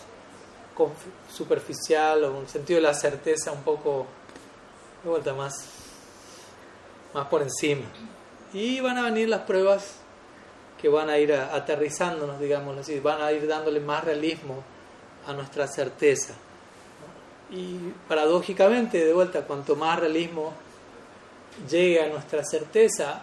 superficial 1.32 2.24
o 2.24 2.38
un 2.38 2.48
sentido 2.48 2.78
de 2.78 2.82
la 2.82 2.94
certeza 2.94 3.52
un 3.52 3.62
poco 3.62 4.06
de 5.04 5.10
vuelta 5.10 5.34
más 5.34 5.54
más 7.16 7.28
por 7.28 7.42
encima. 7.42 7.86
Y 8.52 8.80
van 8.80 8.98
a 8.98 9.02
venir 9.02 9.28
las 9.28 9.40
pruebas 9.42 9.96
que 10.80 10.88
van 10.88 11.08
a 11.10 11.18
ir 11.18 11.32
aterrizándonos, 11.32 12.38
digamos 12.38 12.76
así, 12.78 13.00
van 13.00 13.22
a 13.22 13.32
ir 13.32 13.46
dándole 13.46 13.80
más 13.80 14.04
realismo 14.04 14.62
a 15.26 15.32
nuestra 15.32 15.66
certeza. 15.66 16.34
Y 17.50 17.78
paradójicamente, 18.08 19.04
de 19.04 19.12
vuelta, 19.12 19.42
cuanto 19.42 19.76
más 19.76 19.98
realismo 19.98 20.52
llegue 21.68 22.02
a 22.02 22.08
nuestra 22.08 22.44
certeza, 22.44 23.22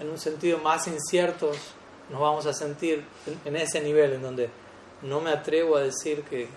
en 0.00 0.08
un 0.08 0.18
sentido 0.18 0.58
más 0.58 0.86
inciertos 0.86 1.56
nos 2.10 2.20
vamos 2.20 2.46
a 2.46 2.52
sentir 2.52 3.04
en 3.44 3.56
ese 3.56 3.80
nivel 3.80 4.12
en 4.14 4.22
donde 4.22 4.48
no 5.02 5.20
me 5.20 5.30
atrevo 5.30 5.76
a 5.76 5.82
decir 5.82 6.22
que, 6.22 6.48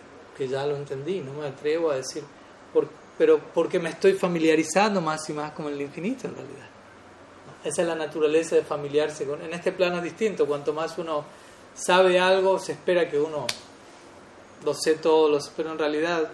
ya 0.47 0.65
lo 0.65 0.77
entendí, 0.77 1.19
no 1.19 1.33
me 1.33 1.47
atrevo 1.47 1.91
a 1.91 1.95
decir, 1.95 2.23
pero 3.17 3.39
porque 3.53 3.77
me 3.77 3.89
estoy 3.89 4.13
familiarizando 4.13 5.01
más 5.01 5.29
y 5.29 5.33
más 5.33 5.51
con 5.51 5.65
el 5.65 5.81
infinito 5.81 6.27
en 6.27 6.35
realidad. 6.35 6.67
Esa 7.64 7.82
es 7.82 7.88
la 7.88 7.95
naturaleza 7.95 8.55
de 8.55 8.64
familiarse 8.64 9.26
con. 9.26 9.41
En 9.41 9.53
este 9.53 9.72
plano 9.72 9.97
es 9.97 10.03
distinto. 10.03 10.45
Cuanto 10.45 10.74
más 10.74 10.97
uno 10.97 11.26
sabe 11.74 12.20
algo, 12.20 12.57
se 12.60 12.74
espera 12.74 13.10
que 13.10 13.20
uno 13.20 13.45
lo 14.64 14.74
sé 14.74 14.95
todo, 14.95 15.30
lo 15.30 15.39
pero 15.55 15.72
en 15.72 15.80
realidad, 15.80 16.30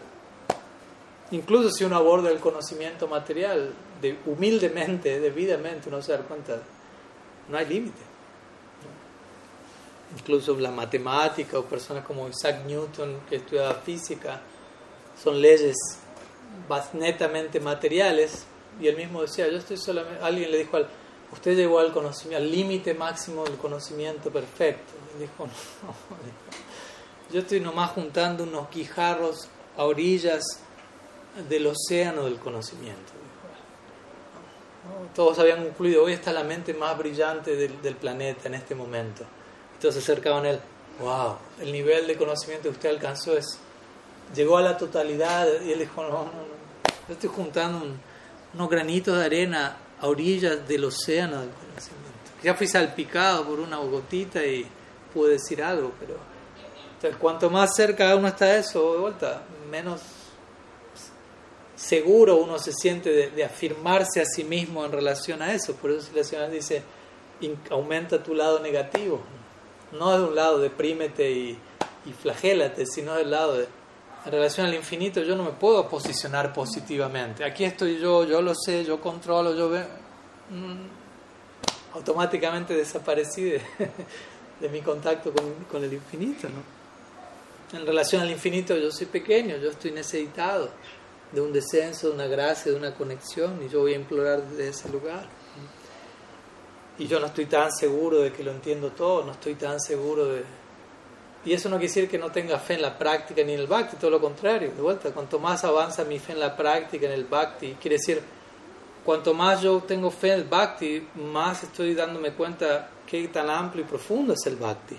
incluso 1.32 1.72
si 1.72 1.84
uno 1.84 1.96
aborda 1.96 2.32
el 2.32 2.40
conocimiento 2.40 3.08
material, 3.08 3.74
de, 4.02 4.18
humildemente, 4.26 5.20
debidamente, 5.20 5.90
uno 5.90 6.02
se 6.02 6.12
da 6.12 6.20
cuenta, 6.20 6.62
no 7.50 7.58
hay 7.58 7.66
límite. 7.66 8.02
Incluso 10.18 10.56
la 10.60 10.72
matemática 10.72 11.60
o 11.60 11.66
personas 11.66 12.06
como 12.06 12.28
Isaac 12.28 12.66
Newton, 12.66 13.22
que 13.30 13.38
estudiaba 13.38 13.76
física, 13.76 14.42
son 15.22 15.42
leyes 15.42 15.76
netamente 16.94 17.60
materiales. 17.60 18.46
Y 18.80 18.88
él 18.88 18.98
mismo 18.98 19.22
decía, 19.22 19.48
yo 19.48 19.58
estoy 19.58 19.78
solamente, 19.78 20.24
alguien 20.24 20.52
le 20.52 20.60
dijo 20.60 20.78
al 20.78 20.88
usted 21.36 21.56
llegó 21.56 21.80
al 21.80 21.94
conocimiento, 21.94 22.44
al 22.44 22.52
límite 22.52 22.94
máximo 22.94 23.44
del 23.44 23.56
conocimiento 23.58 24.32
perfecto. 24.32 24.94
Dijo, 25.20 25.48
yo 27.32 27.40
estoy 27.40 27.60
nomás 27.60 27.92
juntando 27.92 28.44
unos 28.44 28.70
guijarros 28.70 29.48
a 29.78 29.84
orillas 29.86 30.44
del 31.50 31.68
océano 31.68 32.26
del 32.26 32.38
conocimiento. 32.40 33.14
¿no? 34.86 35.08
Todos 35.14 35.40
habían 35.40 35.64
concluido, 35.64 36.04
hoy 36.04 36.14
está 36.14 36.32
la 36.32 36.44
mente 36.44 36.74
más 36.74 36.98
brillante 36.98 37.56
del, 37.56 37.82
del 37.82 37.96
planeta 37.96 38.48
en 38.48 38.56
este 38.56 38.76
momento. 38.76 39.24
Entonces 39.74 40.04
se 40.04 40.12
acercaban 40.12 40.46
a 40.46 40.50
él, 40.52 40.60
wow, 41.02 41.36
el 41.60 41.72
nivel 41.72 42.08
de 42.08 42.16
conocimiento 42.18 42.64
que 42.64 42.76
usted 42.76 42.90
alcanzó 42.90 43.36
es, 43.38 43.58
llegó 44.36 44.58
a 44.58 44.62
la 44.62 44.78
totalidad. 44.78 45.48
Y 45.66 45.72
él 45.74 45.80
dijo, 45.80 46.04
no, 46.04 46.10
no, 46.10 46.24
no, 46.26 46.32
yo 47.08 47.14
estoy 47.14 47.30
juntando 47.30 47.80
un- 47.86 48.00
unos 48.54 48.70
granitos 48.70 49.18
de 49.18 49.26
arena 49.26 49.76
a 50.02 50.08
orillas 50.08 50.68
del 50.68 50.86
océano 50.86 51.40
del 51.42 51.50
conocimiento. 51.50 52.06
Ya 52.44 52.54
fui 52.56 52.68
salpicado 52.68 53.46
por 53.46 53.60
una 53.60 53.78
gotita 53.78 54.46
y 54.46 54.66
pude 55.14 55.34
decir 55.34 55.64
algo, 55.64 55.92
pero 56.00 56.16
entonces, 56.96 57.18
cuanto 57.20 57.50
más 57.50 57.76
cerca 57.76 58.16
uno 58.16 58.28
está 58.28 58.46
de 58.46 58.60
eso, 58.60 58.94
de 58.94 59.00
vuelta, 59.00 59.44
menos 59.70 60.02
seguro 61.76 62.38
uno 62.38 62.58
se 62.58 62.72
siente 62.72 63.30
de, 63.30 63.44
afirmarse 63.44 64.22
a 64.22 64.26
sí 64.26 64.44
mismo 64.44 64.86
en 64.86 64.92
relación 64.92 65.42
a 65.42 65.54
eso. 65.54 65.74
Por 65.76 65.92
eso 65.92 66.10
la 66.16 66.24
señora 66.24 66.48
dice, 66.50 66.84
"In- 67.42 67.60
aumenta 67.70 68.24
tu 68.24 68.34
lado 68.34 68.60
negativo. 68.60 69.22
No 69.92 70.18
de 70.18 70.24
un 70.24 70.36
lado 70.36 70.60
deprímete 70.60 71.32
y, 71.32 71.58
y 72.06 72.14
flagélate, 72.14 72.86
sino 72.86 73.16
del 73.16 73.32
lado 73.32 73.58
de, 73.58 73.68
en 74.26 74.32
relación 74.32 74.66
al 74.66 74.74
infinito, 74.74 75.22
yo 75.22 75.36
no 75.36 75.44
me 75.44 75.52
puedo 75.52 75.88
posicionar 75.88 76.52
positivamente. 76.52 77.44
Aquí 77.44 77.64
estoy 77.64 78.00
yo, 78.00 78.26
yo 78.26 78.42
lo 78.42 78.54
sé, 78.56 78.84
yo 78.84 79.00
controlo, 79.00 79.56
yo 79.56 79.70
veo. 79.70 79.86
Mm, 80.50 81.96
automáticamente 81.96 82.74
desaparecí 82.74 83.44
de, 83.44 83.62
mi 84.72 84.82
contacto 84.82 85.32
con, 85.70 85.84
el 85.84 85.94
infinito. 85.94 86.48
En 87.72 87.86
relación 87.86 88.24
al 88.24 88.32
infinito, 88.32 88.76
yo 88.76 88.92
soy 88.92 89.06
pequeño, 89.06 89.58
yo 89.58 89.70
estoy 89.70 89.92
necesitado 89.92 90.70
de 91.32 91.42
un 91.42 91.54
descenso, 91.54 92.08
de 92.10 92.16
una 92.16 92.28
gracia, 92.28 92.72
de 92.72 92.78
una 92.78 92.96
conexión, 92.96 93.62
y 93.64 93.70
yo 93.70 93.82
voy 93.82 93.94
a 93.94 93.98
implorar 93.98 94.42
desde 94.42 94.70
ese 94.70 94.90
lugar. 94.90 95.28
Y 96.98 97.06
yo 97.06 97.20
no 97.20 97.28
estoy 97.28 97.46
tan 97.46 97.72
seguro 97.72 98.22
de 98.22 98.32
que 98.32 98.44
lo 98.44 98.52
entiendo 98.52 98.90
todo, 98.90 99.24
no 99.24 99.34
estoy 99.34 99.54
tan 99.54 99.80
seguro 99.80 100.26
de, 100.28 100.44
y 101.46 101.54
eso 101.54 101.70
no 101.70 101.78
quiere 101.78 101.94
decir 101.94 102.10
que 102.10 102.18
no 102.18 102.32
tenga 102.32 102.58
fe 102.58 102.74
en 102.74 102.82
la 102.82 102.98
práctica 102.98 103.44
ni 103.44 103.54
en 103.54 103.60
el 103.60 103.68
bhakti, 103.68 103.98
todo 103.98 104.10
lo 104.10 104.20
contrario. 104.20 104.72
De 104.76 104.82
vuelta, 104.82 105.12
cuanto 105.12 105.40
más 105.40 105.64
avanza 105.64 106.04
mi 106.04 106.18
fe 106.18 106.34
en 106.34 106.40
la 106.40 106.58
práctica, 106.58 107.06
en 107.06 107.12
el 107.12 107.26
bhakti, 107.26 107.78
quiere 107.80 107.98
decir, 107.98 108.20
cuanto 109.06 109.36
más 109.36 109.62
yo 109.62 109.80
tengo 109.82 110.10
fe 110.10 110.34
en 110.34 110.40
el 110.40 110.44
bhakti, 110.46 111.08
más 111.16 111.62
estoy 111.62 111.94
dándome 111.94 112.34
cuenta 112.34 112.90
qué 113.06 113.28
tan 113.28 113.48
amplio 113.52 113.84
y 113.84 113.88
profundo 113.88 114.34
es 114.34 114.44
el 114.48 114.56
bhakti. 114.56 114.98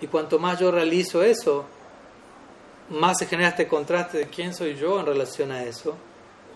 Y 0.00 0.06
cuanto 0.06 0.38
más 0.38 0.58
yo 0.58 0.70
realizo 0.70 1.22
eso, 1.22 1.66
más 2.88 3.18
se 3.18 3.26
genera 3.26 3.50
este 3.50 3.68
contraste 3.68 4.18
de 4.18 4.28
quién 4.28 4.54
soy 4.54 4.76
yo 4.76 4.98
en 5.00 5.06
relación 5.06 5.52
a 5.52 5.64
eso, 5.64 5.96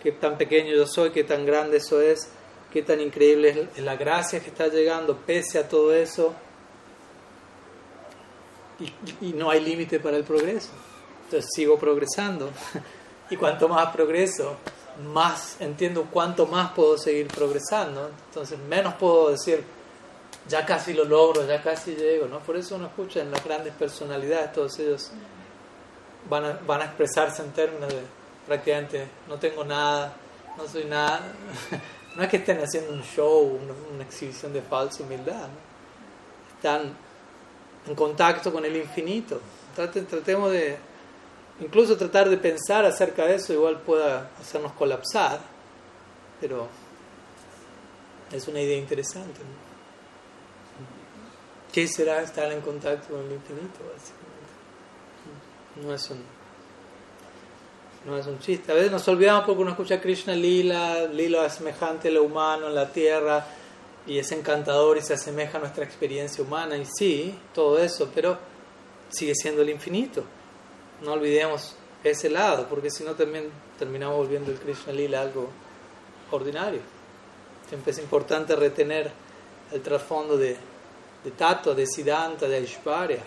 qué 0.02 0.12
tan 0.12 0.38
pequeño 0.38 0.74
yo 0.74 0.86
soy, 0.86 1.10
qué 1.10 1.24
tan 1.24 1.44
grande 1.44 1.76
eso 1.76 2.00
es, 2.00 2.30
qué 2.72 2.80
tan 2.80 2.98
increíble 3.02 3.68
es 3.76 3.84
la 3.84 3.96
gracia 3.96 4.40
que 4.40 4.48
está 4.48 4.68
llegando 4.68 5.18
pese 5.18 5.58
a 5.58 5.68
todo 5.68 5.94
eso 5.94 6.34
y, 8.80 9.26
y 9.26 9.32
no 9.32 9.50
hay 9.50 9.60
límite 9.60 10.00
para 10.00 10.16
el 10.16 10.24
progreso. 10.24 10.70
Entonces 11.24 11.50
sigo 11.54 11.78
progresando. 11.78 12.50
Y 13.30 13.36
cuanto 13.36 13.68
más 13.68 13.94
progreso, 13.94 14.56
más 15.12 15.60
entiendo 15.60 16.06
cuánto 16.10 16.46
más 16.46 16.72
puedo 16.72 16.96
seguir 16.96 17.28
progresando. 17.28 18.10
Entonces 18.28 18.58
menos 18.58 18.94
puedo 18.94 19.30
decir, 19.30 19.62
ya 20.48 20.64
casi 20.64 20.94
lo 20.94 21.04
logro, 21.04 21.46
ya 21.46 21.62
casi 21.62 21.94
llego. 21.94 22.26
¿no? 22.26 22.38
Por 22.40 22.56
eso 22.56 22.76
uno 22.76 22.86
escucha 22.86 23.20
en 23.20 23.30
las 23.30 23.44
grandes 23.44 23.74
personalidades, 23.74 24.52
todos 24.52 24.78
ellos 24.78 25.10
van 26.28 26.44
a, 26.44 26.58
van 26.66 26.80
a 26.80 26.84
expresarse 26.86 27.42
en 27.42 27.52
términos 27.52 27.88
de 27.90 28.00
prácticamente 28.46 29.06
no 29.28 29.36
tengo 29.38 29.62
nada, 29.64 30.14
no 30.56 30.66
soy 30.66 30.84
nada. 30.84 31.20
No 32.16 32.24
es 32.24 32.30
que 32.30 32.38
estén 32.38 32.58
haciendo 32.58 32.94
un 32.94 33.02
show, 33.02 33.60
una, 33.92 34.02
exhibición 34.02 34.52
de 34.52 34.60
falsa 34.60 35.04
humildad. 35.04 35.46
Están 36.56 36.92
en 37.86 37.94
contacto 37.94 38.52
con 38.52 38.64
el 38.64 38.76
infinito. 38.76 39.40
Trate- 39.76 40.02
tratemos 40.06 40.50
de, 40.50 40.76
incluso 41.60 41.96
tratar 41.96 42.28
de 42.28 42.36
pensar 42.38 42.84
acerca 42.84 43.24
de 43.26 43.36
eso, 43.36 43.52
igual 43.52 43.80
pueda 43.80 44.30
hacernos 44.40 44.72
colapsar, 44.72 45.40
pero 46.40 46.68
es 48.32 48.46
una 48.48 48.60
idea 48.60 48.76
interesante. 48.76 49.40
¿Qué 51.72 51.86
será 51.86 52.22
estar 52.22 52.50
en 52.50 52.60
contacto 52.60 53.14
con 53.14 53.24
el 53.26 53.32
infinito? 53.32 53.78
Básicamente? 53.94 54.26
No 55.86 55.94
es 55.94 56.10
un, 56.10 56.22
no 58.06 58.16
es 58.18 58.26
un 58.26 58.38
chiste. 58.40 58.72
A 58.72 58.74
veces 58.74 58.90
nos 58.90 59.06
olvidamos 59.06 59.44
porque 59.44 59.62
uno 59.62 59.70
escucha 59.72 60.00
Krishna 60.00 60.34
Lila, 60.34 61.04
Lila 61.04 61.46
es 61.46 61.52
semejante 61.54 62.08
a 62.08 62.10
lo 62.10 62.24
humano 62.24 62.68
en 62.68 62.74
la 62.74 62.90
tierra 62.90 63.46
y 64.08 64.18
es 64.18 64.32
encantador 64.32 64.96
y 64.96 65.02
se 65.02 65.14
asemeja 65.14 65.58
a 65.58 65.60
nuestra 65.60 65.84
experiencia 65.84 66.42
humana 66.42 66.76
y 66.78 66.86
sí, 66.86 67.38
todo 67.54 67.78
eso, 67.78 68.10
pero 68.14 68.38
sigue 69.10 69.34
siendo 69.34 69.60
el 69.60 69.68
infinito. 69.68 70.24
No 71.02 71.12
olvidemos 71.12 71.76
ese 72.02 72.30
lado, 72.30 72.66
porque 72.68 72.90
si 72.90 73.04
no 73.04 73.12
también 73.12 73.50
terminamos 73.78 74.16
volviendo 74.16 74.50
el 74.50 74.58
Krishna 74.58 74.94
Lila 74.94 75.20
algo 75.20 75.50
ordinario. 76.30 76.80
Siempre 77.68 77.92
es 77.92 77.98
importante 77.98 78.56
retener 78.56 79.12
el 79.70 79.82
trasfondo 79.82 80.38
de, 80.38 80.56
de 81.22 81.30
Tato, 81.32 81.74
de 81.74 81.86
Siddhanta, 81.86 82.48
de 82.48 82.56
Aishwarya. 82.56 83.22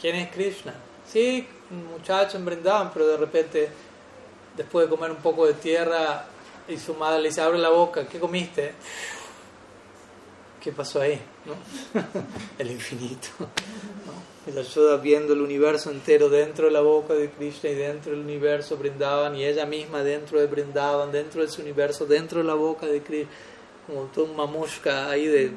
¿Quién 0.00 0.14
es 0.14 0.30
Krishna? 0.30 0.74
Sí, 1.10 1.46
un 1.70 1.86
muchacho 1.86 2.36
en 2.36 2.44
Vrindavan, 2.44 2.92
pero 2.92 3.08
de 3.08 3.16
repente, 3.16 3.68
después 4.56 4.86
de 4.86 4.94
comer 4.94 5.10
un 5.10 5.16
poco 5.16 5.44
de 5.44 5.54
tierra, 5.54 6.26
y 6.68 6.78
su 6.78 6.94
madre 6.94 7.20
le 7.20 7.28
dice, 7.30 7.40
abre 7.40 7.58
la 7.58 7.70
boca, 7.70 8.06
¿qué 8.06 8.20
comiste? 8.20 8.74
¿Qué 10.64 10.72
pasó 10.72 11.02
ahí? 11.02 11.20
¿No? 11.44 11.52
el 12.58 12.70
infinito. 12.70 13.28
¿no? 13.38 14.58
Ayuda 14.58 14.96
viendo 14.96 15.34
el 15.34 15.42
universo 15.42 15.90
entero 15.90 16.30
dentro 16.30 16.64
de 16.64 16.70
la 16.70 16.80
boca 16.80 17.12
de 17.12 17.28
Krishna 17.28 17.68
y 17.68 17.74
dentro 17.74 18.12
del 18.12 18.22
universo 18.22 18.78
brindaban 18.78 19.36
y 19.36 19.44
ella 19.44 19.66
misma 19.66 20.02
dentro 20.02 20.40
de 20.40 20.46
brindaban, 20.46 21.12
dentro 21.12 21.42
de 21.42 21.48
su 21.48 21.60
universo, 21.60 22.06
dentro 22.06 22.38
de 22.38 22.44
la 22.44 22.54
boca 22.54 22.86
de 22.86 23.02
Krishna, 23.02 23.30
como 23.86 24.04
todo 24.04 24.24
un 24.24 24.36
mamushka 24.36 25.10
ahí 25.10 25.26
de, 25.26 25.52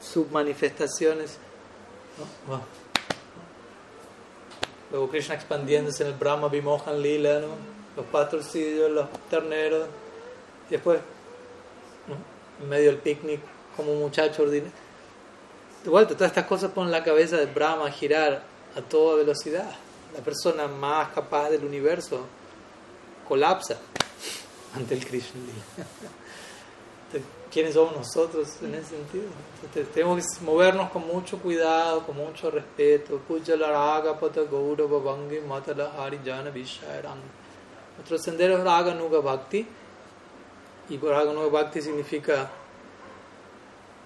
submanifestaciones. 0.00 1.38
Luego 4.92 5.10
Krishna 5.10 5.34
expandiéndose 5.34 6.04
en 6.04 6.10
el 6.10 6.14
Brahma 6.14 6.46
Vimohan 6.46 7.02
Lila, 7.02 7.40
¿no? 7.40 7.48
los 7.96 8.06
pastorcillos, 8.06 8.92
los 8.92 9.08
terneros, 9.28 9.88
después, 10.70 11.00
en 12.60 12.68
medio 12.68 12.90
del 12.90 12.98
picnic, 12.98 13.40
como 13.76 13.94
muchacho 13.94 14.42
ordinario. 14.42 14.72
De 15.84 15.90
vuelta, 15.90 16.14
todas 16.14 16.30
estas 16.30 16.46
cosas 16.46 16.70
ponen 16.70 16.92
la 16.92 17.02
cabeza 17.02 17.36
de 17.36 17.46
Brahma 17.46 17.86
a 17.86 17.90
girar 17.90 18.42
a 18.76 18.80
toda 18.80 19.16
velocidad. 19.16 19.70
La 20.14 20.20
persona 20.20 20.68
más 20.68 21.08
capaz 21.12 21.50
del 21.50 21.64
universo 21.64 22.26
colapsa 23.26 23.78
ante 24.74 24.94
el 24.94 25.04
Krishna. 25.04 25.40
Entonces, 27.06 27.42
¿Quiénes 27.52 27.74
somos 27.74 27.94
nosotros 27.94 28.48
en 28.62 28.74
ese 28.76 28.96
sentido? 28.96 29.24
Entonces, 29.62 29.92
tenemos 29.92 30.24
que 30.24 30.42
movernos 30.42 30.90
con 30.90 31.06
mucho 31.06 31.38
cuidado, 31.38 32.06
con 32.06 32.16
mucho 32.16 32.50
respeto. 32.50 33.20
Nuestro 37.96 38.18
sendero 38.18 38.56
es 38.56 38.64
raga 38.64 38.94
nuga 38.94 39.20
bhakti. 39.20 39.66
Y 40.88 40.96
raga 40.96 41.34
nuga 41.34 41.48
bhakti 41.48 41.82
significa 41.82 42.50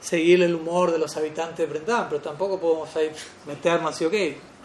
seguir 0.00 0.42
el 0.42 0.54
humor 0.54 0.92
de 0.92 0.98
los 0.98 1.16
habitantes 1.16 1.58
de 1.58 1.66
Vrindavan, 1.66 2.08
pero 2.08 2.20
tampoco 2.20 2.58
podemos 2.58 2.94
ahí 2.96 3.10
meternos 3.46 3.94
así, 3.94 4.04
ok, 4.04 4.14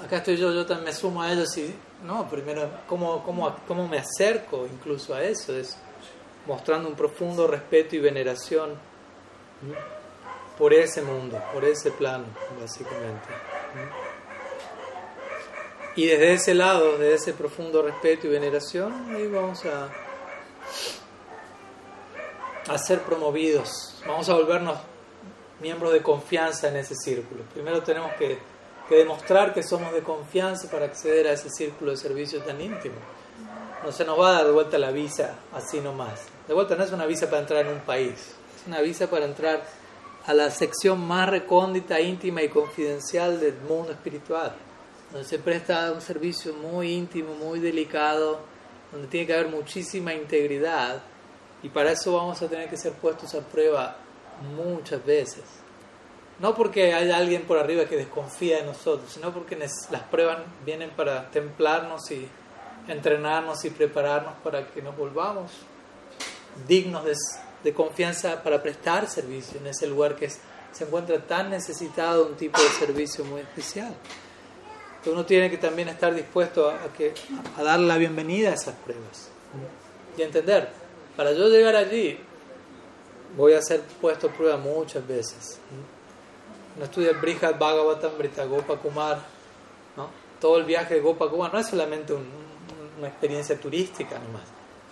acá 0.06 0.18
estoy 0.18 0.38
yo, 0.38 0.52
yo 0.52 0.66
también 0.66 0.86
me 0.86 0.94
sumo 0.94 1.22
a 1.22 1.32
ellos 1.32 1.56
y 1.58 1.74
no, 2.06 2.28
primero, 2.30 2.70
¿cómo, 2.88 3.24
cómo, 3.24 3.56
cómo 3.68 3.88
me 3.88 4.00
acerco 4.00 4.68
incluso 4.72 5.14
a 5.14 5.24
eso? 5.24 5.56
Es 5.56 5.78
mostrando 6.48 6.90
un 6.90 6.96
profundo 6.96 7.48
respeto 7.48 7.96
y 7.96 8.00
veneración 8.00 8.72
por 10.58 10.74
ese 10.74 11.02
mundo, 11.02 11.42
por 11.54 11.64
ese 11.64 11.92
plano, 11.92 12.26
básicamente. 12.60 13.28
Y 15.96 16.08
desde 16.08 16.34
ese 16.34 16.54
lado, 16.54 16.98
desde 16.98 17.16
ese 17.16 17.34
profundo 17.34 17.82
respeto 17.84 18.28
y 18.28 18.30
veneración, 18.32 19.14
ahí 19.14 19.28
vamos 19.28 19.64
a, 19.66 19.90
a 22.72 22.78
ser 22.78 23.02
promovidos, 23.02 24.02
vamos 24.08 24.30
a 24.30 24.34
volvernos 24.36 24.78
miembros 25.62 25.94
de 25.94 26.02
confianza 26.02 26.68
en 26.70 26.78
ese 26.78 26.96
círculo. 26.96 27.44
Primero 27.54 27.82
tenemos 27.84 28.14
que, 28.14 28.40
que, 28.90 28.96
demostrar 28.96 29.54
que 29.54 29.64
somos 29.64 29.94
de 29.94 30.02
confianza 30.02 30.70
para 30.70 30.86
acceder 30.86 31.28
a 31.28 31.34
ese 31.34 31.50
círculo 31.50 31.92
de 31.92 31.98
servicio 31.98 32.42
tan 32.42 32.60
íntimo. 32.60 32.96
No 33.84 33.92
se 33.92 34.06
nos 34.06 34.20
va 34.20 34.30
a 34.30 34.34
dar 34.34 34.46
de 34.46 34.52
vuelta 34.52 34.78
la 34.78 34.92
visa 34.92 35.36
así 35.54 35.80
nomás. 35.80 36.26
De 36.48 36.54
vuelta 36.54 36.76
no 36.76 36.84
es 36.84 36.92
una 36.92 37.06
visa 37.06 37.28
para 37.28 37.42
entrar 37.42 37.66
en 37.66 37.74
un 37.74 37.80
país, 37.80 38.36
es 38.56 38.68
una 38.68 38.82
visa 38.82 39.10
para 39.10 39.26
entrar 39.26 39.64
a 40.26 40.34
la 40.34 40.52
sección 40.52 41.00
más 41.00 41.30
recóndita, 41.30 42.00
íntima 42.00 42.44
y 42.44 42.50
confidencial 42.50 43.40
del 43.40 43.56
mundo 43.68 43.92
espiritual, 43.92 44.54
donde 45.12 45.28
se 45.28 45.40
presta 45.40 45.92
un 45.92 46.02
servicio 46.02 46.54
muy 46.54 46.94
íntimo, 46.94 47.34
muy 47.34 47.60
delicado, 47.60 48.40
donde 48.92 49.08
tiene 49.08 49.26
que 49.26 49.34
haber 49.34 49.48
muchísima 49.48 50.14
integridad 50.14 51.02
Y 51.64 51.70
para 51.70 51.92
eso 51.92 52.14
vamos 52.14 52.42
a 52.42 52.48
tener 52.48 52.70
que 52.70 52.78
ser 52.78 52.94
puestos 52.94 53.36
a 53.36 53.42
prueba 53.42 53.96
muchas 54.42 55.06
veces. 55.06 55.44
No 56.40 56.56
porque 56.56 56.94
haya 56.94 57.18
alguien 57.18 57.44
por 57.44 57.58
arriba 57.58 57.86
que 57.86 57.98
desconfía 57.98 58.58
de 58.58 58.64
nosotros, 58.64 59.12
sino 59.12 59.32
porque 59.32 59.56
las 59.58 60.02
pruebas 60.10 60.40
vienen 60.66 60.90
para 60.92 61.30
templarnos 61.30 62.10
y 62.12 62.28
entrenarnos 62.88 63.64
y 63.66 63.70
prepararnos 63.70 64.34
para 64.44 64.68
que 64.68 64.82
nos 64.82 64.98
volvamos 64.98 65.52
dignos 66.68 67.04
de, 67.64 67.74
confianza 67.74 68.42
para 68.42 68.62
prestar 68.62 69.08
servicio 69.08 69.60
en 69.60 69.68
ese 69.68 69.88
lugar 69.88 70.16
que 70.16 70.30
se 70.30 70.84
encuentra 70.84 71.20
tan 71.20 71.50
necesitado 71.50 72.26
un 72.26 72.36
tipo 72.36 72.60
de 72.60 72.68
servicio 72.70 73.24
muy 73.24 73.42
especial. 73.42 73.94
uno 75.06 75.26
tiene 75.26 75.50
que 75.50 75.58
también 75.58 75.90
estar 75.90 76.14
dispuesto 76.14 76.70
a, 76.70 76.80
a 77.58 77.64
dar 77.64 77.80
la 77.80 77.98
bienvenida 77.98 78.50
a 78.50 78.54
esas 78.54 78.76
pruebas 78.76 79.30
y 80.18 80.22
entender, 80.22 80.70
para 81.16 81.32
yo 81.34 81.48
llegar 81.50 81.76
allí 81.76 82.20
voy 83.36 83.54
a 83.54 83.62
ser 83.62 83.82
puesto 83.82 84.28
a 84.28 84.32
prueba 84.32 84.58
muchas 84.58 85.06
veces. 85.08 85.60
Uno 86.76 86.86
estudia 86.86 87.12
el 87.12 87.18
Brihad 87.18 87.58
Bhagavatam, 87.58 88.18
Brita 88.18 88.46
Gopa 88.46 88.78
Kumar, 88.78 89.20
¿no? 89.98 90.10
todo 90.40 90.58
el 90.58 90.64
viaje 90.64 90.96
de 90.96 91.02
Gopa 91.02 91.30
Kumar 91.30 91.54
no 91.54 91.60
es 91.60 91.68
solamente 91.68 92.14
una 92.14 93.08
experiencia 93.08 93.60
turística 93.60 94.18
nomás. 94.20 94.44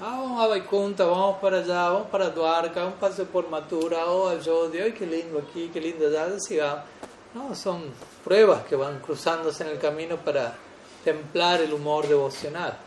Ah, 0.02 0.18
vamos 0.22 0.42
a 0.42 0.48
Vaikunta, 0.48 1.06
vamos 1.06 1.40
para 1.40 1.58
allá, 1.58 1.90
vamos 1.90 2.08
para 2.08 2.30
Dwarka, 2.30 2.86
un 2.86 2.94
paseo 2.94 3.26
por 3.26 3.50
Mathura, 3.50 4.06
oh 4.06 4.30
Ayodhya, 4.30 4.86
ay 4.86 4.94
qué 4.94 5.06
lindo 5.06 5.40
aquí, 5.40 5.70
qué 5.74 5.82
lindo 5.82 6.08
allá, 6.08 6.40
sigamos. 6.40 6.86
No, 7.34 7.54
son 7.54 7.84
pruebas 8.24 8.64
que 8.64 8.76
van 8.76 9.00
cruzándose 9.00 9.64
en 9.64 9.72
el 9.72 9.78
camino 9.78 10.16
para 10.18 10.56
templar 11.04 11.62
el 11.62 11.74
humor 11.74 12.08
devocional 12.08 12.78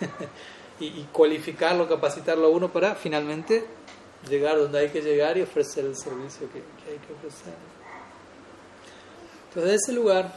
y, 0.80 0.86
y 0.86 1.08
cualificarlo, 1.12 1.88
capacitarlo 1.88 2.46
a 2.46 2.50
uno 2.50 2.72
para 2.72 2.94
finalmente 2.94 3.77
llegar 4.28 4.58
donde 4.58 4.80
hay 4.80 4.88
que 4.88 5.00
llegar 5.00 5.36
y 5.36 5.42
ofrecer 5.42 5.84
el 5.84 5.96
servicio 5.96 6.48
que, 6.52 6.58
hay 6.58 6.98
que 6.98 7.12
ofrecer. 7.12 7.54
Entonces, 9.48 9.70
de 9.70 9.76
ese 9.76 9.92
lugar 9.92 10.34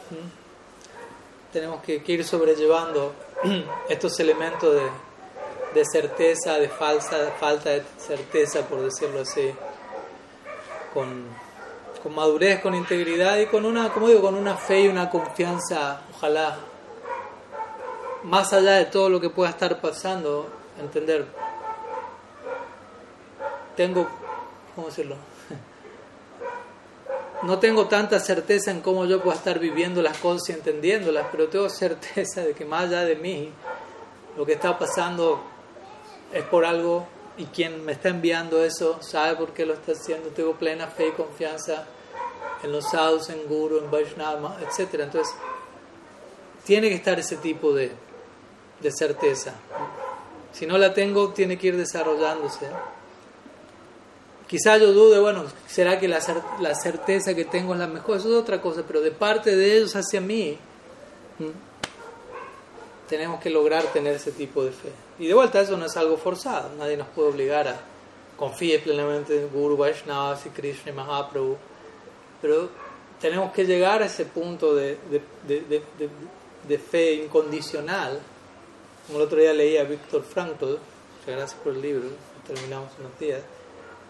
tenemos 1.52 1.82
que, 1.82 2.02
ir 2.06 2.24
sobrellevando 2.24 3.14
estos 3.88 4.18
elementos 4.20 4.74
de, 4.74 5.80
de, 5.80 5.84
certeza, 5.84 6.58
de 6.58 6.68
falsa, 6.68 7.32
falta 7.38 7.70
de 7.70 7.82
certeza, 7.98 8.66
por 8.66 8.80
decirlo 8.82 9.20
así, 9.20 9.52
con, 10.94 11.26
con 12.02 12.14
madurez, 12.14 12.60
con 12.60 12.74
integridad 12.74 13.38
y 13.38 13.46
con 13.46 13.64
una, 13.64 13.92
como 13.92 14.08
digo, 14.08 14.22
con 14.22 14.34
una 14.34 14.56
fe 14.56 14.82
y 14.82 14.88
una 14.88 15.10
confianza, 15.10 16.02
ojalá, 16.14 16.58
más 18.24 18.52
allá 18.52 18.72
de 18.72 18.86
todo 18.86 19.08
lo 19.08 19.20
que 19.20 19.30
pueda 19.30 19.50
estar 19.50 19.80
pasando, 19.80 20.48
entender 20.78 21.26
tengo, 23.76 24.08
¿cómo 24.74 24.88
decirlo? 24.88 25.16
No 27.42 27.58
tengo 27.58 27.86
tanta 27.86 28.20
certeza 28.20 28.70
en 28.70 28.80
cómo 28.80 29.04
yo 29.04 29.20
puedo 29.20 29.36
estar 29.36 29.58
viviendo 29.58 30.00
las 30.00 30.16
cosas 30.18 30.50
y 30.50 30.52
entendiéndolas, 30.52 31.26
pero 31.32 31.48
tengo 31.48 31.68
certeza 31.68 32.42
de 32.42 32.54
que 32.54 32.64
más 32.64 32.84
allá 32.84 33.04
de 33.04 33.16
mí, 33.16 33.50
lo 34.36 34.46
que 34.46 34.52
está 34.52 34.78
pasando 34.78 35.42
es 36.32 36.44
por 36.44 36.64
algo 36.64 37.04
y 37.36 37.46
quien 37.46 37.84
me 37.84 37.92
está 37.92 38.10
enviando 38.10 38.62
eso 38.62 38.98
sabe 39.02 39.36
por 39.36 39.52
qué 39.52 39.66
lo 39.66 39.74
está 39.74 39.92
haciendo. 39.92 40.28
Tengo 40.28 40.54
plena 40.54 40.86
fe 40.86 41.08
y 41.08 41.12
confianza 41.12 41.84
en 42.62 42.70
los 42.70 42.90
sadhus, 42.90 43.28
en 43.30 43.48
Guru, 43.48 43.78
en 43.78 43.90
Vaishnava, 43.90 44.58
etc. 44.60 45.00
Entonces, 45.00 45.34
tiene 46.64 46.88
que 46.90 46.94
estar 46.94 47.18
ese 47.18 47.36
tipo 47.36 47.72
de, 47.72 47.90
de 48.80 48.92
certeza. 48.92 49.54
Si 50.52 50.66
no 50.66 50.78
la 50.78 50.94
tengo, 50.94 51.30
tiene 51.30 51.58
que 51.58 51.68
ir 51.68 51.76
desarrollándose. 51.76 52.68
Quizá 54.52 54.76
yo 54.76 54.92
dude, 54.92 55.18
bueno, 55.18 55.44
¿será 55.66 55.98
que 55.98 56.06
la, 56.06 56.20
la 56.60 56.74
certeza 56.74 57.34
que 57.34 57.46
tengo 57.46 57.72
es 57.72 57.80
la 57.80 57.86
mejor? 57.86 58.18
Eso 58.18 58.28
es 58.28 58.34
otra 58.34 58.60
cosa, 58.60 58.84
pero 58.86 59.00
de 59.00 59.10
parte 59.10 59.56
de 59.56 59.78
ellos 59.78 59.96
hacia 59.96 60.20
mí, 60.20 60.58
tenemos 63.08 63.40
que 63.40 63.48
lograr 63.48 63.82
tener 63.94 64.14
ese 64.14 64.30
tipo 64.30 64.62
de 64.62 64.72
fe. 64.72 64.90
Y 65.18 65.26
de 65.26 65.32
vuelta, 65.32 65.58
eso 65.62 65.78
no 65.78 65.86
es 65.86 65.96
algo 65.96 66.18
forzado, 66.18 66.68
nadie 66.76 66.98
nos 66.98 67.08
puede 67.08 67.30
obligar 67.30 67.66
a 67.66 67.80
confiar 68.36 68.82
plenamente 68.82 69.40
en 69.40 69.48
Guru 69.48 69.78
Vaishnava, 69.78 70.38
y 70.44 70.48
Krishna 70.50 70.92
y 70.92 70.94
Mahaprabhu, 70.96 71.56
pero 72.42 72.68
tenemos 73.22 73.54
que 73.54 73.64
llegar 73.64 74.02
a 74.02 74.04
ese 74.04 74.26
punto 74.26 74.74
de, 74.74 74.98
de, 75.48 75.82
de, 76.68 76.78
fe 76.78 77.14
incondicional. 77.14 78.20
Como 79.06 79.18
el 79.18 79.24
otro 79.24 79.38
día 79.38 79.54
leía 79.54 79.80
a 79.80 79.84
Víctor 79.84 80.22
Frankl, 80.22 80.74
gracias 81.26 81.54
por 81.54 81.72
el 81.72 81.80
libro, 81.80 82.10
terminamos 82.46 82.90
unos 83.00 83.18
días 83.18 83.40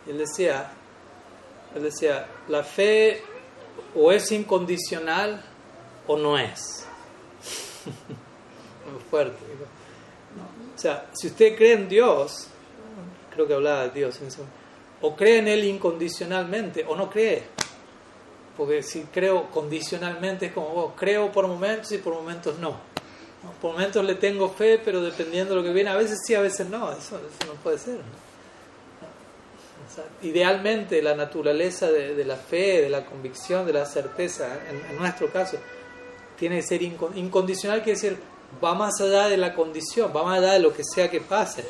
él 0.07 0.19
decía, 0.19 0.73
él 1.75 1.83
decía, 1.83 2.27
la 2.49 2.63
fe 2.63 3.23
o 3.95 4.13
es 4.13 4.31
incondicional 4.33 5.43
o 6.07 6.17
no 6.17 6.39
es. 6.39 6.87
Muy 8.93 9.01
fuerte. 9.11 9.39
O 10.75 10.79
sea, 10.79 11.07
si 11.13 11.29
usted 11.29 11.57
cree 11.57 11.75
en 11.75 11.89
Dios, 11.89 12.49
creo 13.33 13.47
que 13.47 13.55
hablaba 13.55 13.85
de 13.85 13.91
Dios, 13.91 14.19
o 15.01 15.17
cree 15.17 15.39
en 15.39 15.49
Él 15.49 15.65
incondicionalmente 15.65 16.85
o 16.89 16.97
no 16.97 17.11
cree. 17.11 17.43
Porque 18.57 18.83
si 18.83 19.03
creo 19.05 19.51
condicionalmente 19.51 20.47
es 20.47 20.53
como 20.53 20.69
vos, 20.71 20.93
creo 20.97 21.33
por 21.33 21.47
momentos 21.47 21.93
y 21.93 21.99
por 21.99 22.15
momentos 22.15 22.59
no. 22.59 22.77
Por 23.61 23.73
momentos 23.73 24.05
le 24.05 24.15
tengo 24.15 24.51
fe, 24.51 24.81
pero 24.85 25.01
dependiendo 25.01 25.55
de 25.55 25.61
lo 25.61 25.67
que 25.67 25.73
viene, 25.73 25.91
a 25.91 25.97
veces 25.97 26.21
sí, 26.25 26.35
a 26.35 26.41
veces 26.41 26.69
no. 26.69 26.93
Eso, 26.93 27.19
eso 27.19 27.47
no 27.47 27.55
puede 27.63 27.79
ser. 27.79 28.01
Idealmente 30.23 31.03
la 31.03 31.15
naturaleza 31.15 31.91
de, 31.91 32.25
la 32.25 32.37
fe, 32.37 32.83
de 32.83 32.91
la 32.91 33.05
convicción, 33.05 33.67
de 33.67 33.73
la 33.73 33.85
certeza, 33.85 34.49
en, 34.69 34.97
nuestro 34.97 35.31
caso, 35.31 35.57
tiene 36.39 36.57
que 36.57 36.63
ser 36.63 36.83
incondicional, 36.83 37.83
quiere 37.83 38.01
decir, 38.01 38.19
va 38.63 38.75
más 38.75 39.01
allá 39.01 39.29
de 39.29 39.37
la 39.37 39.55
condición, 39.55 40.13
va 40.15 40.23
más 40.23 40.39
allá 40.39 40.53
de 40.55 40.61
lo 40.61 40.73
que 40.73 40.83
sea 40.85 41.11
que 41.11 41.21
pase. 41.21 41.65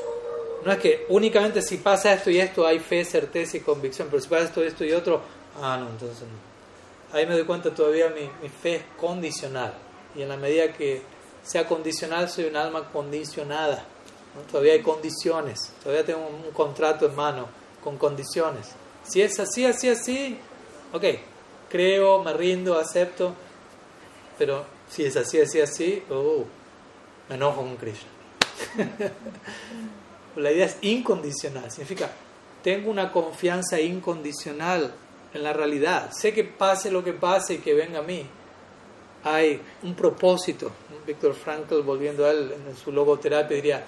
No 0.64 0.72
es 0.72 0.78
que 0.78 1.06
únicamente 1.08 1.60
si 1.60 1.78
pasa 1.78 2.12
esto 2.12 2.30
y 2.30 2.38
esto 2.38 2.66
hay 2.66 2.78
fe, 2.78 3.04
certeza 3.04 3.56
y 3.56 3.60
convicción, 3.60 4.08
pero 4.10 4.22
si 4.22 4.28
pasa 4.28 4.44
esto, 4.44 4.62
esto 4.62 4.84
y 4.84 4.92
otro, 4.92 5.20
ah, 5.60 5.76
no, 5.78 5.88
entonces 5.88 6.20
no. 6.20 7.16
Ahí 7.16 7.26
me 7.26 7.34
doy 7.34 7.44
cuenta 7.44 7.74
todavía 7.74 8.08
mi, 8.08 8.22
mi 8.42 8.48
fe 8.48 8.76
es 8.76 8.82
condicional. 8.98 9.74
Y 10.14 10.22
en 10.22 10.28
la 10.28 10.36
medida 10.36 10.72
que 10.72 11.02
sea 11.42 11.66
condicional, 11.66 12.28
soy 12.28 12.44
un 12.44 12.56
alma 12.56 12.88
condicionada. 12.90 13.84
Todavía 14.50 14.74
hay 14.74 14.82
condiciones, 14.82 15.72
todavía 15.82 16.06
tengo 16.06 16.26
un 16.26 16.52
contrato 16.52 17.04
en 17.04 17.14
mano 17.14 17.61
con 17.82 17.96
condiciones. 17.96 18.70
Si 19.04 19.22
es 19.22 19.38
así, 19.40 19.64
así, 19.64 19.88
así, 19.88 20.38
ok, 20.92 21.04
creo, 21.68 22.22
me 22.22 22.32
rindo, 22.32 22.78
acepto, 22.78 23.34
pero 24.38 24.64
si 24.88 25.04
es 25.04 25.16
así, 25.16 25.40
así, 25.40 25.60
así, 25.60 26.02
oh, 26.10 26.44
me 27.28 27.34
enojo 27.34 27.62
con 27.62 27.76
Krishna. 27.76 28.08
La 30.36 30.50
idea 30.50 30.66
es 30.66 30.78
incondicional, 30.80 31.70
significa, 31.70 32.10
tengo 32.62 32.90
una 32.90 33.12
confianza 33.12 33.80
incondicional 33.80 34.94
en 35.34 35.42
la 35.42 35.52
realidad. 35.52 36.10
Sé 36.12 36.32
que 36.32 36.44
pase 36.44 36.90
lo 36.90 37.02
que 37.02 37.12
pase 37.12 37.54
y 37.54 37.58
que 37.58 37.74
venga 37.74 37.98
a 37.98 38.02
mí. 38.02 38.24
Hay 39.24 39.60
un 39.82 39.94
propósito. 39.94 40.70
Víctor 41.06 41.34
Frankl, 41.34 41.82
volviendo 41.82 42.24
a 42.24 42.30
él 42.30 42.54
en 42.68 42.76
su 42.76 42.92
logoterapia, 42.92 43.56
diría, 43.56 43.84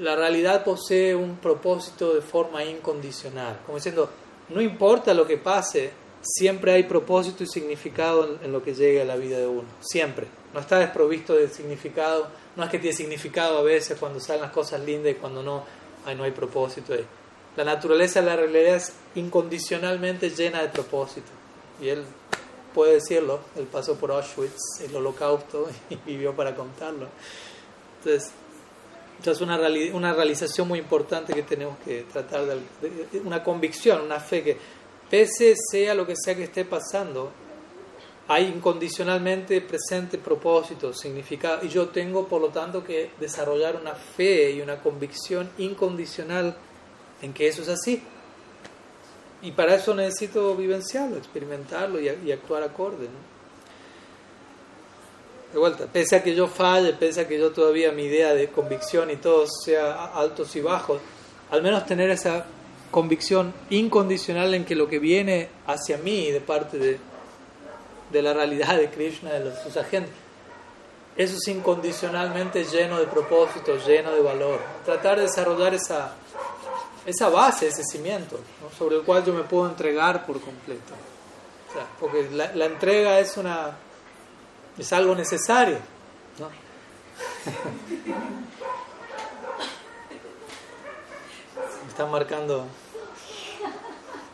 la 0.00 0.16
realidad 0.16 0.64
posee 0.64 1.14
un 1.14 1.36
propósito 1.36 2.14
de 2.14 2.20
forma 2.20 2.64
incondicional, 2.64 3.60
como 3.64 3.78
diciendo, 3.78 4.10
no 4.48 4.60
importa 4.60 5.12
lo 5.14 5.26
que 5.26 5.36
pase, 5.36 5.90
siempre 6.22 6.72
hay 6.72 6.84
propósito 6.84 7.44
y 7.44 7.46
significado 7.46 8.38
en, 8.42 8.52
lo 8.52 8.62
que 8.62 8.74
llega 8.74 9.02
a 9.02 9.04
la 9.04 9.16
vida 9.16 9.38
de 9.38 9.46
uno, 9.46 9.68
siempre. 9.80 10.26
No 10.54 10.60
está 10.60 10.78
desprovisto 10.78 11.34
de 11.34 11.48
significado, 11.48 12.28
no 12.56 12.64
es 12.64 12.70
que 12.70 12.78
tiene 12.78 12.96
significado 12.96 13.58
a 13.58 13.62
veces 13.62 13.98
cuando 13.98 14.20
salen 14.20 14.42
las 14.42 14.52
cosas 14.52 14.80
lindas 14.80 15.12
y 15.12 15.14
cuando 15.16 15.42
no, 15.42 15.64
hay, 16.06 16.14
no 16.14 16.24
hay 16.24 16.30
propósito. 16.30 16.94
La 17.56 17.64
naturaleza 17.64 18.20
de 18.20 18.26
la 18.26 18.36
realidad 18.36 18.76
es 18.76 18.92
incondicionalmente 19.14 20.30
llena 20.30 20.62
de 20.62 20.68
propósito. 20.68 21.28
Y 21.80 21.88
él 21.88 22.04
puede 22.72 22.94
decirlo, 22.94 23.40
él 23.56 23.66
pasó 23.70 23.96
por 23.96 24.12
Auschwitz, 24.12 24.80
el 24.80 24.94
holocausto, 24.94 25.68
y 25.90 25.96
vivió 25.96 26.34
para 26.34 26.54
contarlo. 26.54 27.08
Entonces, 27.98 28.32
es 29.24 29.40
una, 29.40 29.58
una 29.92 30.12
realización 30.12 30.68
muy 30.68 30.78
importante 30.78 31.34
que 31.34 31.42
tenemos 31.42 31.76
que 31.84 32.04
tratar 32.10 32.46
de, 32.46 33.20
una 33.24 33.42
convicción, 33.42 34.02
una 34.02 34.20
fe 34.20 34.42
que 34.42 34.56
pese 35.10 35.54
sea 35.70 35.94
lo 35.94 36.06
que 36.06 36.14
sea 36.16 36.34
que 36.34 36.44
esté 36.44 36.64
pasando, 36.64 37.30
hay 38.28 38.46
incondicionalmente 38.46 39.60
presente 39.62 40.18
propósito, 40.18 40.92
significado, 40.92 41.64
y 41.64 41.68
yo 41.68 41.88
tengo 41.88 42.28
por 42.28 42.40
lo 42.40 42.48
tanto 42.48 42.84
que 42.84 43.10
desarrollar 43.18 43.76
una 43.76 43.94
fe 43.94 44.52
y 44.52 44.60
una 44.60 44.80
convicción 44.80 45.50
incondicional 45.58 46.56
en 47.22 47.32
que 47.32 47.48
eso 47.48 47.62
es 47.62 47.68
así. 47.68 48.02
Y 49.40 49.52
para 49.52 49.76
eso 49.76 49.94
necesito 49.94 50.54
vivenciarlo, 50.56 51.16
experimentarlo 51.16 52.00
y, 52.00 52.08
y 52.26 52.32
actuar 52.32 52.62
acorde. 52.62 53.04
¿no? 53.06 53.37
De 55.52 55.58
vuelta, 55.58 55.86
pese 55.86 56.16
a 56.16 56.22
que 56.22 56.34
yo 56.34 56.46
falle, 56.46 56.92
pese 56.92 57.22
a 57.22 57.28
que 57.28 57.38
yo 57.38 57.52
todavía 57.52 57.92
mi 57.92 58.04
idea 58.04 58.34
de 58.34 58.48
convicción 58.48 59.10
y 59.10 59.16
todo 59.16 59.46
sea 59.46 60.04
altos 60.14 60.54
y 60.56 60.60
bajos, 60.60 61.00
al 61.50 61.62
menos 61.62 61.86
tener 61.86 62.10
esa 62.10 62.44
convicción 62.90 63.54
incondicional 63.70 64.54
en 64.54 64.64
que 64.64 64.74
lo 64.74 64.88
que 64.88 64.98
viene 64.98 65.48
hacia 65.66 65.96
mí 65.98 66.30
de 66.30 66.40
parte 66.40 66.78
de, 66.78 66.98
de 68.10 68.22
la 68.22 68.34
realidad 68.34 68.76
de 68.76 68.90
Krishna, 68.90 69.32
de 69.32 69.54
sus 69.62 69.76
agentes, 69.76 70.12
eso 71.18 71.34
es 71.36 71.48
incondicionalmente 71.48 72.62
lleno 72.64 73.00
de 73.00 73.06
propósito, 73.06 73.76
lleno 73.84 74.12
de 74.12 74.20
valor. 74.20 74.60
Tratar 74.84 75.16
de 75.16 75.22
desarrollar 75.22 75.74
esa, 75.74 76.12
esa 77.04 77.28
base, 77.28 77.66
ese 77.66 77.82
cimiento, 77.82 78.38
sobre 78.78 78.96
el 78.96 79.02
cual 79.02 79.24
yo 79.24 79.32
me 79.32 79.42
puedo 79.42 79.68
entregar 79.68 80.24
por 80.24 80.40
completo. 80.40 80.92
porque 81.98 82.28
la, 82.30 82.54
la, 82.54 82.66
entrega 82.66 83.18
es, 83.18 83.36
una, 83.36 83.76
es 84.78 84.92
algo 84.92 85.14
necesario. 85.14 85.78
¿no? 86.38 86.48
están 91.98 92.12
marcando 92.12 92.64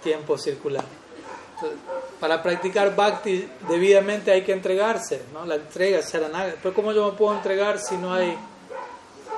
tiempo 0.03 0.37
circular. 0.37 0.85
para 2.21 2.43
practicar 2.43 2.95
bhakti 2.95 3.49
debidamente 3.69 4.31
hay 4.31 4.43
que 4.43 4.53
entregarse, 4.53 5.23
¿no? 5.33 5.47
La 5.47 5.55
entrega, 5.55 6.03
saranaga. 6.03 6.57
Pero 6.63 6.75
¿cómo 6.75 6.93
yo 6.93 7.11
me 7.11 7.17
puedo 7.17 7.35
entregar 7.35 7.79
si 7.79 7.97
no 7.97 8.13
hay 8.13 8.37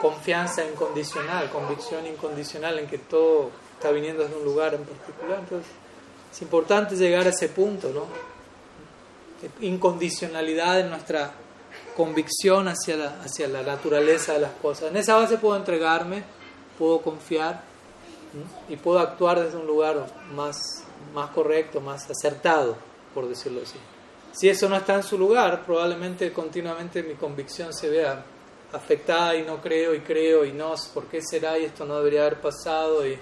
confianza 0.03 0.65
incondicional, 0.65 1.51
convicción 1.51 2.05
incondicional 2.05 2.81
en 2.81 2.89
que 2.89 2.99
todo 2.99 3.51
está 3.75 3.93
viniendo 3.93 4.25
desde 4.25 4.37
un 4.37 4.45
lugar 4.45 4.75
en 4.75 4.85
particular? 4.85 5.39
Entonces, 5.39 5.71
es 6.33 6.43
importante 6.43 6.97
llegar 6.97 7.27
a 7.27 7.31
ese 7.31 7.49
punto, 7.49 7.91
¿no? 7.91 8.36
Incondicionalidad 9.61 10.81
en 10.81 10.91
nuestra 10.91 11.33
convicción 11.97 12.69
hacia 12.69 12.97
la, 12.97 13.23
hacia 13.23 13.49
la 13.49 13.63
naturaleza 13.63 14.35
de 14.35 14.41
las 14.41 14.53
cosas. 14.53 14.91
En 14.91 14.97
esa 14.97 15.17
base 15.17 15.39
puedo 15.39 15.57
entregarme, 15.57 16.23
puedo 16.79 17.01
confiar 17.01 17.63
y 18.69 18.77
puedo 18.77 18.99
actuar 18.99 19.43
desde 19.43 19.57
un 19.57 19.67
lugar 19.67 20.07
más, 20.35 20.85
más 21.15 21.31
correcto, 21.31 21.81
más 21.81 22.09
acertado, 22.11 22.77
por 23.15 23.29
decirlo 23.29 23.63
así. 23.63 23.79
Si 24.33 24.49
eso 24.49 24.69
no 24.69 24.77
está 24.77 24.97
en 24.97 25.03
su 25.03 25.17
lugar, 25.17 25.65
probablemente 25.65 26.33
continuamente 26.33 27.03
mi 27.03 27.15
convicción 27.15 27.73
se 27.73 27.89
vea 27.89 28.23
afectada 28.73 29.35
y 29.35 29.43
no 29.43 29.61
creo 29.63 29.95
y 29.95 30.01
creo 30.01 30.45
y 30.45 30.53
no, 30.53 30.75
¿por 30.93 31.07
qué 31.07 31.23
será? 31.23 31.59
Y 31.59 31.65
esto 31.65 31.87
no 31.87 31.97
debería 31.97 32.21
haber 32.21 32.41
pasado 32.41 33.07
y 33.07 33.19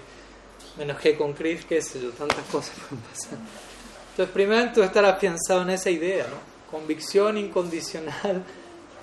me 0.77 0.83
enojé 0.83 1.15
con 1.15 1.33
Chris, 1.33 1.63
qué 1.65 1.81
sé 1.81 2.01
yo, 2.01 2.09
tantas 2.11 2.45
cosas 2.51 2.75
pueden 2.89 3.03
pasar. 3.05 3.39
Entonces, 4.15 4.33
primero 4.33 4.71
tú 4.73 4.81
estar 4.81 5.03
afianzado 5.03 5.63
en 5.63 5.71
esa 5.71 5.89
idea, 5.89 6.25
¿no? 6.27 6.37
Convicción 6.71 7.37
incondicional 7.37 8.45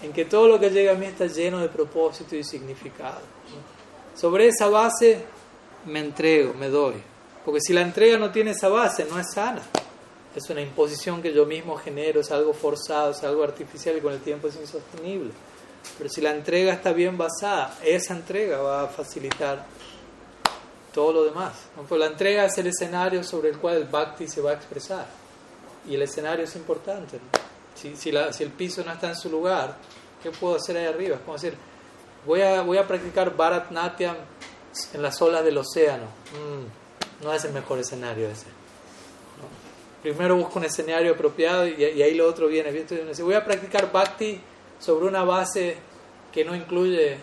en 0.03 0.11
que 0.11 0.25
todo 0.25 0.49
lo 0.49 0.59
que 0.59 0.71
llega 0.71 0.93
a 0.93 0.95
mí 0.95 1.05
está 1.05 1.27
lleno 1.27 1.59
de 1.59 1.69
propósito 1.69 2.35
y 2.35 2.43
significado. 2.43 3.21
Sobre 4.17 4.49
esa 4.49 4.71
base 4.71 5.23
me 5.85 5.99
entrego, 5.99 6.55
me 6.55 6.71
doy. 6.71 6.95
Porque 7.45 7.61
si 7.61 7.75
la 7.75 7.83
entrega 7.83 8.17
no 8.17 8.31
tiene 8.31 8.53
esa 8.53 8.71
base, 8.71 9.05
no 9.05 9.19
es 9.19 9.27
sana. 9.35 9.61
Es 10.35 10.49
una 10.49 10.63
imposición 10.63 11.21
que 11.21 11.35
yo 11.35 11.45
mismo 11.45 11.77
genero, 11.77 12.23
es 12.23 12.31
algo 12.31 12.55
forzado, 12.55 13.11
es 13.11 13.23
algo 13.23 13.45
artificial 13.45 13.95
y 13.99 14.01
con 14.01 14.15
el 14.15 14.21
tiempo 14.21 14.49
es 14.49 14.57
insostenible. 14.57 15.33
Pero 15.99 16.09
si 16.09 16.23
la 16.23 16.31
entrega 16.31 16.73
está 16.73 16.95
bien 16.95 17.19
basada, 17.19 17.77
esa 17.85 18.15
entrega 18.15 18.63
va 18.63 18.85
a 18.85 18.89
facilitar 18.89 19.67
todo 20.93 21.13
lo 21.13 21.25
demás. 21.25 21.55
Pues 21.89 21.99
la 21.99 22.07
entrega 22.07 22.45
es 22.45 22.57
el 22.59 22.67
escenario 22.69 23.25
sobre 23.25 23.51
el 23.51 23.59
cual 23.59 23.77
el 23.77 23.85
bhakti 23.85 24.29
se 24.29 24.41
va 24.41 24.51
a 24.51 24.55
expresar. 24.55 25.07
Y 25.89 25.95
el 25.95 26.03
escenario 26.03 26.45
es 26.45 26.55
importante. 26.55 27.19
Si, 27.75 27.97
si, 27.97 28.13
la, 28.13 28.33
si, 28.33 28.45
el 28.45 28.51
piso 28.51 28.85
no 28.85 28.93
está 28.93 29.09
en 29.09 29.17
su 29.17 29.31
lugar, 29.31 29.77
¿qué 30.23 30.31
puedo 30.31 30.57
hacer 30.57 30.77
ahí 30.77 30.87
arriba? 30.87 31.17
Es 31.17 31.23
como 31.23 31.35
decir, 31.35 31.55
voy 32.27 32.43
a, 32.43 32.63
voy 32.63 32.79
a 32.79 32.87
practicar 32.87 33.35
Bharatnatyam 33.35 34.17
en 34.93 35.03
las 35.03 35.21
olas 35.21 35.45
del 35.45 35.59
océano. 35.59 36.05
Mm, 36.33 37.25
no 37.25 37.33
es 37.33 37.45
el 37.45 37.53
mejor 37.53 37.79
escenario 37.79 38.29
ese. 38.29 38.47
Primero 40.03 40.37
busco 40.37 40.59
un 40.59 40.65
escenario 40.65 41.13
apropiado 41.13 41.67
y, 41.67 41.85
ahí 42.03 42.15
lo 42.15 42.29
otro 42.29 42.49
viene. 42.49 42.71
Entonces, 42.71 43.21
voy 43.21 43.35
a 43.35 43.45
practicar 43.45 43.91
bhakti 43.93 44.41
sobre 44.79 45.07
una 45.07 45.23
base 45.23 45.77
que 46.33 46.45
no 46.45 46.57
incluye 46.57 47.19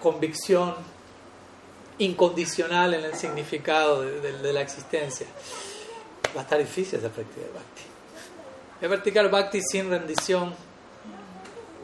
convicción 0.00 0.74
incondicional 2.00 2.94
en 2.94 3.04
el 3.04 3.14
significado 3.14 4.02
de, 4.02 4.52
la 4.52 4.60
existencia. 4.62 5.26
Va 6.34 6.40
a 6.40 6.44
estar 6.44 6.58
difícil 6.58 6.98
esa 6.98 7.10
práctica 7.10 7.46
de 7.46 7.52
bhakti. 7.52 7.82
A 8.84 8.88
practicar 8.88 9.30
bhakti 9.30 9.60
sin 9.62 9.90
rendición. 9.90 10.54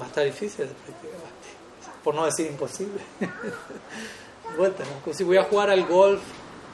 Va 0.01 0.07
a 0.07 0.09
estar 0.09 0.25
difícil 0.25 0.65
esa 0.65 0.75
práctica 0.75 1.13
de 1.13 1.23
bhakti. 1.23 2.03
Por 2.03 2.15
no 2.15 2.25
decir 2.25 2.47
imposible. 2.47 3.01
vuelta, 4.57 4.85
Como 5.05 5.15
si 5.15 5.23
voy 5.23 5.37
a 5.37 5.45
jugar 5.45 5.71
al 5.71 5.85
golf 5.85 6.23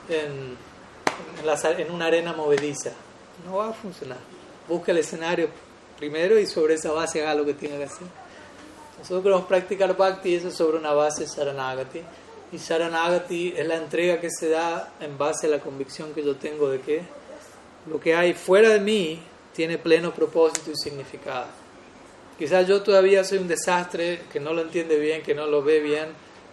en, 0.08 0.56
en, 1.78 1.90
una 1.90 2.06
arena 2.06 2.32
movediza. 2.32 2.92
No 3.44 3.56
va 3.56 3.70
a 3.70 3.72
funcionar. 3.72 4.18
Busca 4.68 4.92
el 4.92 4.98
escenario 4.98 5.48
primero 5.98 6.38
y 6.38 6.46
sobre 6.46 6.74
esa 6.74 6.92
base 6.92 7.22
haga 7.22 7.34
lo 7.34 7.44
que 7.44 7.54
tiene 7.54 7.76
que 7.78 7.84
hacer. 7.84 8.06
Nosotros 8.98 9.22
queremos 9.24 9.46
practicar 9.46 9.96
Bhakti 9.96 10.28
y 10.28 10.34
eso 10.36 10.52
sobre 10.52 10.78
una 10.78 10.92
base 10.92 11.26
Saranagati. 11.26 12.02
Y 12.52 12.58
Saranagati 12.58 13.54
es 13.56 13.66
la 13.66 13.76
entrega 13.76 14.20
que 14.20 14.28
se 14.30 14.50
da 14.50 14.92
en 15.00 15.16
base 15.16 15.46
a 15.46 15.50
la 15.50 15.60
convicción 15.60 16.12
que 16.12 16.22
yo 16.22 16.36
tengo 16.36 16.68
de 16.68 16.80
que 16.80 17.02
lo 17.90 17.98
que 17.98 18.14
hay 18.14 18.34
fuera 18.34 18.68
de 18.68 18.80
mí 18.80 19.20
tiene 19.54 19.78
pleno 19.78 20.12
propósito 20.12 20.70
y 20.70 20.76
significado. 20.76 21.46
Quizás 22.38 22.66
yo 22.66 22.82
todavía 22.82 23.24
soy 23.24 23.38
un 23.38 23.48
desastre, 23.48 24.22
que 24.32 24.40
no 24.40 24.52
lo 24.52 24.62
entiende 24.62 24.98
bien, 24.98 25.22
que 25.22 25.34
no 25.34 25.46
lo 25.46 25.62
ve 25.62 25.80
bien, 25.80 26.08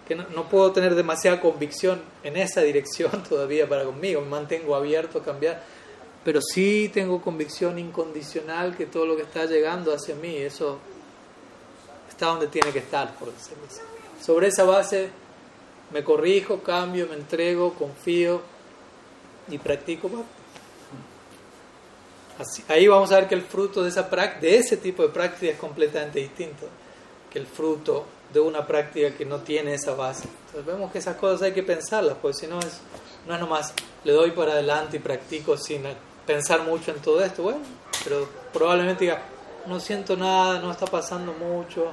que 0.07 0.15
no, 0.15 0.49
puedo 0.49 0.71
tener 0.71 0.95
demasiada 0.95 1.39
convicción 1.39 2.01
en 2.23 2.37
esa 2.37 2.61
dirección 2.61 3.23
todavía 3.29 3.67
para 3.67 3.83
conmigo, 3.83 4.21
me 4.21 4.27
mantengo 4.27 4.75
abierto 4.75 5.19
a 5.19 5.23
cambiar, 5.23 5.61
pero 6.23 6.41
sí 6.41 6.89
tengo 6.93 7.21
convicción 7.21 7.77
incondicional 7.77 8.75
que 8.75 8.85
todo 8.85 9.05
lo 9.05 9.15
que 9.15 9.23
está 9.23 9.45
llegando 9.45 9.93
hacia 9.93 10.15
mí, 10.15 10.35
eso 10.37 10.79
está 12.09 12.27
donde 12.27 12.47
tiene 12.47 12.71
que 12.71 12.79
estar, 12.79 13.15
por 13.15 13.33
decirlo 13.33 13.63
así. 13.67 13.81
Sobre 14.23 14.47
esa 14.47 14.63
base 14.63 15.09
me 15.91 16.03
corrijo, 16.03 16.61
cambio, 16.61 17.07
me 17.07 17.15
entrego, 17.15 17.73
confío 17.73 18.41
y 19.49 19.57
practico 19.57 20.09
ahí 22.67 22.87
vamos 22.87 23.11
a 23.11 23.15
ver 23.15 23.27
que 23.27 23.35
el 23.35 23.41
fruto 23.41 23.83
de, 23.83 23.89
esa 23.89 24.03
de 24.03 24.57
ese 24.57 24.77
tipo 24.77 25.03
de 25.03 25.09
práctica 25.09 25.51
es 25.51 25.59
completamente 25.59 26.19
distinto 26.19 26.67
que 27.29 27.39
el 27.39 27.47
fruto 27.47 28.05
de 28.31 28.39
una 28.39 28.65
práctica 28.65 29.11
que 29.11 29.25
no 29.25 29.39
tiene 29.39 29.73
esa 29.73 29.93
base. 29.93 30.27
Entonces 30.47 30.65
vemos 30.65 30.91
que 30.91 30.99
esas 30.99 31.15
cosas 31.17 31.41
hay 31.41 31.51
que 31.51 31.63
pensarlas, 31.63 32.17
porque 32.21 32.37
si 32.37 32.47
no 32.47 32.59
es, 32.59 32.79
no 33.27 33.33
es 33.33 33.39
nomás 33.39 33.73
le 34.03 34.13
doy 34.13 34.31
para 34.31 34.53
adelante 34.53 34.97
y 34.97 34.99
practico 34.99 35.57
sin 35.57 35.83
pensar 36.25 36.63
mucho 36.63 36.91
en 36.91 36.99
todo 37.01 37.23
esto. 37.23 37.43
Bueno, 37.43 37.59
pero 38.03 38.27
probablemente 38.53 39.05
diga, 39.05 39.21
no 39.67 39.79
siento 39.79 40.15
nada, 40.15 40.59
no 40.59 40.71
está 40.71 40.85
pasando 40.85 41.33
mucho, 41.33 41.91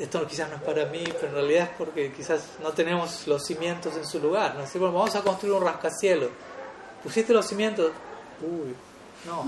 esto 0.00 0.26
quizás 0.26 0.48
no 0.48 0.56
es 0.56 0.62
para 0.62 0.86
mí, 0.86 1.04
pero 1.04 1.28
en 1.28 1.34
realidad 1.34 1.64
es 1.64 1.76
porque 1.76 2.12
quizás 2.12 2.42
no 2.62 2.70
tenemos 2.70 3.26
los 3.26 3.44
cimientos 3.44 3.94
en 3.96 4.06
su 4.06 4.18
lugar. 4.18 4.54
¿no? 4.54 4.64
Bueno, 4.80 4.94
vamos 4.94 5.14
a 5.14 5.20
construir 5.22 5.54
un 5.54 5.62
rascacielos. 5.62 6.30
¿Pusiste 7.02 7.34
los 7.34 7.46
cimientos? 7.46 7.92
Uy, 8.40 8.74
no. 9.26 9.40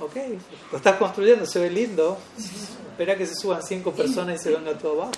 ok, 0.04 0.16
lo 0.72 0.78
estás 0.78 0.96
construyendo, 0.96 1.44
se 1.46 1.60
ve 1.60 1.70
lindo, 1.70 2.16
espera 2.90 3.16
que 3.16 3.26
se 3.26 3.34
suban 3.34 3.62
cinco 3.62 3.92
personas 3.92 4.40
y 4.40 4.44
se 4.44 4.50
venga 4.50 4.76
todo 4.78 5.02
abajo. 5.02 5.12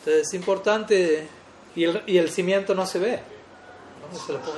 Entonces 0.00 0.28
es 0.28 0.34
importante, 0.34 1.26
y 1.74 1.84
el, 1.84 2.02
y 2.06 2.18
el 2.18 2.30
cimiento 2.30 2.74
no 2.74 2.86
se 2.86 2.98
ve. 2.98 3.20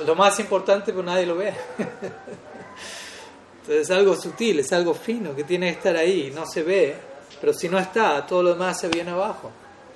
Lo, 0.05 0.15
más 0.15 0.39
importante, 0.39 0.91
pero 0.91 1.03
nadie 1.03 1.25
lo 1.25 1.35
ve. 1.37 1.53
Entonces 3.61 3.89
es 3.89 3.91
algo 3.91 4.15
sutil, 4.15 4.59
es 4.59 4.73
algo 4.73 4.93
fino, 4.93 5.33
que 5.35 5.45
tiene 5.45 5.67
que 5.71 5.77
estar 5.77 5.95
ahí, 5.95 6.31
no 6.35 6.45
se 6.45 6.63
ve, 6.63 6.95
pero 7.39 7.53
si 7.53 7.69
no 7.69 7.77
está, 7.77 8.25
todo 8.25 8.43
lo 8.43 8.53
demás 8.53 8.79
se 8.79 8.87
viene 8.87 9.11
abajo. 9.11 9.51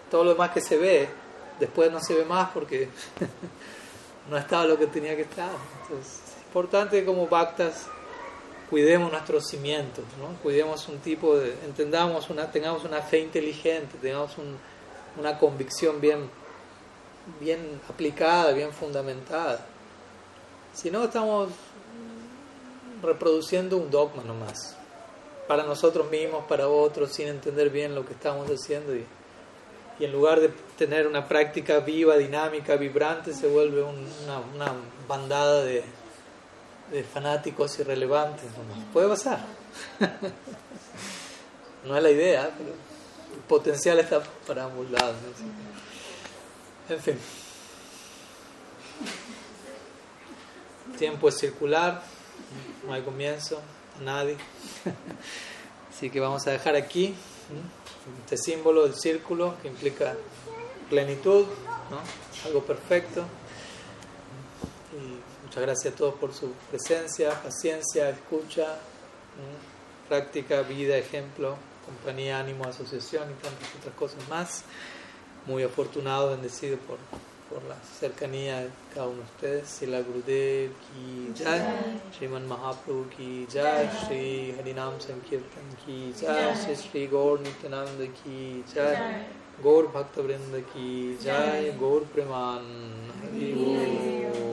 Todo 0.10 0.24
lo 0.24 0.32
demás 0.32 0.52
que 0.52 0.62
se 0.62 0.78
ve, 0.78 1.10
después 1.60 1.92
no 1.92 2.00
se 2.00 2.14
ve 2.14 2.26
más 2.26 2.50
porque 2.52 2.90
no 4.30 4.38
estaba 4.38 4.66
lo 4.66 4.78
que 4.78 4.88
tenía 4.88 5.16
que 5.16 5.24
estar. 5.24 5.52
Entonces 5.84 6.22
es 6.26 6.46
importante 6.46 7.04
como 7.06 7.28
bactas 7.28 7.88
cuidemos 8.72 9.12
nuestros 9.12 9.48
cimientos, 9.48 10.06
¿no? 10.18 10.42
cuidemos 10.42 10.88
un 10.88 11.00
tipo 11.00 11.38
de, 11.38 11.54
entendamos, 11.66 12.30
una, 12.30 12.50
tengamos 12.50 12.86
una 12.86 13.02
fe 13.02 13.20
inteligente, 13.20 13.98
tengamos 14.02 14.32
una 15.20 15.38
convicción 15.38 16.00
bien, 16.00 16.30
bien 17.42 17.82
aplicada, 17.90 18.54
bien 18.54 18.72
fundamentada. 18.72 19.60
Si 20.74 20.90
no, 20.90 21.04
estamos 21.04 21.50
reproduciendo 23.04 23.76
un 23.76 23.92
dogma 23.92 24.24
nomás, 24.24 24.78
para 25.48 25.64
nosotros 25.64 26.10
mismos, 26.10 26.46
para 26.46 26.68
otros, 26.68 27.12
sin 27.12 27.28
entender 27.28 27.70
bien 27.70 27.96
lo 27.96 28.06
que 28.06 28.14
estamos 28.14 28.50
haciendo. 28.50 28.96
Y, 28.96 29.06
en 30.00 30.12
lugar 30.12 30.40
de 30.40 30.50
tener 30.80 31.06
una 31.06 31.28
práctica 31.28 31.80
viva, 31.80 32.18
dinámica, 32.18 32.76
vibrante, 32.76 33.34
se 33.34 33.48
vuelve 33.48 33.84
una, 33.84 34.40
una 34.56 34.74
bandada 35.08 35.64
de 35.64 35.84
de 36.92 37.04
fanáticos 37.04 37.80
irrelevantes. 37.80 38.46
Puede 38.92 39.08
pasar. 39.08 39.40
no 41.86 41.96
es 41.96 42.04
la 42.04 42.12
idea, 42.12 42.52
pero 42.58 42.72
el 42.72 43.42
potencial 43.48 44.00
está 44.00 44.22
para 44.46 44.66
ambos 44.66 44.92
lados. 44.92 45.16
En 46.90 47.00
fin. 47.00 47.18
El 50.92 50.98
tiempo 50.98 51.30
es 51.30 51.38
circular, 51.40 52.04
no 52.86 52.94
hay 52.94 53.02
comienzo, 53.02 53.62
nadie. 54.02 54.38
Así 55.90 56.10
que 56.10 56.20
vamos 56.20 56.46
a 56.48 56.52
dejar 56.52 56.76
aquí 56.76 57.14
este 58.24 58.38
símbolo 58.38 58.84
del 58.84 58.96
círculo 58.96 59.56
que 59.62 59.68
implica 59.68 60.16
plenitud, 60.90 61.46
algo 62.46 62.64
perfecto. 62.64 63.24
Muchas 65.44 65.64
gracias 65.64 65.94
a 65.94 65.98
todos 65.98 66.16
por 66.16 66.34
su 66.34 66.52
presencia, 66.70 67.42
paciencia, 67.42 68.10
escucha, 68.10 68.80
práctica, 70.08 70.62
vida, 70.62 70.98
ejemplo, 70.98 71.56
compañía, 71.86 72.40
ánimo, 72.40 72.66
asociación 72.66 73.30
y 73.32 73.34
tantas 73.42 73.76
otras 73.80 73.96
cosas 73.96 74.30
más. 74.30 74.64
Muy 75.46 75.64
afortunado, 75.64 76.30
bendecido 76.32 76.78
por 76.78 76.98
por 77.52 77.64
la 77.66 77.76
cercanía 78.00 78.62
de 78.62 78.70
cada 78.94 79.08
uno 79.08 79.18
de 79.18 79.24
ustedes. 79.24 79.68
Sila 79.68 80.02
Gurudev 80.02 80.72
ki 80.84 81.34
jai, 81.36 81.60
Sriman 82.18 82.48
Mahaprabhu 82.48 83.10
ki 83.16 83.48
jai, 83.54 83.90
Sri 84.04 84.56
Harinam 84.58 85.00
Sankirtan 85.00 85.68
ki 85.86 86.14
jai, 86.22 86.56
Sri 86.56 86.76
Sri 86.76 87.08
Gaur 87.08 87.40
Nityananda 87.40 88.08
ki 88.20 88.64
jai, 88.74 89.26
Gaur 89.62 89.84
Bhakta 89.98 90.22
Vrinda 90.22 90.64
ki 90.74 91.18
jai, 91.22 91.74
Gaur 91.80 92.02
Preman 92.16 92.64
Hari 93.20 94.52